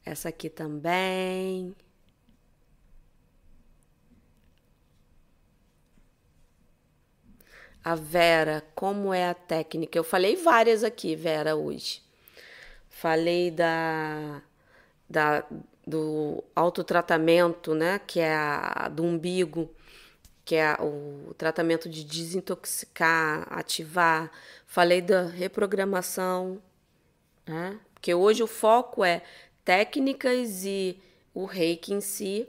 Essa 0.06 0.30
aqui 0.30 0.48
também. 0.48 1.76
A 7.84 7.94
Vera, 7.94 8.64
como 8.74 9.12
é 9.12 9.28
a 9.28 9.34
técnica? 9.34 9.98
Eu 9.98 10.04
falei 10.04 10.34
várias 10.34 10.82
aqui, 10.82 11.14
Vera, 11.14 11.54
hoje. 11.54 12.02
Falei 12.88 13.50
da 13.50 14.42
da, 15.14 15.44
do 15.86 16.42
autotratamento, 16.56 17.72
né, 17.72 18.00
que 18.00 18.18
é 18.18 18.34
a, 18.34 18.88
do 18.88 19.04
umbigo, 19.04 19.70
que 20.44 20.56
é 20.56 20.74
o 20.80 21.32
tratamento 21.38 21.88
de 21.88 22.04
desintoxicar, 22.04 23.46
ativar. 23.50 24.30
Falei 24.66 25.00
da 25.00 25.22
reprogramação, 25.22 26.60
né? 27.46 27.78
Porque 27.94 28.12
hoje 28.12 28.42
o 28.42 28.46
foco 28.46 29.02
é 29.04 29.22
técnicas 29.64 30.64
e 30.64 30.98
o 31.32 31.46
reiki 31.46 31.94
em 31.94 32.00
si 32.00 32.46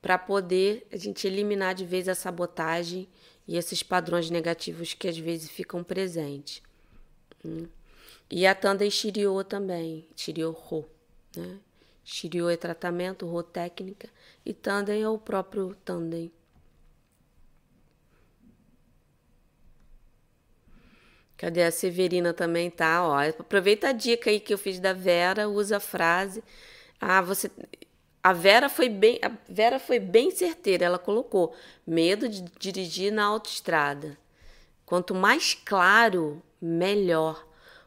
para 0.00 0.16
poder 0.16 0.86
a 0.90 0.96
gente 0.96 1.26
eliminar 1.26 1.74
de 1.74 1.84
vez 1.84 2.08
a 2.08 2.14
sabotagem 2.14 3.06
e 3.46 3.58
esses 3.58 3.82
padrões 3.82 4.30
negativos 4.30 4.94
que 4.94 5.08
às 5.08 5.18
vezes 5.18 5.50
ficam 5.50 5.84
presentes. 5.84 6.62
Hum. 7.44 7.66
E 8.30 8.46
a 8.46 8.54
Tandem 8.54 8.90
Shiryo 8.90 9.42
também, 9.44 10.06
Shiryo-Ho, 10.16 10.86
né? 11.36 11.58
Shiryo 12.12 12.50
é 12.50 12.56
tratamento, 12.56 13.32
Ho 13.32 13.40
técnica 13.40 14.08
e 14.44 14.52
Tandem 14.52 15.00
é 15.00 15.08
o 15.08 15.16
próprio 15.16 15.76
Tandem. 15.84 16.32
Cadê 21.36 21.62
a 21.62 21.70
Severina 21.70 22.34
também 22.34 22.68
tá? 22.68 23.06
Ó, 23.06 23.16
aproveita 23.16 23.90
a 23.90 23.92
dica 23.92 24.28
aí 24.28 24.40
que 24.40 24.52
eu 24.52 24.58
fiz 24.58 24.80
da 24.80 24.92
Vera, 24.92 25.48
usa 25.48 25.76
a 25.76 25.80
frase. 25.80 26.42
Ah, 27.00 27.22
você 27.22 27.48
a 28.22 28.32
Vera 28.32 28.68
foi 28.68 28.88
bem, 28.88 29.20
a 29.22 29.30
Vera 29.48 29.78
foi 29.78 30.00
bem 30.00 30.32
certeira. 30.32 30.84
Ela 30.84 30.98
colocou 30.98 31.54
medo 31.86 32.28
de 32.28 32.42
dirigir 32.58 33.12
na 33.12 33.24
autoestrada. 33.24 34.18
Quanto 34.84 35.14
mais 35.14 35.54
claro, 35.54 36.42
melhor, 36.60 37.46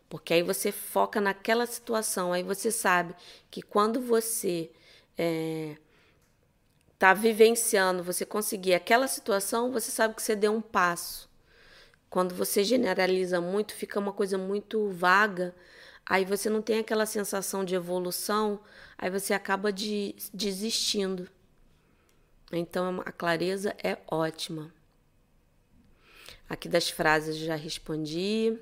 porque 0.09 0.33
aí 0.33 0.43
você 0.43 0.71
foca 0.71 1.19
naquela 1.19 1.65
situação. 1.65 2.33
Aí 2.33 2.43
você 2.43 2.71
sabe 2.71 3.15
que 3.49 3.61
quando 3.61 3.99
você 4.01 4.71
está 5.13 7.11
é, 7.11 7.15
vivenciando, 7.15 8.03
você 8.03 8.25
conseguir 8.25 8.73
aquela 8.73 9.07
situação, 9.07 9.71
você 9.71 9.91
sabe 9.91 10.15
que 10.15 10.21
você 10.21 10.35
deu 10.35 10.53
um 10.53 10.61
passo. 10.61 11.29
Quando 12.09 12.35
você 12.35 12.63
generaliza 12.63 13.41
muito, 13.41 13.73
fica 13.73 13.99
uma 13.99 14.13
coisa 14.13 14.37
muito 14.37 14.89
vaga. 14.89 15.55
Aí 16.05 16.25
você 16.25 16.49
não 16.49 16.61
tem 16.61 16.79
aquela 16.79 17.05
sensação 17.05 17.65
de 17.65 17.75
evolução 17.75 18.59
aí 19.03 19.09
você 19.09 19.33
acaba 19.33 19.69
de, 19.69 20.15
desistindo. 20.33 21.29
Então 22.53 23.01
a 23.05 23.11
clareza 23.11 23.75
é 23.83 23.97
ótima. 24.09 24.73
Aqui 26.47 26.69
das 26.69 26.89
frases 26.89 27.35
já 27.35 27.55
respondi. 27.55 28.57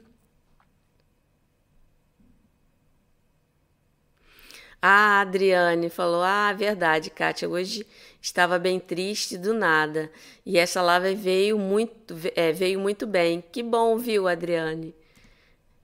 Ah, 4.82 5.22
Adriane 5.22 5.90
falou: 5.90 6.24
Ah, 6.24 6.52
verdade, 6.54 7.10
Kátia. 7.12 7.48
Hoje 7.48 7.86
estava 8.22 8.58
bem 8.58 8.80
triste 8.80 9.38
do 9.38 9.54
nada. 9.54 10.12
E 10.46 10.58
essa 10.58 10.82
lava 10.82 11.14
veio 11.14 11.60
muito, 11.60 12.16
é, 12.36 12.52
veio 12.52 12.80
muito 12.80 13.06
bem. 13.06 13.44
Que 13.52 13.62
bom, 13.62 13.98
viu, 13.98 14.28
Adriane? 14.28 14.96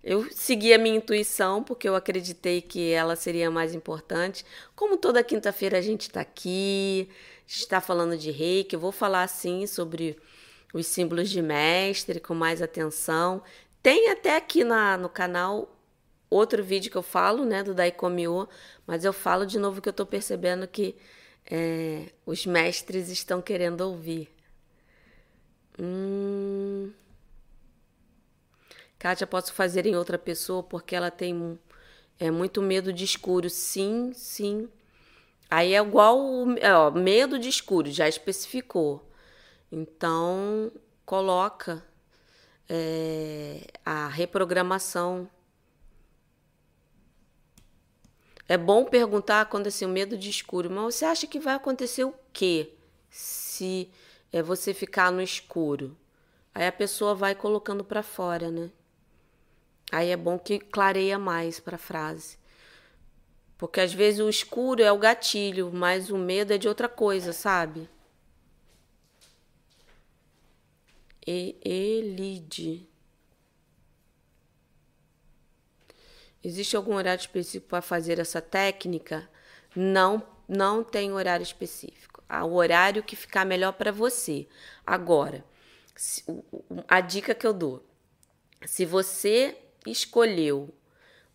Eu 0.04 0.28
segui 0.32 0.74
a 0.74 0.78
minha 0.78 0.96
intuição 0.96 1.64
porque 1.64 1.88
eu 1.88 1.96
acreditei 1.96 2.62
que 2.62 2.92
ela 2.92 3.16
seria 3.16 3.52
mais 3.52 3.76
importante. 3.76 4.46
Como 4.76 4.98
toda 4.98 5.24
quinta-feira 5.24 5.78
a 5.78 5.82
gente 5.82 6.04
está 6.04 6.22
aqui, 6.22 7.10
está 7.46 7.82
falando 7.82 8.18
de 8.18 8.32
reiki, 8.32 8.74
eu 8.76 8.80
vou 8.80 8.92
falar 8.92 9.24
assim 9.24 9.68
sobre 9.68 10.18
os 10.74 10.88
símbolos 10.88 11.30
de 11.30 11.42
mestre 11.42 12.20
com 12.20 12.34
mais 12.34 12.62
atenção. 12.62 13.44
Tem 13.84 14.10
até 14.10 14.38
aqui 14.38 14.64
na, 14.64 14.98
no 14.98 15.10
canal 15.10 15.77
outro 16.30 16.64
vídeo 16.64 16.92
que 16.92 16.98
eu 16.98 17.04
falo, 17.04 17.46
né, 17.46 17.64
do 17.64 17.74
Daikomyo, 17.74 18.48
mas 18.86 19.06
eu 19.06 19.14
falo 19.14 19.46
de 19.46 19.58
novo 19.60 19.82
que 19.82 19.90
eu 19.90 19.92
estou 19.92 20.06
percebendo 20.06 20.68
que 20.68 20.96
é, 21.50 22.12
os 22.26 22.46
mestres 22.46 23.10
estão 23.10 23.42
querendo 23.42 23.82
ouvir. 23.82 24.30
Hum... 25.80 26.92
Kátia, 29.00 29.28
posso 29.28 29.54
fazer 29.54 29.86
em 29.86 29.96
outra 29.96 30.18
pessoa 30.18 30.64
porque 30.64 30.96
ela 30.96 31.12
tem 31.12 31.60
é, 32.20 32.32
muito 32.32 32.62
medo 32.62 32.92
de 32.92 33.04
escuro. 33.04 33.50
Sim, 33.50 34.12
sim. 34.14 34.68
Aí 35.50 35.74
é 35.74 35.80
igual 35.80 36.20
é, 36.60 36.74
ó, 36.74 36.92
medo 36.92 37.38
de 37.40 37.48
escuro, 37.48 37.92
já 37.92 38.08
especificou. 38.08 39.08
Então, 39.72 40.72
coloca 41.06 41.84
é, 42.68 43.68
a 43.86 44.08
reprogramação. 44.08 45.30
É 48.48 48.58
bom 48.58 48.86
perguntar 48.86 49.46
quando 49.48 49.68
assim, 49.68 49.86
o 49.86 49.90
medo 49.90 50.18
de 50.18 50.30
escuro, 50.30 50.70
mas 50.70 50.96
você 50.96 51.06
acha 51.06 51.28
que 51.28 51.40
vai 51.40 51.56
acontecer 51.56 52.06
o 52.06 52.14
quê 52.32 52.72
se 53.10 53.92
é, 54.32 54.42
você 54.42 54.74
ficar 54.74 55.12
no 55.12 55.22
escuro? 55.22 55.98
Aí 56.56 56.66
a 56.66 56.72
pessoa 56.72 57.14
vai 57.14 57.36
colocando 57.36 57.84
para 57.84 58.02
fora, 58.02 58.50
né? 58.50 58.72
Aí 59.92 60.10
é 60.10 60.18
bom 60.18 60.40
que 60.40 60.60
clareia 60.60 61.20
mais 61.20 61.60
para 61.60 61.76
a 61.76 61.80
frase. 61.80 62.38
Porque 63.58 63.82
às 63.82 63.94
vezes 63.94 64.20
o 64.20 64.30
escuro 64.30 64.82
é 64.82 64.92
o 64.92 64.98
gatilho, 64.98 65.72
mas 65.74 66.10
o 66.10 66.18
medo 66.18 66.54
é 66.54 66.58
de 66.58 66.68
outra 66.68 66.88
coisa, 66.88 67.34
sabe? 67.34 67.90
E 71.26 71.58
Elide. 71.64 72.88
Existe 76.44 76.76
algum 76.76 76.96
horário 76.96 77.20
específico 77.22 77.68
para 77.70 77.82
fazer 77.82 78.20
essa 78.20 78.42
técnica? 78.42 79.30
Não, 79.76 80.24
não 80.48 80.84
tem 80.84 81.12
horário 81.12 81.44
específico. 81.44 82.24
Há 82.30 82.46
o 82.46 82.56
horário 82.56 83.04
que 83.04 83.16
ficar 83.16 83.46
melhor 83.46 83.74
para 83.74 83.92
você. 83.92 84.48
Agora, 84.86 85.44
a 86.88 87.02
dica 87.02 87.34
que 87.34 87.48
eu 87.48 87.54
dou: 87.54 87.84
se 88.66 88.86
você 88.86 89.58
escolheu 89.86 90.74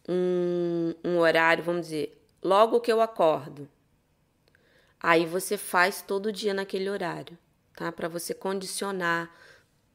um, 0.09 0.94
um 1.05 1.18
horário, 1.18 1.64
vamos 1.64 1.82
dizer, 1.82 2.22
logo 2.42 2.80
que 2.80 2.92
eu 2.92 3.00
acordo, 3.00 3.68
aí 5.00 5.26
você 5.26 5.57
faz 5.57 6.03
todo 6.03 6.32
dia 6.32 6.53
naquele 6.55 6.88
horário, 6.88 7.38
tá? 7.74 7.90
Para 7.90 8.09
você 8.09 8.34
condicionar 8.34 9.34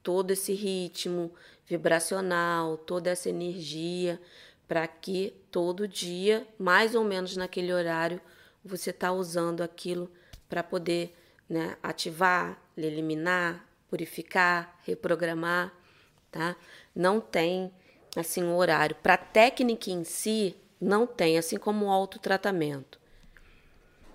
todo 0.01 0.31
esse 0.31 0.53
ritmo 0.53 1.33
vibracional, 1.65 2.77
toda 2.77 3.09
essa 3.09 3.29
energia, 3.29 4.19
para 4.67 4.87
que 4.87 5.33
todo 5.51 5.87
dia, 5.87 6.47
mais 6.59 6.93
ou 6.93 7.03
menos 7.03 7.37
naquele 7.37 7.71
horário, 7.73 8.21
você 8.63 8.91
tá 8.91 9.11
usando 9.11 9.61
aquilo 9.61 10.11
para 10.49 10.61
poder 10.61 11.15
né, 11.49 11.77
ativar, 11.81 12.61
eliminar, 12.75 13.65
purificar, 13.89 14.77
reprogramar, 14.83 15.73
tá? 16.29 16.55
Não 16.93 17.19
tem 17.21 17.71
assim 18.15 18.43
o 18.43 18.55
horário. 18.55 18.95
Para 18.95 19.13
a 19.13 19.17
técnica 19.17 19.89
em 19.89 20.03
si, 20.03 20.55
não 20.79 21.07
tem, 21.07 21.37
assim 21.37 21.57
como 21.57 21.85
o 21.85 21.91
autotratamento. 21.91 22.99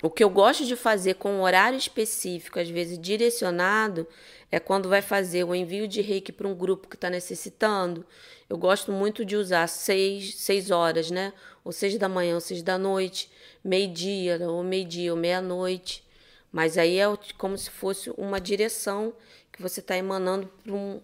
O 0.03 0.11
que 0.11 0.25
eu 0.25 0.29
gosto 0.29 0.65
de 0.65 0.75
fazer 0.75 1.15
com 1.15 1.31
um 1.33 1.43
horário 1.43 1.79
específico, 1.79 2.59
às 2.59 2.69
vezes 2.69 2.99
direcionado, 2.99 4.07
é 4.53 4.61
quando 4.61 4.87
vai 4.87 5.01
fazer 5.01 5.45
o 5.45 5.55
envio 5.55 5.89
de 5.89 6.03
reiki 6.03 6.31
para 6.31 6.47
um 6.47 6.55
grupo 6.55 6.87
que 6.87 6.95
está 6.95 7.09
necessitando. 7.09 8.05
Eu 8.51 8.59
gosto 8.59 8.93
muito 8.93 9.25
de 9.25 9.35
usar 9.35 9.67
seis, 9.67 10.35
seis 10.37 10.71
horas, 10.71 11.11
né? 11.11 11.33
Ou 11.65 11.73
seis 11.73 11.97
da 11.97 12.07
manhã, 12.07 12.35
ou 12.35 12.41
seis 12.41 12.63
da 12.63 12.77
noite, 12.77 13.31
meio-dia, 13.65 14.39
ou 14.47 14.63
meio-dia, 14.63 15.11
ou 15.11 15.19
meia-noite. 15.19 16.07
Mas 16.53 16.77
aí 16.77 16.99
é 16.99 17.07
como 17.39 17.57
se 17.57 17.71
fosse 17.71 18.11
uma 18.11 18.39
direção 18.39 19.15
que 19.51 19.63
você 19.63 19.81
está 19.81 19.97
emanando 19.97 20.47
para 20.63 20.75
um, 20.75 21.01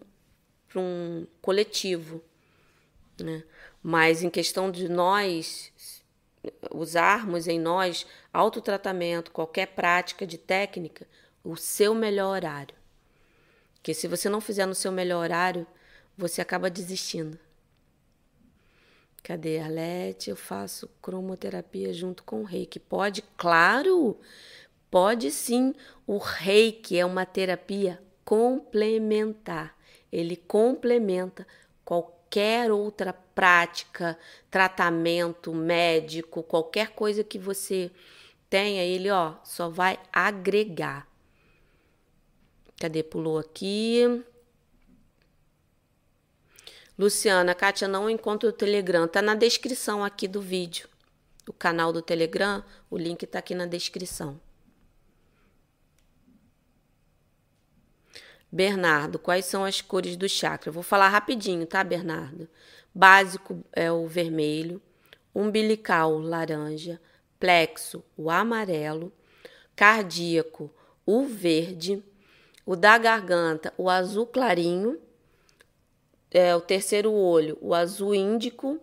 um 0.76 1.26
coletivo. 1.40 2.22
Né? 3.18 3.42
Mas 3.82 4.22
em 4.22 4.28
questão 4.28 4.70
de 4.70 4.90
nós 4.90 5.72
usarmos 6.70 7.48
em 7.48 7.58
nós 7.58 8.06
autotratamento, 8.30 9.30
qualquer 9.30 9.68
prática 9.68 10.26
de 10.26 10.36
técnica, 10.36 11.06
o 11.42 11.56
seu 11.56 11.94
melhor 11.94 12.36
horário. 12.36 12.77
Porque 13.88 13.94
se 13.94 14.06
você 14.06 14.28
não 14.28 14.38
fizer 14.38 14.66
no 14.66 14.74
seu 14.74 14.92
melhor 14.92 15.22
horário, 15.22 15.66
você 16.14 16.42
acaba 16.42 16.68
desistindo. 16.68 17.38
Cadê 19.22 19.60
Arlete? 19.60 20.28
Eu 20.28 20.36
faço 20.36 20.90
cromoterapia 21.00 21.90
junto 21.94 22.22
com 22.22 22.42
o 22.42 22.44
reiki. 22.44 22.78
Pode? 22.78 23.22
Claro! 23.38 24.20
Pode 24.90 25.30
sim. 25.30 25.74
O 26.06 26.18
reiki 26.18 26.98
é 26.98 27.06
uma 27.06 27.24
terapia 27.24 27.98
complementar. 28.26 29.74
Ele 30.12 30.36
complementa 30.36 31.46
qualquer 31.82 32.70
outra 32.70 33.14
prática, 33.14 34.18
tratamento 34.50 35.54
médico, 35.54 36.42
qualquer 36.42 36.90
coisa 36.90 37.24
que 37.24 37.38
você 37.38 37.90
tenha, 38.50 38.84
ele 38.84 39.10
ó, 39.10 39.36
só 39.44 39.70
vai 39.70 39.98
agregar. 40.12 41.07
Cadê? 42.80 43.02
Pulou 43.02 43.38
aqui. 43.38 44.24
Luciana, 46.98 47.54
Kátia, 47.54 47.86
não 47.86 48.10
encontra 48.10 48.48
o 48.48 48.52
Telegram. 48.52 49.06
Tá 49.06 49.22
na 49.22 49.34
descrição 49.34 50.04
aqui 50.04 50.26
do 50.26 50.40
vídeo. 50.40 50.88
O 51.48 51.52
canal 51.52 51.92
do 51.92 52.02
Telegram, 52.02 52.62
o 52.90 52.98
link 52.98 53.26
tá 53.26 53.38
aqui 53.38 53.54
na 53.54 53.66
descrição. 53.66 54.40
Bernardo, 58.50 59.18
quais 59.18 59.44
são 59.44 59.64
as 59.64 59.80
cores 59.80 60.16
do 60.16 60.28
chakra? 60.28 60.72
Vou 60.72 60.82
falar 60.82 61.08
rapidinho, 61.08 61.66
tá, 61.66 61.84
Bernardo? 61.84 62.48
Básico 62.94 63.62
é 63.72 63.92
o 63.92 64.06
vermelho, 64.06 64.80
umbilical, 65.34 66.18
laranja, 66.18 67.00
plexo, 67.38 68.02
o 68.16 68.30
amarelo, 68.30 69.12
cardíaco, 69.76 70.70
o 71.04 71.24
verde, 71.26 72.02
o 72.68 72.76
da 72.76 72.98
garganta, 72.98 73.72
o 73.78 73.88
azul 73.88 74.26
clarinho, 74.26 75.00
é, 76.30 76.54
o 76.54 76.60
terceiro 76.60 77.10
olho, 77.10 77.56
o 77.62 77.72
azul 77.72 78.14
índico 78.14 78.78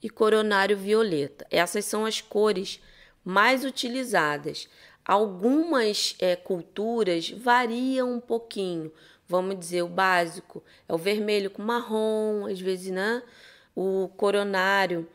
e 0.00 0.08
coronário 0.08 0.76
violeta. 0.76 1.44
Essas 1.50 1.84
são 1.84 2.06
as 2.06 2.20
cores 2.20 2.80
mais 3.24 3.64
utilizadas. 3.64 4.68
Algumas 5.04 6.14
é, 6.20 6.36
culturas 6.36 7.28
variam 7.28 8.12
um 8.12 8.20
pouquinho. 8.20 8.92
Vamos 9.26 9.58
dizer, 9.58 9.82
o 9.82 9.88
básico 9.88 10.62
é 10.88 10.94
o 10.94 10.98
vermelho 10.98 11.50
com 11.50 11.60
marrom, 11.60 12.46
às 12.46 12.60
vezes, 12.60 12.92
né? 12.92 13.20
O 13.74 14.10
coronário, 14.16 15.08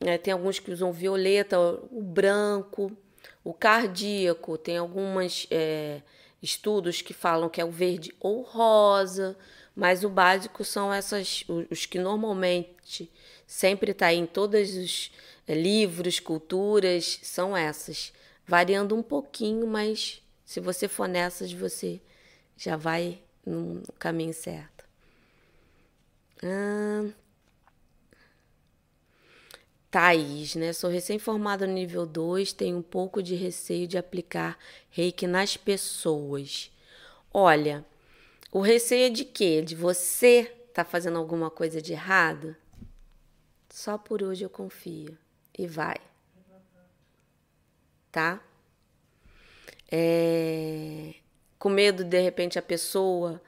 é, 0.00 0.16
tem 0.16 0.32
alguns 0.32 0.58
que 0.58 0.70
usam 0.70 0.90
violeta, 0.92 1.60
o 1.60 2.00
branco. 2.00 2.90
O 3.44 3.52
cardíaco, 3.52 4.56
tem 4.56 4.78
alguns 4.78 5.46
é, 5.50 6.00
estudos 6.42 7.02
que 7.02 7.14
falam 7.14 7.48
que 7.48 7.60
é 7.60 7.64
o 7.64 7.70
verde 7.70 8.14
ou 8.20 8.42
rosa, 8.42 9.36
mas 9.74 10.04
o 10.04 10.08
básico 10.08 10.64
são 10.64 10.92
essas, 10.92 11.44
os 11.70 11.86
que 11.86 11.98
normalmente 11.98 13.10
sempre 13.46 13.92
está 13.92 14.12
em 14.12 14.26
todos 14.26 14.74
os 14.76 15.12
é, 15.46 15.54
livros, 15.54 16.18
culturas, 16.18 17.20
são 17.22 17.56
essas. 17.56 18.12
Variando 18.46 18.94
um 18.94 19.02
pouquinho, 19.02 19.66
mas 19.66 20.22
se 20.44 20.60
você 20.60 20.88
for 20.88 21.08
nessas, 21.08 21.52
você 21.52 22.00
já 22.56 22.76
vai 22.76 23.20
no 23.44 23.82
caminho 23.98 24.32
certo. 24.32 24.84
Ah, 26.42 27.06
Thaís, 29.96 30.54
né? 30.56 30.74
Sou 30.74 30.90
recém-formada 30.90 31.66
no 31.66 31.72
nível 31.72 32.04
2, 32.04 32.52
tenho 32.52 32.76
um 32.76 32.82
pouco 32.82 33.22
de 33.22 33.34
receio 33.34 33.88
de 33.88 33.96
aplicar 33.96 34.58
reiki 34.90 35.26
nas 35.26 35.56
pessoas. 35.56 36.70
Olha, 37.32 37.82
o 38.52 38.60
receio 38.60 39.06
é 39.06 39.08
de 39.08 39.24
quê? 39.24 39.62
De 39.62 39.74
você 39.74 40.54
tá 40.74 40.84
fazendo 40.84 41.16
alguma 41.16 41.50
coisa 41.50 41.80
de 41.80 41.94
errado? 41.94 42.54
Só 43.70 43.96
por 43.96 44.22
hoje 44.22 44.44
eu 44.44 44.50
confio. 44.50 45.16
E 45.58 45.66
vai. 45.66 45.96
Tá? 48.12 48.44
É... 49.90 51.14
Com 51.58 51.70
medo 51.70 52.04
de, 52.04 52.10
de 52.10 52.20
repente 52.20 52.58
a 52.58 52.62
pessoa 52.62 53.40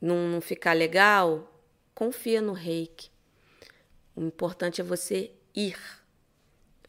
não, 0.00 0.28
não 0.28 0.40
ficar 0.40 0.72
legal? 0.72 1.52
Confia 1.92 2.40
no 2.40 2.52
reiki. 2.52 3.10
O 4.14 4.22
importante 4.22 4.80
é 4.80 4.84
você 4.84 5.32
ir. 5.56 5.78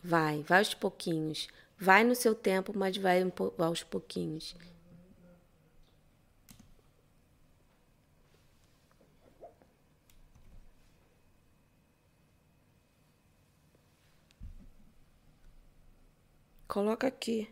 Vai, 0.03 0.43
vai 0.43 0.59
aos 0.59 0.73
pouquinhos. 0.73 1.47
Vai 1.79 2.03
no 2.03 2.15
seu 2.15 2.33
tempo, 2.35 2.73
mas 2.75 2.97
vai 2.97 3.21
aos 3.59 3.83
pouquinhos. 3.83 4.55
Coloca 16.67 17.07
aqui. 17.07 17.49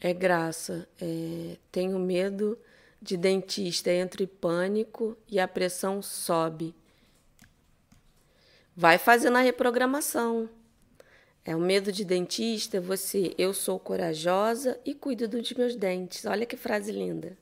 É 0.00 0.12
graça. 0.12 0.88
É, 1.00 1.56
tenho 1.72 1.98
medo 1.98 2.58
de 3.04 3.18
dentista 3.18 3.92
entre 3.92 4.26
pânico 4.26 5.14
e 5.28 5.38
a 5.38 5.46
pressão 5.46 6.00
sobe. 6.00 6.74
Vai 8.74 8.96
fazendo 8.96 9.36
a 9.36 9.42
reprogramação. 9.42 10.48
É 11.44 11.54
o 11.54 11.60
medo 11.60 11.92
de 11.92 12.02
dentista, 12.02 12.80
você, 12.80 13.34
eu 13.36 13.52
sou 13.52 13.78
corajosa 13.78 14.80
e 14.86 14.94
cuido 14.94 15.28
dos 15.28 15.52
meus 15.52 15.76
dentes. 15.76 16.24
Olha 16.24 16.46
que 16.46 16.56
frase 16.56 16.90
linda. 16.90 17.36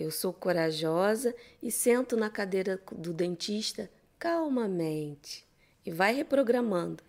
Eu 0.00 0.10
sou 0.10 0.32
corajosa 0.32 1.34
e 1.62 1.70
sento 1.70 2.16
na 2.16 2.30
cadeira 2.30 2.80
do 2.92 3.12
dentista 3.12 3.90
calmamente 4.18 5.46
e 5.84 5.90
vai 5.90 6.14
reprogramando. 6.14 7.04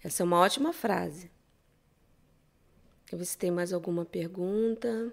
Essa 0.00 0.22
é 0.22 0.24
uma 0.24 0.38
ótima 0.38 0.72
frase. 0.72 1.28
Eu 3.10 3.18
ver 3.18 3.24
se 3.24 3.36
tem 3.36 3.50
mais 3.50 3.72
alguma 3.72 4.04
pergunta. 4.04 5.12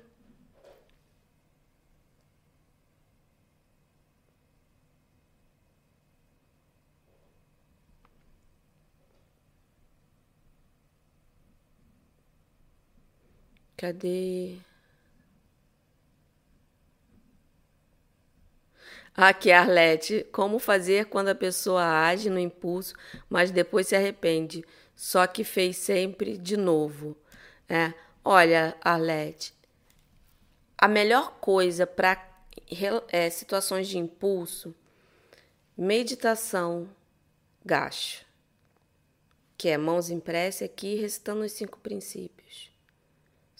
Cadê? 13.81 14.59
Aqui, 19.15 19.51
Arlete. 19.51 20.23
Como 20.31 20.59
fazer 20.59 21.05
quando 21.05 21.29
a 21.29 21.35
pessoa 21.35 21.83
age 22.05 22.29
no 22.29 22.37
impulso, 22.37 22.93
mas 23.27 23.49
depois 23.49 23.87
se 23.87 23.95
arrepende? 23.95 24.63
Só 24.95 25.25
que 25.25 25.43
fez 25.43 25.77
sempre 25.77 26.37
de 26.37 26.55
novo. 26.55 27.17
É. 27.67 27.91
Olha, 28.23 28.77
Arlete, 28.81 29.51
a 30.77 30.87
melhor 30.87 31.39
coisa 31.39 31.87
para 31.87 32.23
é, 33.11 33.31
situações 33.31 33.87
de 33.87 33.97
impulso, 33.97 34.75
meditação, 35.75 36.87
gacho, 37.65 38.23
que 39.57 39.69
é 39.69 39.77
mãos 39.79 40.11
impressas 40.11 40.69
aqui, 40.69 40.93
recitando 40.93 41.43
os 41.43 41.51
cinco 41.51 41.79
princípios. 41.79 42.40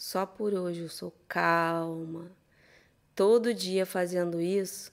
Só 0.01 0.25
por 0.25 0.55
hoje 0.55 0.81
eu 0.81 0.89
sou 0.89 1.13
calma. 1.27 2.31
Todo 3.15 3.53
dia 3.53 3.85
fazendo 3.85 4.41
isso, 4.41 4.91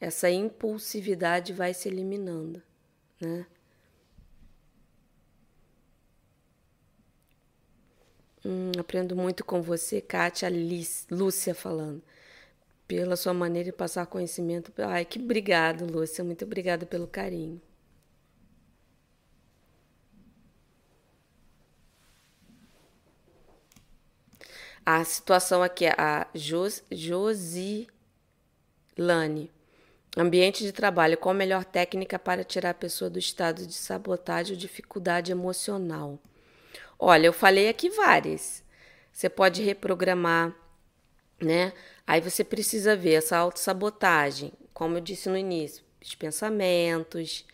essa 0.00 0.28
impulsividade 0.28 1.52
vai 1.52 1.72
se 1.72 1.88
eliminando, 1.88 2.60
né? 3.20 3.46
Hum, 8.44 8.72
aprendo 8.80 9.14
muito 9.14 9.44
com 9.44 9.62
você, 9.62 10.00
Kátia 10.00 10.48
Lúcia 11.08 11.54
falando. 11.54 12.02
Pela 12.88 13.14
sua 13.14 13.32
maneira 13.32 13.70
de 13.70 13.76
passar 13.76 14.06
conhecimento. 14.06 14.72
Ai, 14.78 15.04
que 15.04 15.20
obrigado, 15.20 15.86
Lúcia. 15.86 16.24
Muito 16.24 16.44
obrigada 16.44 16.84
pelo 16.84 17.06
carinho. 17.06 17.62
A 24.90 25.04
situação 25.04 25.62
aqui 25.62 25.84
é 25.84 25.94
a 25.98 26.26
Jos, 26.32 26.82
Josilane. 26.90 27.90
Ambiente 30.16 30.64
de 30.64 30.72
trabalho. 30.72 31.18
Qual 31.18 31.34
a 31.34 31.36
melhor 31.36 31.62
técnica 31.62 32.18
para 32.18 32.42
tirar 32.42 32.70
a 32.70 32.74
pessoa 32.74 33.10
do 33.10 33.18
estado 33.18 33.66
de 33.66 33.74
sabotagem 33.74 34.54
ou 34.54 34.58
dificuldade 34.58 35.30
emocional? 35.30 36.18
Olha, 36.98 37.26
eu 37.26 37.34
falei 37.34 37.68
aqui 37.68 37.90
várias. 37.90 38.64
Você 39.12 39.28
pode 39.28 39.62
reprogramar, 39.62 40.56
né? 41.38 41.74
Aí 42.06 42.22
você 42.22 42.42
precisa 42.42 42.96
ver 42.96 43.12
essa 43.12 43.36
autossabotagem, 43.36 44.54
como 44.72 44.96
eu 44.96 45.02
disse 45.02 45.28
no 45.28 45.36
início, 45.36 45.84
os 46.00 46.14
pensamentos, 46.14 47.44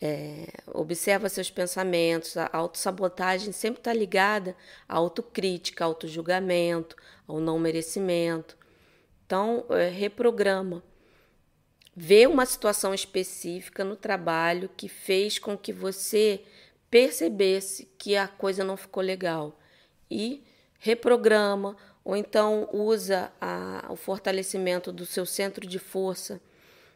é, 0.00 0.46
observa 0.66 1.28
seus 1.28 1.50
pensamentos. 1.50 2.36
A 2.36 2.48
autossabotagem 2.52 3.52
sempre 3.52 3.80
está 3.80 3.92
ligada 3.92 4.56
à 4.88 4.96
autocrítica, 4.96 5.84
ao 5.84 5.90
autojulgamento, 5.90 6.96
ao 7.26 7.40
não 7.40 7.58
merecimento. 7.58 8.56
Então, 9.24 9.64
é, 9.70 9.88
reprograma. 9.88 10.82
Vê 11.94 12.26
uma 12.26 12.44
situação 12.44 12.92
específica 12.92 13.82
no 13.82 13.96
trabalho 13.96 14.70
que 14.76 14.88
fez 14.88 15.38
com 15.38 15.56
que 15.56 15.72
você 15.72 16.42
percebesse 16.90 17.88
que 17.98 18.16
a 18.16 18.28
coisa 18.28 18.62
não 18.62 18.76
ficou 18.76 19.02
legal 19.02 19.58
e 20.10 20.44
reprograma 20.78 21.76
ou 22.04 22.14
então 22.14 22.68
usa 22.72 23.32
a, 23.40 23.86
o 23.90 23.96
fortalecimento 23.96 24.92
do 24.92 25.04
seu 25.04 25.26
centro 25.26 25.66
de 25.66 25.78
força, 25.78 26.40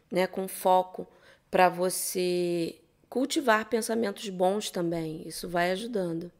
né, 0.09 0.27
com 0.27 0.47
foco 0.47 1.07
para 1.49 1.67
você 1.67 2.75
cultivar 3.11 3.65
pensamentos 3.65 4.29
bons 4.29 4.71
também. 4.71 5.27
Isso 5.27 5.49
vai 5.49 5.71
ajudando. 5.71 6.31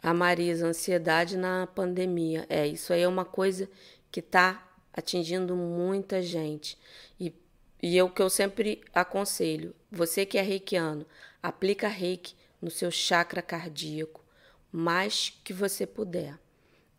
A 0.00 0.14
Marisa, 0.14 0.68
ansiedade 0.68 1.36
na 1.36 1.66
pandemia. 1.66 2.46
É, 2.48 2.64
isso 2.64 2.92
aí 2.92 3.02
é 3.02 3.08
uma 3.08 3.24
coisa 3.24 3.68
que 4.08 4.20
está 4.20 4.72
atingindo 4.92 5.56
muita 5.56 6.22
gente. 6.22 6.78
E, 7.18 7.34
e 7.82 7.98
é 7.98 8.04
o 8.04 8.08
que 8.08 8.22
eu 8.22 8.30
sempre 8.30 8.84
aconselho: 8.94 9.74
você 9.90 10.24
que 10.24 10.38
é 10.38 10.42
reikiano, 10.42 11.04
aplica 11.42 11.88
reiki 11.88 12.36
no 12.62 12.70
seu 12.70 12.92
chakra 12.92 13.42
cardíaco, 13.42 14.24
mais 14.70 15.36
que 15.42 15.52
você 15.52 15.88
puder, 15.88 16.38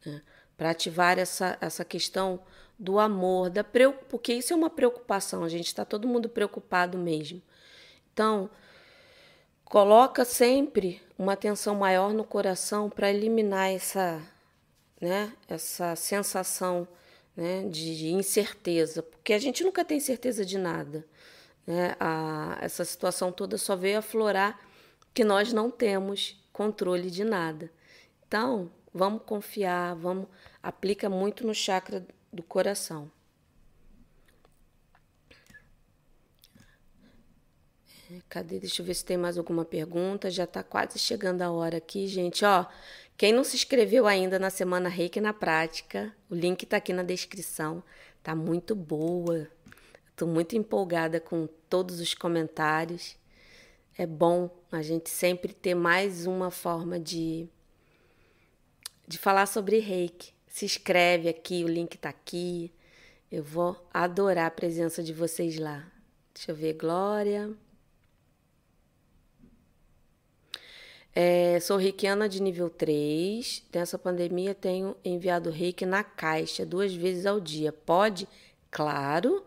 né? 0.05 0.21
para 0.57 0.71
ativar 0.71 1.17
essa, 1.17 1.57
essa 1.61 1.85
questão 1.85 2.43
do 2.81 2.97
amor, 2.97 3.51
da 3.51 3.63
porque 4.09 4.33
isso 4.33 4.51
é 4.51 4.55
uma 4.55 4.69
preocupação, 4.69 5.43
a 5.43 5.49
gente 5.49 5.67
está 5.67 5.85
todo 5.85 6.07
mundo 6.07 6.27
preocupado 6.27 6.97
mesmo. 6.97 7.39
Então, 8.11 8.49
coloca 9.63 10.25
sempre 10.25 10.99
uma 11.15 11.33
atenção 11.33 11.75
maior 11.75 12.11
no 12.11 12.23
coração 12.23 12.89
para 12.89 13.11
eliminar 13.11 13.69
essa, 13.69 14.19
né, 14.99 15.31
essa 15.47 15.95
sensação 15.95 16.87
né, 17.37 17.67
de 17.69 18.09
incerteza, 18.09 19.03
porque 19.03 19.33
a 19.33 19.39
gente 19.39 19.63
nunca 19.63 19.85
tem 19.85 19.99
certeza 19.99 20.43
de 20.43 20.57
nada. 20.57 21.05
Né? 21.67 21.95
A, 21.99 22.57
essa 22.61 22.83
situação 22.83 23.31
toda 23.31 23.59
só 23.59 23.75
veio 23.75 23.99
aflorar 23.99 24.59
que 25.13 25.23
nós 25.23 25.53
não 25.53 25.69
temos 25.69 26.43
controle 26.51 27.11
de 27.11 27.23
nada. 27.23 27.71
Então, 28.27 28.71
vamos 28.91 29.21
confiar, 29.23 29.93
vamos 29.95 30.27
aplica 30.63 31.07
muito 31.11 31.45
no 31.45 31.53
chakra 31.53 32.03
do 32.31 32.43
coração. 32.43 33.11
Cadê? 38.27 38.59
Deixa 38.59 38.81
eu 38.81 38.85
ver 38.85 38.93
se 38.93 39.05
tem 39.05 39.17
mais 39.17 39.37
alguma 39.37 39.63
pergunta. 39.63 40.29
Já 40.29 40.43
está 40.43 40.63
quase 40.63 40.99
chegando 40.99 41.41
a 41.41 41.51
hora 41.51 41.77
aqui, 41.77 42.07
gente. 42.07 42.43
Ó, 42.43 42.65
quem 43.17 43.31
não 43.31 43.43
se 43.43 43.55
inscreveu 43.55 44.07
ainda 44.07 44.37
na 44.39 44.49
Semana 44.49 44.89
Reiki 44.89 45.21
na 45.21 45.33
Prática, 45.33 46.13
o 46.29 46.35
link 46.35 46.63
está 46.63 46.77
aqui 46.77 46.91
na 46.91 47.03
descrição. 47.03 47.83
Tá 48.21 48.35
muito 48.35 48.75
boa. 48.75 49.47
Estou 50.09 50.27
muito 50.27 50.55
empolgada 50.55 51.19
com 51.19 51.47
todos 51.69 51.99
os 51.99 52.13
comentários. 52.13 53.15
É 53.97 54.05
bom 54.05 54.49
a 54.71 54.81
gente 54.81 55.09
sempre 55.09 55.53
ter 55.53 55.75
mais 55.75 56.25
uma 56.25 56.51
forma 56.51 56.99
de, 56.99 57.47
de 59.07 59.17
falar 59.17 59.45
sobre 59.45 59.79
reiki. 59.79 60.30
Se 60.51 60.65
inscreve 60.65 61.29
aqui, 61.29 61.63
o 61.63 61.67
link 61.67 61.95
está 61.95 62.09
aqui. 62.09 62.69
Eu 63.31 63.41
vou 63.41 63.73
adorar 63.93 64.47
a 64.47 64.51
presença 64.51 65.01
de 65.01 65.13
vocês 65.13 65.57
lá. 65.57 65.89
Deixa 66.33 66.51
eu 66.51 66.55
ver, 66.55 66.73
Glória. 66.73 67.49
É, 71.15 71.57
sou 71.61 71.77
reikiana 71.77 72.27
de 72.27 72.41
nível 72.41 72.69
3. 72.69 73.63
Nessa 73.73 73.97
pandemia 73.97 74.53
tenho 74.53 74.93
enviado 75.05 75.49
reiki 75.49 75.85
na 75.85 76.03
caixa 76.03 76.65
duas 76.65 76.93
vezes 76.93 77.25
ao 77.25 77.39
dia. 77.39 77.71
Pode? 77.71 78.27
Claro. 78.69 79.45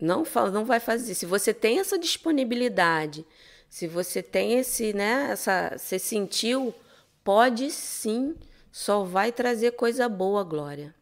Não, 0.00 0.24
não 0.52 0.64
vai 0.64 0.80
fazer. 0.80 1.14
Se 1.14 1.24
você 1.24 1.54
tem 1.54 1.78
essa 1.78 1.96
disponibilidade, 1.96 3.24
se 3.68 3.86
você 3.86 4.20
tem 4.20 4.58
esse, 4.58 4.92
né, 4.92 5.28
essa, 5.30 5.76
você 5.78 5.96
sentiu, 5.96 6.74
pode 7.22 7.70
sim. 7.70 8.34
Só 8.78 9.02
vai 9.02 9.32
trazer 9.32 9.72
coisa 9.72 10.08
boa, 10.08 10.44
Glória. 10.44 10.94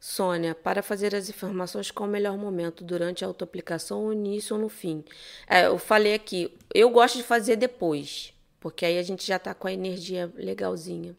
Sônia, 0.00 0.52
para 0.52 0.82
fazer 0.82 1.14
as 1.14 1.28
informações, 1.28 1.88
qual 1.92 2.08
o 2.08 2.10
melhor 2.10 2.36
momento? 2.36 2.82
Durante 2.82 3.24
a 3.24 3.28
autoaplicação, 3.28 4.06
no 4.06 4.12
início 4.12 4.56
ou 4.56 4.60
no 4.60 4.68
fim? 4.68 5.04
É, 5.46 5.66
eu 5.66 5.78
falei 5.78 6.14
aqui, 6.14 6.52
eu 6.74 6.90
gosto 6.90 7.18
de 7.18 7.22
fazer 7.22 7.54
depois, 7.54 8.34
porque 8.58 8.84
aí 8.84 8.98
a 8.98 9.04
gente 9.04 9.24
já 9.24 9.36
está 9.36 9.54
com 9.54 9.68
a 9.68 9.72
energia 9.72 10.32
legalzinha. 10.34 11.16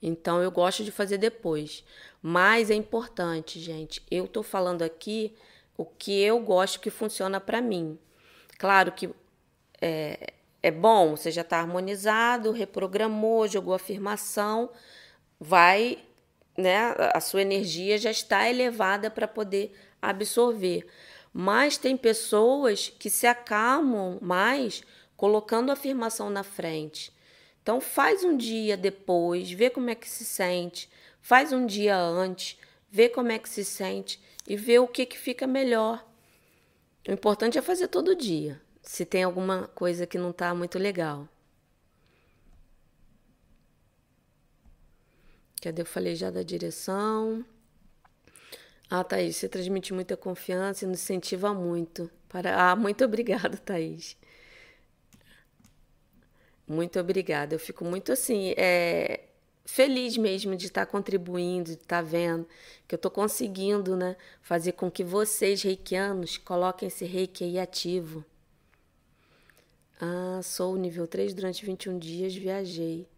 Então 0.00 0.42
eu 0.42 0.50
gosto 0.50 0.82
de 0.82 0.90
fazer 0.90 1.18
depois. 1.18 1.84
Mas 2.22 2.70
é 2.70 2.74
importante, 2.74 3.60
gente. 3.60 4.02
Eu 4.10 4.24
estou 4.24 4.42
falando 4.42 4.80
aqui 4.80 5.36
o 5.76 5.84
que 5.84 6.22
eu 6.22 6.40
gosto 6.40 6.80
que 6.80 6.88
funciona 6.88 7.38
para 7.38 7.60
mim. 7.60 7.98
Claro 8.56 8.92
que 8.92 9.10
é, 9.78 10.32
é 10.64 10.70
bom, 10.70 11.14
você 11.14 11.30
já 11.30 11.42
está 11.42 11.58
harmonizado, 11.58 12.50
reprogramou, 12.50 13.46
jogou 13.46 13.74
afirmação, 13.74 14.70
vai 15.38 15.98
né, 16.56 16.94
a 17.12 17.20
sua 17.20 17.42
energia 17.42 17.98
já 17.98 18.10
está 18.10 18.48
elevada 18.48 19.10
para 19.10 19.28
poder 19.28 19.74
absorver. 20.00 20.86
Mas 21.34 21.76
tem 21.76 21.98
pessoas 21.98 22.88
que 22.98 23.10
se 23.10 23.26
acalmam 23.26 24.18
mais 24.22 24.82
colocando 25.18 25.68
a 25.68 25.74
afirmação 25.74 26.30
na 26.30 26.42
frente. 26.42 27.12
Então 27.62 27.78
faz 27.78 28.24
um 28.24 28.34
dia 28.34 28.74
depois, 28.74 29.52
vê 29.52 29.68
como 29.68 29.90
é 29.90 29.94
que 29.94 30.08
se 30.08 30.24
sente, 30.24 30.88
faz 31.20 31.52
um 31.52 31.66
dia 31.66 31.94
antes, 31.94 32.58
vê 32.90 33.10
como 33.10 33.30
é 33.30 33.38
que 33.38 33.50
se 33.50 33.66
sente 33.66 34.18
e 34.48 34.56
vê 34.56 34.78
o 34.78 34.88
que, 34.88 35.04
que 35.04 35.18
fica 35.18 35.46
melhor. 35.46 36.02
O 37.06 37.12
importante 37.12 37.58
é 37.58 37.60
fazer 37.60 37.88
todo 37.88 38.16
dia, 38.16 38.58
se 38.84 39.04
tem 39.04 39.24
alguma 39.24 39.66
coisa 39.68 40.06
que 40.06 40.18
não 40.18 40.30
está 40.30 40.54
muito 40.54 40.78
legal. 40.78 41.28
Cadê? 45.60 45.82
Eu 45.82 45.86
falei 45.86 46.14
já 46.14 46.30
da 46.30 46.42
direção. 46.42 47.44
Ah, 48.90 49.02
Thaís, 49.02 49.36
você 49.36 49.48
transmite 49.48 49.94
muita 49.94 50.16
confiança 50.16 50.84
e 50.84 50.88
nos 50.88 51.00
incentiva 51.00 51.54
muito. 51.54 52.10
Para... 52.28 52.70
Ah, 52.70 52.76
muito 52.76 53.04
obrigada, 53.04 53.56
Thaís. 53.56 54.16
Muito 56.68 57.00
obrigada. 57.00 57.54
Eu 57.54 57.58
fico 57.58 57.84
muito 57.84 58.12
assim, 58.12 58.54
é, 58.56 59.20
feliz 59.64 60.16
mesmo 60.18 60.54
de 60.56 60.66
estar 60.66 60.86
contribuindo, 60.86 61.70
de 61.74 61.82
estar 61.82 62.02
vendo 62.02 62.46
que 62.86 62.94
eu 62.94 62.96
estou 62.96 63.10
conseguindo 63.10 63.96
né, 63.96 64.16
fazer 64.42 64.72
com 64.72 64.90
que 64.90 65.02
vocês, 65.02 65.62
reikianos, 65.62 66.36
coloquem 66.36 66.88
esse 66.88 67.04
reiki 67.06 67.44
aí 67.44 67.58
ativo. 67.58 68.24
Ah, 70.00 70.40
sou 70.42 70.76
nível 70.76 71.06
3 71.06 71.34
durante 71.34 71.64
21 71.64 71.98
dias, 71.98 72.34
viajei. 72.34 73.08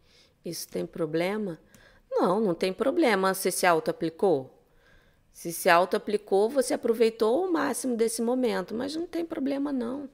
Isso 0.44 0.68
tem 0.68 0.86
problema? 0.86 1.58
Não, 2.10 2.40
não 2.40 2.54
tem 2.54 2.72
problema. 2.72 3.34
Você 3.34 3.50
se 3.50 3.66
auto-aplicou? 3.66 4.52
Se 5.32 5.52
se 5.52 5.68
auto-aplicou, 5.68 6.48
você 6.48 6.72
aproveitou 6.72 7.44
o 7.44 7.52
máximo 7.52 7.94
desse 7.94 8.22
momento, 8.22 8.74
mas 8.74 8.96
não 8.96 9.06
tem 9.06 9.24
problema 9.24 9.70
não. 9.70 10.08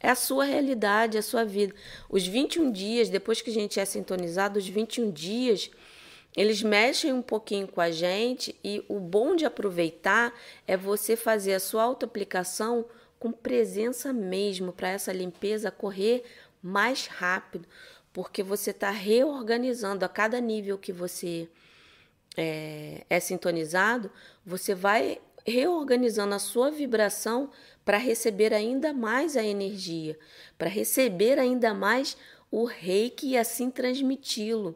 É 0.00 0.10
a 0.10 0.14
sua 0.14 0.44
realidade, 0.44 1.16
é 1.16 1.20
a 1.20 1.22
sua 1.22 1.44
vida. 1.44 1.74
Os 2.10 2.26
21 2.26 2.70
dias, 2.70 3.08
depois 3.08 3.40
que 3.40 3.50
a 3.50 3.54
gente 3.54 3.80
é 3.80 3.84
sintonizado, 3.84 4.58
os 4.58 4.68
21 4.68 5.10
dias, 5.10 5.70
eles 6.36 6.62
mexem 6.62 7.12
um 7.12 7.22
pouquinho 7.22 7.66
com 7.66 7.80
a 7.80 7.90
gente 7.90 8.54
e 8.62 8.84
o 8.88 9.00
bom 9.00 9.34
de 9.34 9.46
aproveitar 9.46 10.34
é 10.66 10.76
você 10.76 11.16
fazer 11.16 11.54
a 11.54 11.60
sua 11.60 11.82
auto-aplicação 11.82 12.84
com 13.18 13.32
presença 13.32 14.12
mesmo, 14.12 14.72
para 14.72 14.88
essa 14.88 15.12
limpeza 15.12 15.70
correr 15.70 16.24
mais 16.62 17.06
rápido 17.06 17.66
porque 18.16 18.42
você 18.42 18.70
está 18.70 18.90
reorganizando 18.90 20.02
a 20.02 20.08
cada 20.08 20.40
nível 20.40 20.78
que 20.78 20.90
você 20.90 21.46
é, 22.34 23.04
é 23.10 23.20
sintonizado, 23.20 24.10
você 24.42 24.74
vai 24.74 25.20
reorganizando 25.46 26.34
a 26.34 26.38
sua 26.38 26.70
vibração 26.70 27.50
para 27.84 27.98
receber 27.98 28.54
ainda 28.54 28.94
mais 28.94 29.36
a 29.36 29.44
energia, 29.44 30.18
para 30.56 30.66
receber 30.66 31.38
ainda 31.38 31.74
mais 31.74 32.16
o 32.50 32.64
reiki 32.64 33.32
e 33.32 33.36
assim 33.36 33.70
transmiti-lo. 33.70 34.74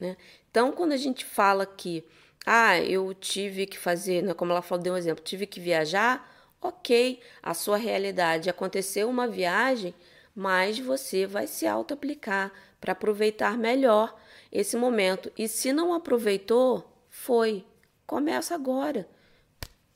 Né? 0.00 0.16
Então, 0.48 0.70
quando 0.70 0.92
a 0.92 0.96
gente 0.96 1.24
fala 1.24 1.66
que, 1.66 2.04
ah, 2.46 2.80
eu 2.80 3.12
tive 3.12 3.66
que 3.66 3.76
fazer, 3.76 4.22
né, 4.22 4.34
como 4.34 4.52
ela 4.52 4.62
falou, 4.62 4.84
deu 4.84 4.94
um 4.94 4.96
exemplo, 4.96 5.24
tive 5.24 5.48
que 5.48 5.58
viajar, 5.58 6.37
ok, 6.60 7.20
a 7.42 7.54
sua 7.54 7.76
realidade 7.76 8.50
aconteceu 8.50 9.08
uma 9.08 9.26
viagem, 9.26 9.94
mas 10.34 10.78
você 10.78 11.26
vai 11.26 11.46
se 11.46 11.66
auto-aplicar 11.66 12.52
para 12.80 12.92
aproveitar 12.92 13.58
melhor 13.58 14.14
esse 14.52 14.76
momento. 14.76 15.32
E 15.36 15.48
se 15.48 15.72
não 15.72 15.92
aproveitou, 15.92 17.02
foi. 17.08 17.64
Começa 18.06 18.54
agora. 18.54 19.08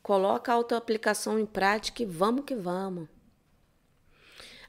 Coloca 0.02 0.50
a 0.50 0.54
auto-aplicação 0.56 1.38
em 1.38 1.46
prática 1.46 2.02
e 2.02 2.06
vamos 2.06 2.44
que 2.44 2.54
vamos. 2.54 3.08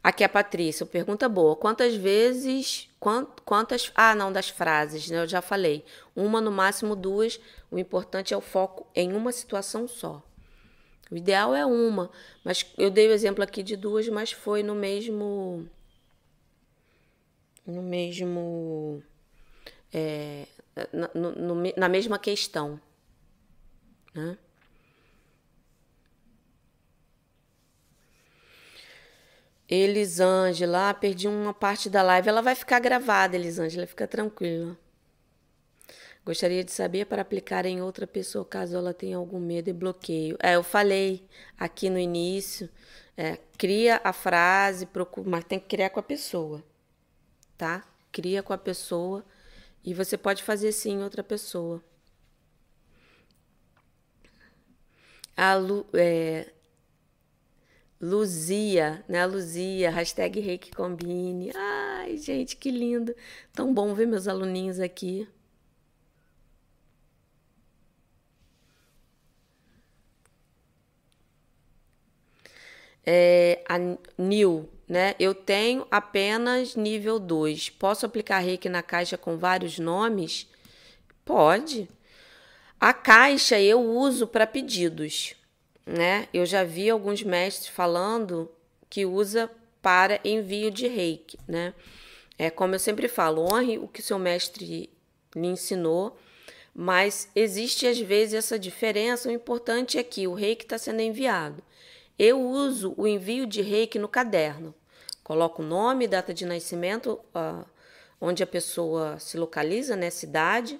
Aqui 0.03 0.21
é 0.21 0.25
a 0.25 0.29
Patrícia, 0.29 0.85
pergunta 0.85 1.29
boa. 1.29 1.55
Quantas 1.55 1.95
vezes, 1.95 2.89
quantas, 2.99 3.89
ah, 3.95 4.13
não, 4.13 4.33
das 4.33 4.49
frases, 4.49 5.09
né? 5.09 5.19
Eu 5.23 5.27
já 5.27 5.41
falei. 5.41 5.85
Uma, 6.13 6.41
no 6.41 6.51
máximo 6.51 6.95
duas. 6.95 7.39
O 7.71 7.79
importante 7.79 8.33
é 8.33 8.37
o 8.37 8.41
foco 8.41 8.85
em 8.93 9.13
uma 9.13 9.31
situação 9.31 9.87
só. 9.87 10.21
O 11.13 11.15
ideal 11.15 11.53
é 11.53 11.63
uma, 11.63 12.09
mas 12.43 12.65
eu 12.75 12.89
dei 12.89 13.07
o 13.07 13.11
exemplo 13.11 13.43
aqui 13.43 13.61
de 13.61 13.75
duas, 13.75 14.09
mas 14.09 14.31
foi 14.31 14.63
no 14.63 14.73
mesmo. 14.73 15.69
No 17.67 17.83
mesmo. 17.83 19.03
É, 19.93 20.47
na, 20.91 21.11
no, 21.13 21.55
na 21.77 21.87
mesma 21.87 22.17
questão. 22.17 22.81
Né? 24.15 24.35
Elisângela, 29.69 30.95
perdi 30.95 31.27
uma 31.27 31.53
parte 31.53 31.91
da 31.91 32.01
live. 32.01 32.27
Ela 32.27 32.41
vai 32.41 32.55
ficar 32.55 32.79
gravada, 32.79 33.35
Elisângela, 33.35 33.85
fica 33.85 34.07
tranquila. 34.07 34.75
Gostaria 36.25 36.63
de 36.63 36.71
saber 36.71 37.05
para 37.05 37.21
aplicar 37.21 37.65
em 37.65 37.81
outra 37.81 38.07
pessoa 38.07 38.45
caso 38.45 38.77
ela 38.77 38.93
tenha 38.93 39.17
algum 39.17 39.39
medo 39.39 39.69
e 39.69 39.73
bloqueio. 39.73 40.37
É, 40.41 40.55
eu 40.55 40.63
falei 40.63 41.27
aqui 41.57 41.89
no 41.89 41.99
início, 41.99 42.69
é, 43.17 43.37
cria 43.57 43.99
a 44.03 44.13
frase, 44.13 44.85
procura, 44.85 45.29
mas 45.29 45.43
tem 45.43 45.59
que 45.59 45.67
criar 45.67 45.89
com 45.89 45.99
a 45.99 46.03
pessoa, 46.03 46.63
tá? 47.57 47.85
Cria 48.11 48.41
com 48.41 48.53
a 48.53 48.57
pessoa 48.57 49.25
e 49.83 49.93
você 49.93 50.17
pode 50.17 50.43
fazer 50.43 50.71
sim 50.71 50.93
em 50.93 51.03
outra 51.03 51.23
pessoa. 51.23 51.83
A 55.35 55.55
Lu, 55.55 55.85
é, 55.93 56.53
Luzia, 57.99 59.03
né? 59.09 59.25
Luzia, 59.25 59.89
hashtag 59.91 60.39
Reiki 60.39 60.71
Combine. 60.71 61.51
Ai, 61.55 62.17
gente, 62.17 62.55
que 62.55 62.71
lindo. 62.71 63.15
Tão 63.53 63.73
bom 63.73 63.93
ver 63.93 64.05
meus 64.05 64.27
aluninhos 64.27 64.79
aqui. 64.79 65.27
É, 73.05 73.63
a 73.67 73.77
Nil, 74.17 74.69
né? 74.87 75.15
Eu 75.19 75.33
tenho 75.33 75.85
apenas 75.89 76.75
nível 76.75 77.19
2. 77.19 77.69
Posso 77.71 78.05
aplicar 78.05 78.39
reiki 78.39 78.69
na 78.69 78.81
caixa 78.81 79.17
com 79.17 79.37
vários 79.37 79.79
nomes? 79.79 80.47
Pode. 81.25 81.89
A 82.79 82.93
caixa 82.93 83.59
eu 83.59 83.81
uso 83.81 84.27
para 84.27 84.45
pedidos, 84.45 85.35
né? 85.85 86.27
Eu 86.33 86.45
já 86.45 86.63
vi 86.63 86.89
alguns 86.89 87.23
mestres 87.23 87.69
falando 87.69 88.51
que 88.89 89.05
usa 89.05 89.49
para 89.81 90.19
envio 90.23 90.69
de 90.69 90.87
reiki, 90.87 91.37
né? 91.47 91.73
É 92.37 92.49
como 92.49 92.75
eu 92.75 92.79
sempre 92.79 93.07
falo, 93.07 93.41
honre 93.41 93.77
o 93.77 93.87
que 93.87 94.01
seu 94.01 94.19
mestre 94.19 94.89
lhe 95.35 95.47
ensinou, 95.47 96.17
mas 96.73 97.29
existe 97.35 97.85
às 97.87 97.99
vezes 97.99 98.33
essa 98.33 98.59
diferença. 98.59 99.29
O 99.29 99.31
importante 99.31 99.97
é 99.97 100.03
que 100.03 100.27
o 100.27 100.33
reiki 100.33 100.65
está 100.65 100.77
sendo 100.77 101.01
enviado. 101.01 101.63
Eu 102.17 102.41
uso 102.41 102.93
o 102.97 103.07
envio 103.07 103.47
de 103.47 103.61
reiki 103.61 103.97
no 103.97 104.07
caderno. 104.07 104.73
Coloco 105.23 105.61
o 105.61 105.65
nome, 105.65 106.07
data 106.07 106.33
de 106.33 106.45
nascimento, 106.45 107.19
uh, 107.33 107.65
onde 108.19 108.43
a 108.43 108.47
pessoa 108.47 109.17
se 109.19 109.37
localiza, 109.37 109.95
né, 109.95 110.09
cidade, 110.09 110.79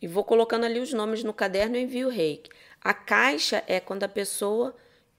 e 0.00 0.06
vou 0.06 0.24
colocando 0.24 0.64
ali 0.64 0.80
os 0.80 0.92
nomes 0.92 1.22
no 1.24 1.34
caderno 1.34 1.76
e 1.76 1.82
envio 1.82 2.08
o 2.08 2.10
reiki. 2.10 2.50
A 2.80 2.94
caixa 2.94 3.62
é 3.66 3.80
quando 3.80 4.04
a 4.04 4.08
pessoa 4.08 4.74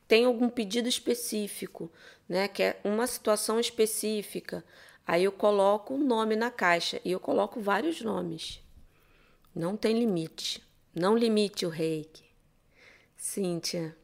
tem 0.07 0.25
algum 0.25 0.49
pedido 0.49 0.87
específico, 0.87 1.91
né, 2.27 2.47
que 2.47 2.63
é 2.63 2.79
uma 2.83 3.05
situação 3.05 3.59
específica. 3.59 4.63
Aí 5.05 5.23
eu 5.23 5.31
coloco 5.31 5.93
o 5.93 5.97
nome 5.97 6.35
na 6.35 6.49
caixa 6.49 6.99
e 7.03 7.11
eu 7.11 7.19
coloco 7.19 7.59
vários 7.59 8.01
nomes. 8.01 8.61
Não 9.53 9.75
tem 9.75 9.97
limite. 9.97 10.63
Não 10.93 11.17
limite 11.17 11.65
o 11.65 11.69
reiki. 11.69 12.25
Cíntia. 13.15 13.95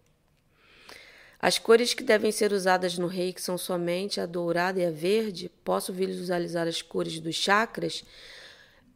As 1.44 1.60
cores 1.60 1.94
que 1.94 2.06
devem 2.06 2.32
ser 2.32 2.54
usadas 2.54 2.98
no 2.98 3.06
reiki 3.06 3.41
são 3.41 3.58
somente 3.58 4.22
a 4.22 4.26
dourada 4.26 4.80
e 4.80 4.86
a 4.86 4.89
verde. 4.89 5.52
Posso 5.62 5.91
visualizar 5.91 6.70
as 6.70 6.82
cores 6.82 7.20
dos 7.20 7.36
chakras? 7.36 8.06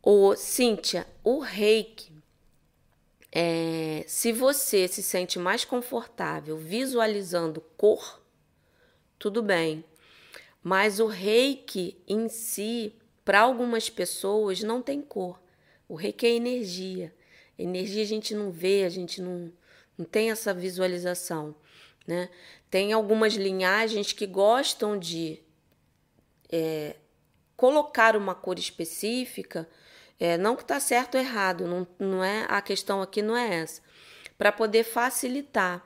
Ô, 0.01 0.33
Cíntia, 0.33 1.05
o 1.25 1.39
reiki, 1.39 2.09
é, 3.33 4.05
se 4.07 4.31
você 4.31 4.87
se 4.87 5.03
sente 5.03 5.37
mais 5.37 5.65
confortável 5.65 6.55
visualizando 6.55 7.59
cor, 7.75 8.23
tudo 9.19 9.43
bem. 9.43 9.83
Mas 10.63 11.01
o 11.01 11.07
reiki 11.07 12.01
em 12.07 12.29
si, 12.29 12.95
para 13.25 13.41
algumas 13.41 13.89
pessoas, 13.89 14.63
não 14.63 14.81
tem 14.81 15.01
cor. 15.01 15.37
O 15.85 15.95
reiki 15.95 16.25
é 16.25 16.35
energia. 16.35 17.13
Energia 17.59 18.03
a 18.03 18.07
gente 18.07 18.33
não 18.33 18.51
vê, 18.51 18.85
a 18.85 18.89
gente 18.89 19.21
não, 19.21 19.51
não 19.97 20.05
tem 20.05 20.31
essa 20.31 20.53
visualização. 20.53 21.53
Né? 22.07 22.29
Tem 22.71 22.93
algumas 22.93 23.33
linhagens 23.33 24.13
que 24.13 24.25
gostam 24.25 24.97
de 24.97 25.39
é, 26.49 26.95
colocar 27.57 28.15
uma 28.15 28.33
cor 28.33 28.57
específica, 28.57 29.69
é, 30.19 30.37
não 30.37 30.55
que 30.55 30.61
está 30.61 30.79
certo 30.79 31.15
ou 31.15 31.21
errado, 31.21 31.67
não, 31.67 31.87
não 31.99 32.23
é 32.23 32.45
a 32.47 32.61
questão 32.61 33.01
aqui 33.01 33.21
não 33.21 33.35
é 33.35 33.55
essa, 33.55 33.81
para 34.37 34.51
poder 34.51 34.83
facilitar. 34.83 35.85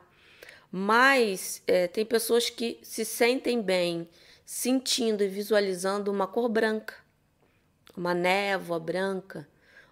Mas 0.71 1.61
é, 1.67 1.87
tem 1.87 2.05
pessoas 2.05 2.49
que 2.49 2.79
se 2.81 3.03
sentem 3.03 3.61
bem 3.61 4.07
sentindo 4.45 5.23
e 5.23 5.27
visualizando 5.27 6.11
uma 6.11 6.27
cor 6.27 6.47
branca, 6.47 6.93
uma 7.95 8.13
névoa 8.13 8.79
branca, 8.79 9.47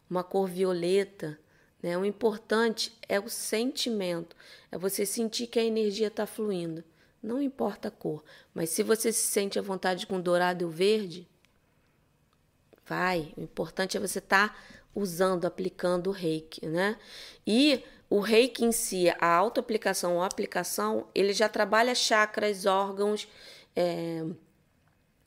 uma 0.09 0.23
cor 0.23 0.47
violeta. 0.47 1.39
Né? 1.81 1.97
O 1.97 2.05
importante 2.05 2.97
é 3.07 3.19
o 3.19 3.29
sentimento, 3.29 4.35
é 4.71 4.77
você 4.77 5.05
sentir 5.05 5.47
que 5.47 5.59
a 5.59 5.63
energia 5.63 6.07
está 6.07 6.25
fluindo. 6.25 6.83
Não 7.21 7.41
importa 7.41 7.89
a 7.89 7.91
cor, 7.91 8.23
mas 8.53 8.69
se 8.69 8.81
você 8.81 9.11
se 9.11 9.27
sente 9.27 9.59
à 9.59 9.61
vontade 9.61 10.07
com 10.07 10.21
dourado 10.21 10.63
e 10.63 10.65
o 10.65 10.69
verde, 10.69 11.27
vai. 12.85 13.33
O 13.37 13.41
importante 13.41 13.97
é 13.97 13.99
você 13.99 14.19
estar 14.19 14.49
tá 14.49 14.55
usando, 14.95 15.45
aplicando 15.45 16.07
o 16.07 16.13
reiki, 16.13 16.65
né? 16.65 16.97
E 17.45 17.83
o 18.09 18.19
reiki 18.19 18.65
em 18.65 18.71
si, 18.71 19.09
a 19.19 19.27
auto-aplicação 19.27 20.15
ou 20.15 20.23
aplicação, 20.23 21.07
ele 21.13 21.33
já 21.33 21.47
trabalha 21.47 21.93
chakras, 21.93 22.65
órgãos, 22.65 23.27
é, 23.75 24.25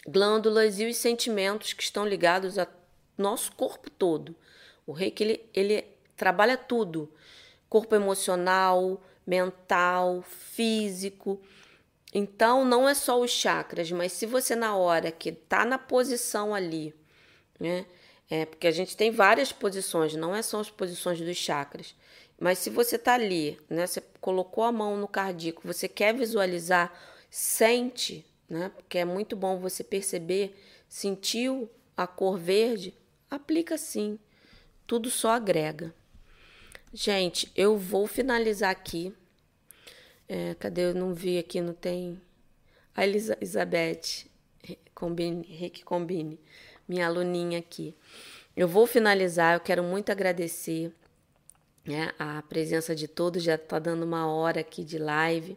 glândulas 0.07 0.80
e 0.80 0.86
os 0.86 0.96
sentimentos 0.96 1.72
que 1.72 1.82
estão 1.82 2.07
ligados 2.07 2.59
ao 2.59 2.66
nosso 3.16 3.53
corpo 3.53 3.88
todo. 3.90 4.34
O 4.86 4.92
reiki, 4.92 5.22
ele, 5.22 5.50
ele 5.55 5.91
trabalha 6.16 6.56
tudo: 6.56 7.12
corpo 7.68 7.94
emocional, 7.94 9.02
mental, 9.26 10.22
físico. 10.22 11.40
Então, 12.14 12.64
não 12.64 12.88
é 12.88 12.94
só 12.94 13.18
os 13.20 13.30
chakras, 13.30 13.90
mas 13.90 14.12
se 14.12 14.26
você, 14.26 14.54
na 14.54 14.76
hora 14.76 15.10
que 15.10 15.30
está 15.30 15.64
na 15.64 15.78
posição 15.78 16.54
ali, 16.54 16.94
né? 17.58 17.86
É, 18.30 18.46
porque 18.46 18.66
a 18.66 18.70
gente 18.70 18.96
tem 18.96 19.10
várias 19.10 19.52
posições, 19.52 20.14
não 20.14 20.34
é 20.34 20.42
só 20.42 20.60
as 20.60 20.70
posições 20.70 21.20
dos 21.20 21.36
chakras. 21.36 21.94
Mas 22.40 22.58
se 22.58 22.70
você 22.70 22.96
está 22.96 23.14
ali, 23.14 23.58
né? 23.68 23.86
Você 23.86 24.02
colocou 24.20 24.64
a 24.64 24.72
mão 24.72 24.96
no 24.96 25.06
cardíaco, 25.06 25.62
você 25.64 25.88
quer 25.88 26.14
visualizar, 26.14 26.92
sente, 27.30 28.26
né? 28.48 28.70
Porque 28.76 28.98
é 28.98 29.04
muito 29.04 29.36
bom 29.36 29.58
você 29.58 29.84
perceber, 29.84 30.58
sentiu 30.88 31.70
a 31.96 32.06
cor 32.06 32.38
verde, 32.38 32.94
aplica 33.30 33.78
sim. 33.78 34.18
Tudo 34.86 35.10
só 35.10 35.30
agrega. 35.30 35.94
Gente, 36.95 37.51
eu 37.57 37.78
vou 37.78 38.07
finalizar 38.07 38.70
aqui. 38.70 39.14
É, 40.28 40.55
cadê? 40.55 40.82
Eu 40.82 40.95
não 40.95 41.14
vi 41.14 41.38
aqui, 41.38 41.59
não 41.59 41.72
tem. 41.72 42.20
A 42.95 43.07
Elizabeth 43.07 44.26
Combine, 44.95 45.43
Rick 45.43 45.84
Combine, 45.84 46.38
minha 46.86 47.07
aluninha 47.07 47.59
aqui. 47.59 47.95
Eu 48.55 48.68
vou 48.68 48.86
finalizar, 48.86 49.55
eu 49.55 49.61
quero 49.61 49.82
muito 49.82 50.12
agradecer 50.12 50.93
né, 51.82 52.12
a 52.18 52.43
presença 52.43 52.95
de 52.95 53.09
todos, 53.09 53.43
já 53.43 53.55
está 53.55 53.78
dando 53.78 54.05
uma 54.05 54.26
hora 54.26 54.61
aqui 54.61 54.84
de 54.84 54.99
live. 54.99 55.57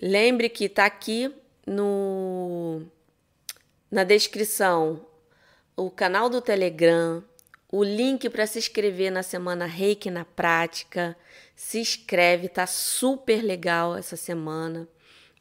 Lembre 0.00 0.48
que 0.48 0.66
está 0.66 0.86
aqui 0.86 1.34
no, 1.66 2.82
na 3.90 4.04
descrição 4.04 5.04
o 5.76 5.90
canal 5.90 6.30
do 6.30 6.40
Telegram, 6.40 7.24
o 7.72 7.82
link 7.82 8.28
para 8.28 8.46
se 8.46 8.58
inscrever 8.58 9.10
na 9.10 9.22
semana 9.22 9.64
Reiki 9.64 10.10
na 10.10 10.26
Prática. 10.26 11.16
Se 11.56 11.78
inscreve, 11.78 12.50
tá 12.50 12.66
super 12.66 13.42
legal 13.42 13.96
essa 13.96 14.14
semana. 14.14 14.86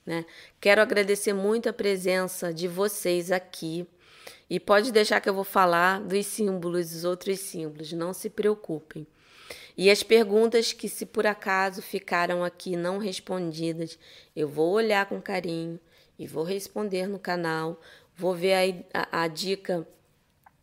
Né? 0.05 0.25
Quero 0.59 0.82
agradecer 0.82 1.34
muito 1.34 1.67
a 1.67 1.73
presença 1.73 2.53
de 2.53 2.69
vocês 2.69 3.34
aqui. 3.34 3.86
E 4.49 4.61
pode 4.61 4.93
deixar 4.93 5.19
que 5.19 5.27
eu 5.27 5.34
vou 5.34 5.43
falar 5.43 5.99
dos 5.99 6.25
símbolos, 6.25 6.91
dos 6.91 7.03
outros 7.03 7.38
símbolos, 7.38 7.91
não 7.91 8.13
se 8.13 8.29
preocupem. 8.29 9.05
E 9.77 9.89
as 9.89 10.01
perguntas 10.01 10.71
que, 10.71 10.88
se 10.88 11.05
por 11.05 11.27
acaso 11.27 11.82
ficaram 11.82 12.45
aqui 12.45 12.77
não 12.77 12.97
respondidas, 12.97 13.99
eu 14.34 14.47
vou 14.47 14.71
olhar 14.71 15.05
com 15.05 15.21
carinho 15.21 15.77
e 16.17 16.25
vou 16.25 16.45
responder 16.45 17.07
no 17.07 17.19
canal. 17.19 17.79
Vou 18.15 18.34
ver 18.34 18.84
a, 18.93 19.07
a, 19.11 19.23
a 19.23 19.27
dica 19.27 19.86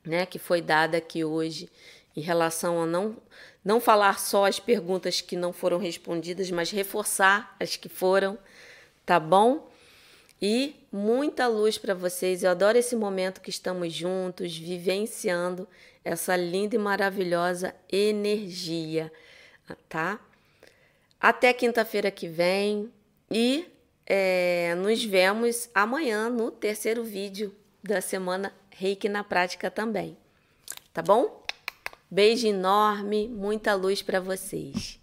né, 0.09 0.25
que 0.27 0.39
foi 0.39 0.63
dada 0.63 0.97
aqui 0.97 1.23
hoje 1.23 1.69
em 2.17 2.21
relação 2.21 2.83
a 2.83 2.87
não, 2.87 3.17
não 3.65 3.81
falar 3.81 4.19
só 4.19 4.47
as 4.47 4.59
perguntas 4.59 5.21
que 5.21 5.37
não 5.37 5.53
foram 5.53 5.79
respondidas, 5.79 6.51
mas 6.51 6.71
reforçar 6.71 7.55
as 7.61 7.77
que 7.77 7.89
foram, 7.89 8.39
tá 9.05 9.21
bom? 9.21 9.71
E 10.41 10.75
muita 10.91 11.47
luz 11.47 11.77
para 11.77 11.95
vocês. 11.95 12.43
Eu 12.43 12.51
adoro 12.51 12.79
esse 12.79 12.97
momento 12.97 13.41
que 13.41 13.51
estamos 13.51 13.93
juntos, 13.93 14.57
vivenciando 14.57 15.69
essa 16.05 16.35
linda 16.37 16.75
e 16.75 16.79
maravilhosa 16.79 17.75
energia, 17.91 19.13
tá? 19.89 20.19
Até 21.21 21.53
quinta-feira 21.53 22.11
que 22.11 22.29
vem 22.29 22.91
e 23.31 23.67
é, 24.07 24.75
nos 24.77 25.05
vemos 25.05 25.69
amanhã 25.75 26.31
no 26.31 26.51
terceiro 26.51 27.05
vídeo 27.05 27.55
da 27.83 28.01
semana 28.01 28.53
reiki 28.79 29.09
na 29.09 29.25
prática 29.25 29.71
também. 29.71 30.17
Tá 30.93 31.03
bom? 31.03 31.45
Beijo 32.09 32.47
enorme, 32.47 33.29
muita 33.29 33.75
luz 33.75 34.03
para 34.03 34.21
vocês. 34.21 34.98